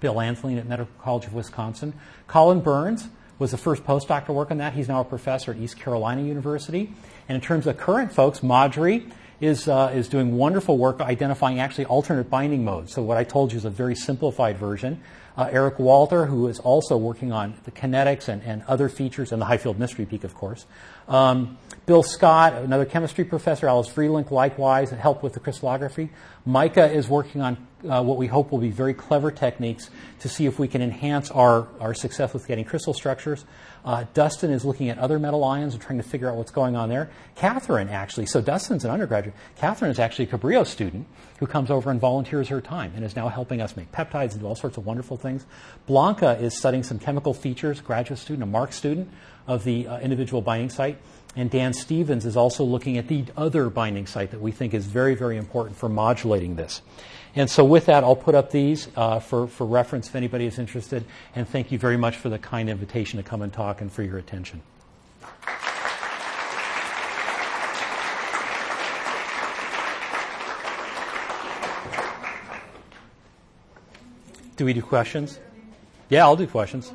Bill 0.00 0.14
Antholine 0.14 0.58
at 0.58 0.66
Medical 0.66 0.92
College 1.02 1.26
of 1.26 1.34
Wisconsin. 1.34 1.92
Colin 2.26 2.60
Burns 2.60 3.08
was 3.38 3.50
the 3.50 3.56
first 3.56 3.84
postdoc 3.84 4.26
to 4.26 4.32
work 4.32 4.50
on 4.50 4.58
that. 4.58 4.72
He's 4.72 4.88
now 4.88 5.00
a 5.00 5.04
professor 5.04 5.52
at 5.52 5.58
East 5.58 5.78
Carolina 5.78 6.22
University. 6.22 6.92
And 7.28 7.36
in 7.36 7.40
terms 7.40 7.66
of 7.66 7.76
current 7.76 8.12
folks, 8.12 8.40
Madhuri 8.40 9.10
is, 9.40 9.68
uh, 9.68 9.92
is 9.94 10.08
doing 10.08 10.36
wonderful 10.36 10.76
work 10.78 11.00
identifying 11.00 11.60
actually 11.60 11.86
alternate 11.86 12.28
binding 12.28 12.64
modes. 12.64 12.92
So 12.92 13.02
what 13.02 13.16
I 13.16 13.24
told 13.24 13.52
you 13.52 13.58
is 13.58 13.64
a 13.64 13.70
very 13.70 13.94
simplified 13.94 14.58
version. 14.58 15.00
Uh, 15.38 15.48
Eric 15.52 15.78
Walter, 15.78 16.26
who 16.26 16.48
is 16.48 16.58
also 16.58 16.96
working 16.96 17.30
on 17.30 17.54
the 17.62 17.70
kinetics 17.70 18.26
and, 18.26 18.42
and 18.42 18.64
other 18.66 18.88
features, 18.88 19.30
and 19.30 19.40
the 19.40 19.46
high 19.46 19.56
field 19.56 19.78
mystery 19.78 20.04
peak, 20.04 20.24
of 20.24 20.34
course. 20.34 20.66
Um, 21.06 21.56
Bill 21.86 22.02
Scott, 22.02 22.54
another 22.54 22.84
chemistry 22.84 23.24
professor, 23.24 23.68
Alice 23.68 23.88
Vrielink, 23.88 24.32
likewise, 24.32 24.90
helped 24.90 25.22
with 25.22 25.34
the 25.34 25.40
crystallography. 25.40 26.10
Micah 26.44 26.90
is 26.90 27.08
working 27.08 27.40
on 27.40 27.68
uh, 27.88 28.02
what 28.02 28.18
we 28.18 28.26
hope 28.26 28.50
will 28.50 28.58
be 28.58 28.70
very 28.70 28.94
clever 28.94 29.30
techniques 29.30 29.90
to 30.18 30.28
see 30.28 30.46
if 30.46 30.58
we 30.58 30.66
can 30.66 30.82
enhance 30.82 31.30
our, 31.30 31.68
our 31.78 31.94
success 31.94 32.34
with 32.34 32.48
getting 32.48 32.64
crystal 32.64 32.92
structures. 32.92 33.44
Uh, 33.88 34.04
Dustin 34.12 34.50
is 34.50 34.66
looking 34.66 34.90
at 34.90 34.98
other 34.98 35.18
metal 35.18 35.42
ions 35.42 35.72
and 35.72 35.82
trying 35.82 35.96
to 35.96 36.02
figure 36.02 36.28
out 36.28 36.36
what's 36.36 36.50
going 36.50 36.76
on 36.76 36.90
there. 36.90 37.08
Catherine, 37.36 37.88
actually, 37.88 38.26
so 38.26 38.42
Dustin's 38.42 38.84
an 38.84 38.90
undergraduate. 38.90 39.34
Catherine 39.56 39.90
is 39.90 39.98
actually 39.98 40.26
a 40.26 40.28
Cabrillo 40.28 40.66
student 40.66 41.06
who 41.38 41.46
comes 41.46 41.70
over 41.70 41.90
and 41.90 41.98
volunteers 41.98 42.48
her 42.48 42.60
time 42.60 42.92
and 42.94 43.02
is 43.02 43.16
now 43.16 43.28
helping 43.28 43.62
us 43.62 43.78
make 43.78 43.90
peptides 43.90 44.32
and 44.32 44.40
do 44.40 44.46
all 44.46 44.54
sorts 44.54 44.76
of 44.76 44.84
wonderful 44.84 45.16
things. 45.16 45.46
Blanca 45.86 46.32
is 46.38 46.54
studying 46.54 46.82
some 46.82 46.98
chemical 46.98 47.32
features, 47.32 47.80
graduate 47.80 48.18
student, 48.18 48.42
a 48.42 48.46
Mark 48.46 48.74
student 48.74 49.08
of 49.46 49.64
the 49.64 49.88
uh, 49.88 49.98
individual 50.00 50.42
binding 50.42 50.68
site. 50.68 50.98
And 51.34 51.50
Dan 51.50 51.72
Stevens 51.72 52.26
is 52.26 52.36
also 52.36 52.64
looking 52.64 52.98
at 52.98 53.08
the 53.08 53.24
other 53.38 53.70
binding 53.70 54.06
site 54.06 54.32
that 54.32 54.40
we 54.42 54.52
think 54.52 54.74
is 54.74 54.84
very, 54.84 55.14
very 55.14 55.38
important 55.38 55.78
for 55.78 55.88
modulating 55.88 56.56
this. 56.56 56.82
And 57.34 57.48
so, 57.50 57.64
with 57.64 57.86
that, 57.86 58.04
I'll 58.04 58.16
put 58.16 58.34
up 58.34 58.50
these 58.50 58.88
uh, 58.96 59.20
for, 59.20 59.46
for 59.46 59.66
reference 59.66 60.08
if 60.08 60.16
anybody 60.16 60.46
is 60.46 60.58
interested. 60.58 61.04
And 61.34 61.48
thank 61.48 61.70
you 61.70 61.78
very 61.78 61.96
much 61.96 62.16
for 62.16 62.28
the 62.28 62.38
kind 62.38 62.68
invitation 62.68 63.18
to 63.18 63.22
come 63.22 63.42
and 63.42 63.52
talk 63.52 63.80
and 63.80 63.92
for 63.92 64.02
your 64.02 64.18
attention. 64.18 64.62
Do 74.56 74.64
we 74.64 74.72
do 74.72 74.82
questions? 74.82 75.38
Yeah, 76.08 76.24
I'll 76.24 76.34
do 76.34 76.48
questions. 76.48 76.92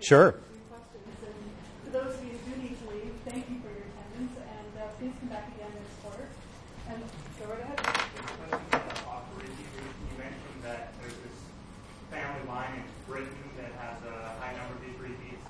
Sure. 0.00 0.36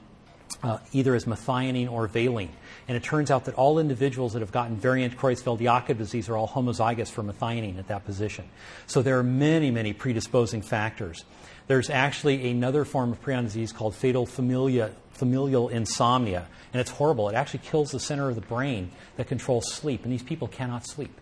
uh, 0.62 0.78
either 0.92 1.14
as 1.14 1.24
methionine 1.24 1.90
or 1.90 2.06
valine. 2.06 2.50
And 2.88 2.96
it 2.96 3.02
turns 3.02 3.30
out 3.30 3.44
that 3.44 3.54
all 3.54 3.78
individuals 3.78 4.32
that 4.32 4.40
have 4.40 4.52
gotten 4.52 4.76
variant 4.76 5.16
Creutzfeldt-Jakob 5.16 5.98
disease 5.98 6.28
are 6.28 6.36
all 6.36 6.48
homozygous 6.48 7.08
for 7.08 7.22
methionine 7.22 7.78
at 7.78 7.88
that 7.88 8.04
position. 8.04 8.48
So 8.86 9.02
there 9.02 9.18
are 9.18 9.22
many, 9.22 9.70
many 9.70 9.92
predisposing 9.92 10.62
factors. 10.62 11.24
There's 11.66 11.90
actually 11.90 12.50
another 12.50 12.84
form 12.84 13.12
of 13.12 13.22
prion 13.22 13.44
disease 13.44 13.72
called 13.72 13.94
fatal 13.94 14.24
familia, 14.24 14.90
familial 15.12 15.68
insomnia, 15.68 16.46
and 16.72 16.80
it's 16.80 16.90
horrible. 16.90 17.28
It 17.28 17.34
actually 17.34 17.60
kills 17.60 17.90
the 17.90 18.00
center 18.00 18.28
of 18.28 18.34
the 18.34 18.40
brain 18.40 18.90
that 19.16 19.28
controls 19.28 19.70
sleep, 19.70 20.04
and 20.04 20.12
these 20.12 20.22
people 20.22 20.48
cannot 20.48 20.86
sleep. 20.86 21.20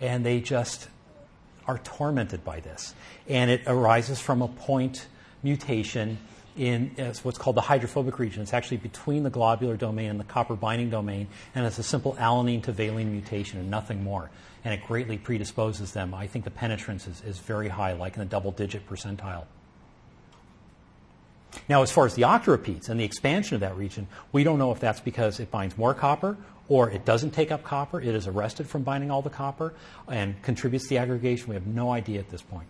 And 0.00 0.24
they 0.24 0.40
just 0.40 0.88
are 1.66 1.78
tormented 1.78 2.44
by 2.44 2.60
this. 2.60 2.94
And 3.28 3.50
it 3.50 3.62
arises 3.66 4.20
from 4.20 4.40
a 4.40 4.48
point 4.48 5.06
mutation 5.42 6.18
in 6.58 6.90
what's 7.22 7.38
called 7.38 7.56
the 7.56 7.62
hydrophobic 7.62 8.18
region. 8.18 8.42
It's 8.42 8.52
actually 8.52 8.78
between 8.78 9.22
the 9.22 9.30
globular 9.30 9.76
domain 9.76 10.10
and 10.10 10.20
the 10.20 10.24
copper 10.24 10.56
binding 10.56 10.90
domain, 10.90 11.28
and 11.54 11.64
it's 11.64 11.78
a 11.78 11.82
simple 11.82 12.14
alanine 12.14 12.62
to 12.64 12.72
valine 12.72 13.12
mutation 13.12 13.60
and 13.60 13.70
nothing 13.70 14.02
more. 14.02 14.30
And 14.64 14.74
it 14.74 14.86
greatly 14.86 15.16
predisposes 15.18 15.92
them. 15.92 16.12
I 16.12 16.26
think 16.26 16.44
the 16.44 16.50
penetrance 16.50 17.06
is, 17.06 17.22
is 17.22 17.38
very 17.38 17.68
high, 17.68 17.92
like 17.92 18.14
in 18.14 18.20
the 18.20 18.26
double 18.26 18.50
digit 18.50 18.88
percentile. 18.88 19.44
Now, 21.68 21.82
as 21.82 21.90
far 21.90 22.04
as 22.04 22.14
the 22.14 22.22
octarepeats 22.22 22.88
and 22.88 23.00
the 23.00 23.04
expansion 23.04 23.54
of 23.54 23.60
that 23.60 23.76
region, 23.76 24.06
we 24.32 24.44
don't 24.44 24.58
know 24.58 24.72
if 24.72 24.80
that's 24.80 25.00
because 25.00 25.40
it 25.40 25.50
binds 25.50 25.78
more 25.78 25.94
copper 25.94 26.36
or 26.68 26.90
it 26.90 27.04
doesn't 27.04 27.30
take 27.30 27.50
up 27.50 27.62
copper, 27.64 28.00
it 28.00 28.14
is 28.14 28.26
arrested 28.26 28.68
from 28.68 28.82
binding 28.82 29.10
all 29.10 29.22
the 29.22 29.30
copper 29.30 29.72
and 30.06 30.40
contributes 30.42 30.84
to 30.84 30.90
the 30.90 30.98
aggregation. 30.98 31.48
We 31.48 31.54
have 31.54 31.66
no 31.66 31.90
idea 31.90 32.18
at 32.18 32.28
this 32.28 32.42
point. 32.42 32.68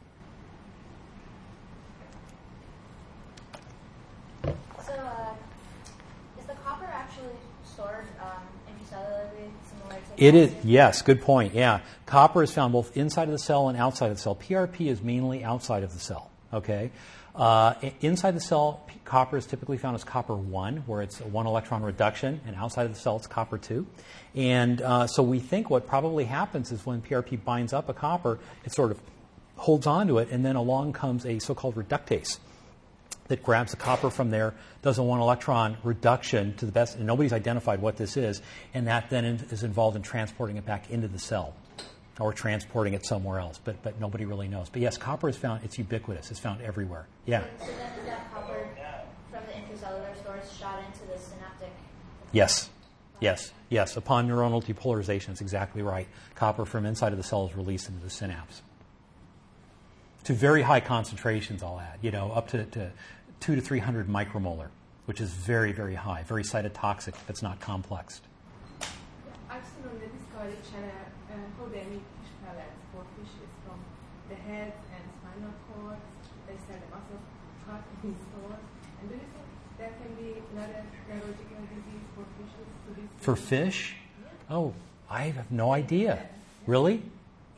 So, 4.44 4.92
uh, 4.92 5.34
is 6.38 6.46
the 6.46 6.54
copper 6.64 6.86
It 10.16 10.34
is, 10.34 10.52
yes, 10.64 11.02
good 11.02 11.22
point. 11.22 11.54
Yeah. 11.54 11.80
Copper 12.06 12.42
is 12.42 12.50
found 12.50 12.72
both 12.72 12.96
inside 12.96 13.24
of 13.24 13.32
the 13.32 13.38
cell 13.38 13.68
and 13.68 13.78
outside 13.78 14.10
of 14.10 14.16
the 14.16 14.22
cell. 14.22 14.34
PRP 14.34 14.88
is 14.88 15.00
mainly 15.00 15.44
outside 15.44 15.84
of 15.84 15.92
the 15.92 16.00
cell, 16.00 16.30
okay? 16.52 16.90
Uh, 17.36 17.74
inside 18.00 18.34
the 18.34 18.40
cell, 18.40 18.82
p- 18.88 18.96
copper 19.04 19.36
is 19.36 19.46
typically 19.46 19.78
found 19.78 19.94
as 19.94 20.02
copper 20.02 20.34
1, 20.34 20.78
where 20.86 21.02
it's 21.02 21.20
a 21.20 21.24
one 21.28 21.46
electron 21.46 21.84
reduction, 21.84 22.40
and 22.46 22.56
outside 22.56 22.86
of 22.86 22.92
the 22.92 22.98
cell, 22.98 23.16
it's 23.16 23.28
copper 23.28 23.58
2. 23.58 23.86
And 24.34 24.82
uh, 24.82 25.06
so 25.06 25.22
we 25.22 25.38
think 25.38 25.70
what 25.70 25.86
probably 25.86 26.24
happens 26.24 26.72
is 26.72 26.84
when 26.84 27.00
PRP 27.00 27.44
binds 27.44 27.72
up 27.72 27.88
a 27.88 27.94
copper, 27.94 28.40
it 28.64 28.72
sort 28.72 28.90
of 28.90 29.00
holds 29.56 29.86
onto 29.86 30.18
it, 30.18 30.30
and 30.32 30.44
then 30.44 30.56
along 30.56 30.94
comes 30.94 31.24
a 31.24 31.38
so 31.38 31.54
called 31.54 31.76
reductase 31.76 32.38
that 33.28 33.42
grabs 33.42 33.72
the 33.72 33.76
copper 33.76 34.10
from 34.10 34.30
there, 34.30 34.54
does 34.82 34.98
a 34.98 35.02
one 35.02 35.20
electron 35.20 35.76
reduction 35.84 36.54
to 36.56 36.66
the 36.66 36.72
best, 36.72 36.96
and 36.96 37.06
nobody's 37.06 37.32
identified 37.32 37.80
what 37.80 37.96
this 37.96 38.16
is, 38.16 38.40
and 38.74 38.86
that 38.86 39.10
then 39.10 39.24
is 39.24 39.62
involved 39.62 39.96
in 39.96 40.02
transporting 40.02 40.56
it 40.56 40.64
back 40.64 40.90
into 40.90 41.08
the 41.08 41.18
cell 41.18 41.54
or 42.18 42.32
transporting 42.32 42.94
it 42.94 43.06
somewhere 43.06 43.38
else, 43.38 43.60
but, 43.62 43.80
but 43.82 44.00
nobody 44.00 44.24
really 44.24 44.48
knows. 44.48 44.68
But 44.68 44.82
yes, 44.82 44.98
copper 44.98 45.28
is 45.28 45.36
found, 45.36 45.62
it's 45.64 45.78
ubiquitous, 45.78 46.30
it's 46.30 46.40
found 46.40 46.62
everywhere. 46.62 47.06
Yeah. 47.26 47.44
So 47.60 47.66
is 47.66 47.76
that 48.06 48.32
copper 48.32 48.66
from 49.30 49.40
the 49.46 49.52
intracellular 49.52 50.18
stores 50.18 50.52
shot 50.58 50.82
into 50.84 51.06
the 51.06 51.18
synaptic? 51.18 51.70
Yes. 52.32 52.70
Yes. 53.20 53.52
Yes. 53.68 53.96
Upon 53.96 54.28
neuronal 54.28 54.64
depolarization, 54.64 55.30
it's 55.30 55.40
exactly 55.40 55.82
right. 55.82 56.08
Copper 56.34 56.64
from 56.64 56.86
inside 56.86 57.12
of 57.12 57.18
the 57.18 57.24
cell 57.24 57.46
is 57.46 57.54
released 57.54 57.88
into 57.88 58.02
the 58.02 58.10
synapse. 58.10 58.62
To 60.24 60.34
very 60.34 60.62
high 60.62 60.80
concentrations, 60.80 61.62
I'll 61.62 61.80
add, 61.80 61.98
you 62.02 62.10
know, 62.10 62.32
up 62.32 62.48
to, 62.48 62.64
to 62.64 62.90
two 63.40 63.54
to 63.54 63.60
300 63.60 64.08
micromolar, 64.08 64.68
which 65.06 65.20
is 65.20 65.30
very, 65.30 65.72
very 65.72 65.94
high, 65.94 66.22
very 66.24 66.42
cytotoxic 66.42 67.08
if 67.08 67.30
it's 67.30 67.42
not 67.42 67.60
complexed. 67.60 68.22
I've 69.48 69.64
seen 69.64 69.88
on 69.88 69.98
the 69.98 70.06
Discovery 70.06 70.58
Channel 70.70 70.90
uh, 71.30 71.34
how 71.58 71.66
they 71.72 71.84
make 71.88 72.04
fish 72.20 72.32
pellets 72.44 72.76
for 72.92 73.04
fishes 73.16 73.50
from 73.64 73.78
the 74.28 74.34
head 74.34 74.72
and 74.92 75.02
spinal 75.16 75.54
cord. 75.72 75.96
They 76.46 76.56
sell 76.66 76.76
them 76.76 76.92
also 76.92 77.16
cut 77.66 77.82
in 78.04 78.14
stores. 78.28 78.64
And 79.00 79.08
do 79.08 79.14
you 79.14 79.20
think 79.20 79.48
there 79.78 79.92
can 79.96 80.14
be 80.14 80.42
another 80.52 80.84
neurological 81.08 81.62
disease 81.72 82.06
for 82.14 82.24
fishes 82.36 83.08
For 83.18 83.36
fish? 83.36 83.96
Oh, 84.50 84.74
I 85.08 85.30
have 85.30 85.50
no 85.50 85.72
idea. 85.72 86.28
Really? 86.66 87.02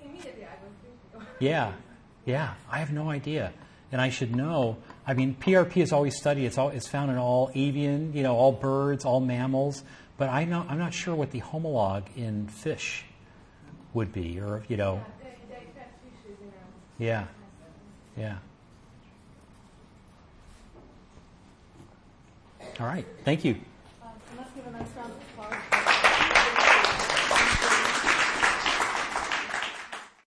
Immediately 0.05 0.45
I 0.45 0.55
was 0.63 0.75
thinking. 1.13 1.29
Yeah, 1.41 1.73
yeah, 2.25 2.55
I 2.71 2.79
have 2.79 2.93
no 2.93 3.11
idea. 3.11 3.53
And 3.93 4.01
I 4.01 4.11
should 4.11 4.37
know. 4.37 4.77
I 5.05 5.14
mean, 5.14 5.35
PRP 5.35 5.79
is 5.79 5.93
always 5.93 6.16
studied. 6.16 6.47
It's, 6.47 6.59
all, 6.59 6.68
it's 6.68 6.87
found 6.87 7.11
in 7.11 7.18
all 7.18 7.51
avian, 7.55 8.12
you 8.14 8.23
know, 8.23 8.37
all 8.37 8.53
birds, 8.53 9.05
all 9.05 9.18
mammals. 9.18 9.83
But 10.16 10.29
I 10.29 10.45
know, 10.45 10.64
I'm 10.68 10.79
not 10.79 10.95
sure 10.95 11.14
what 11.14 11.31
the 11.31 11.41
homolog 11.41 12.05
in 12.16 12.47
fish 12.47 13.05
would 13.95 14.12
be, 14.12 14.39
or 14.39 14.62
you 14.68 14.77
know, 14.77 15.03
they, 15.23 15.31
they 15.49 15.55
catch 15.75 15.89
fishes 16.05 16.39
in 16.41 16.49
a 16.49 17.05
yeah, 17.05 17.25
yeah. 18.16 18.37
All 22.79 22.87
right, 22.87 23.07
thank 23.25 23.45
you. 23.45 23.57
Uh, 24.03 24.09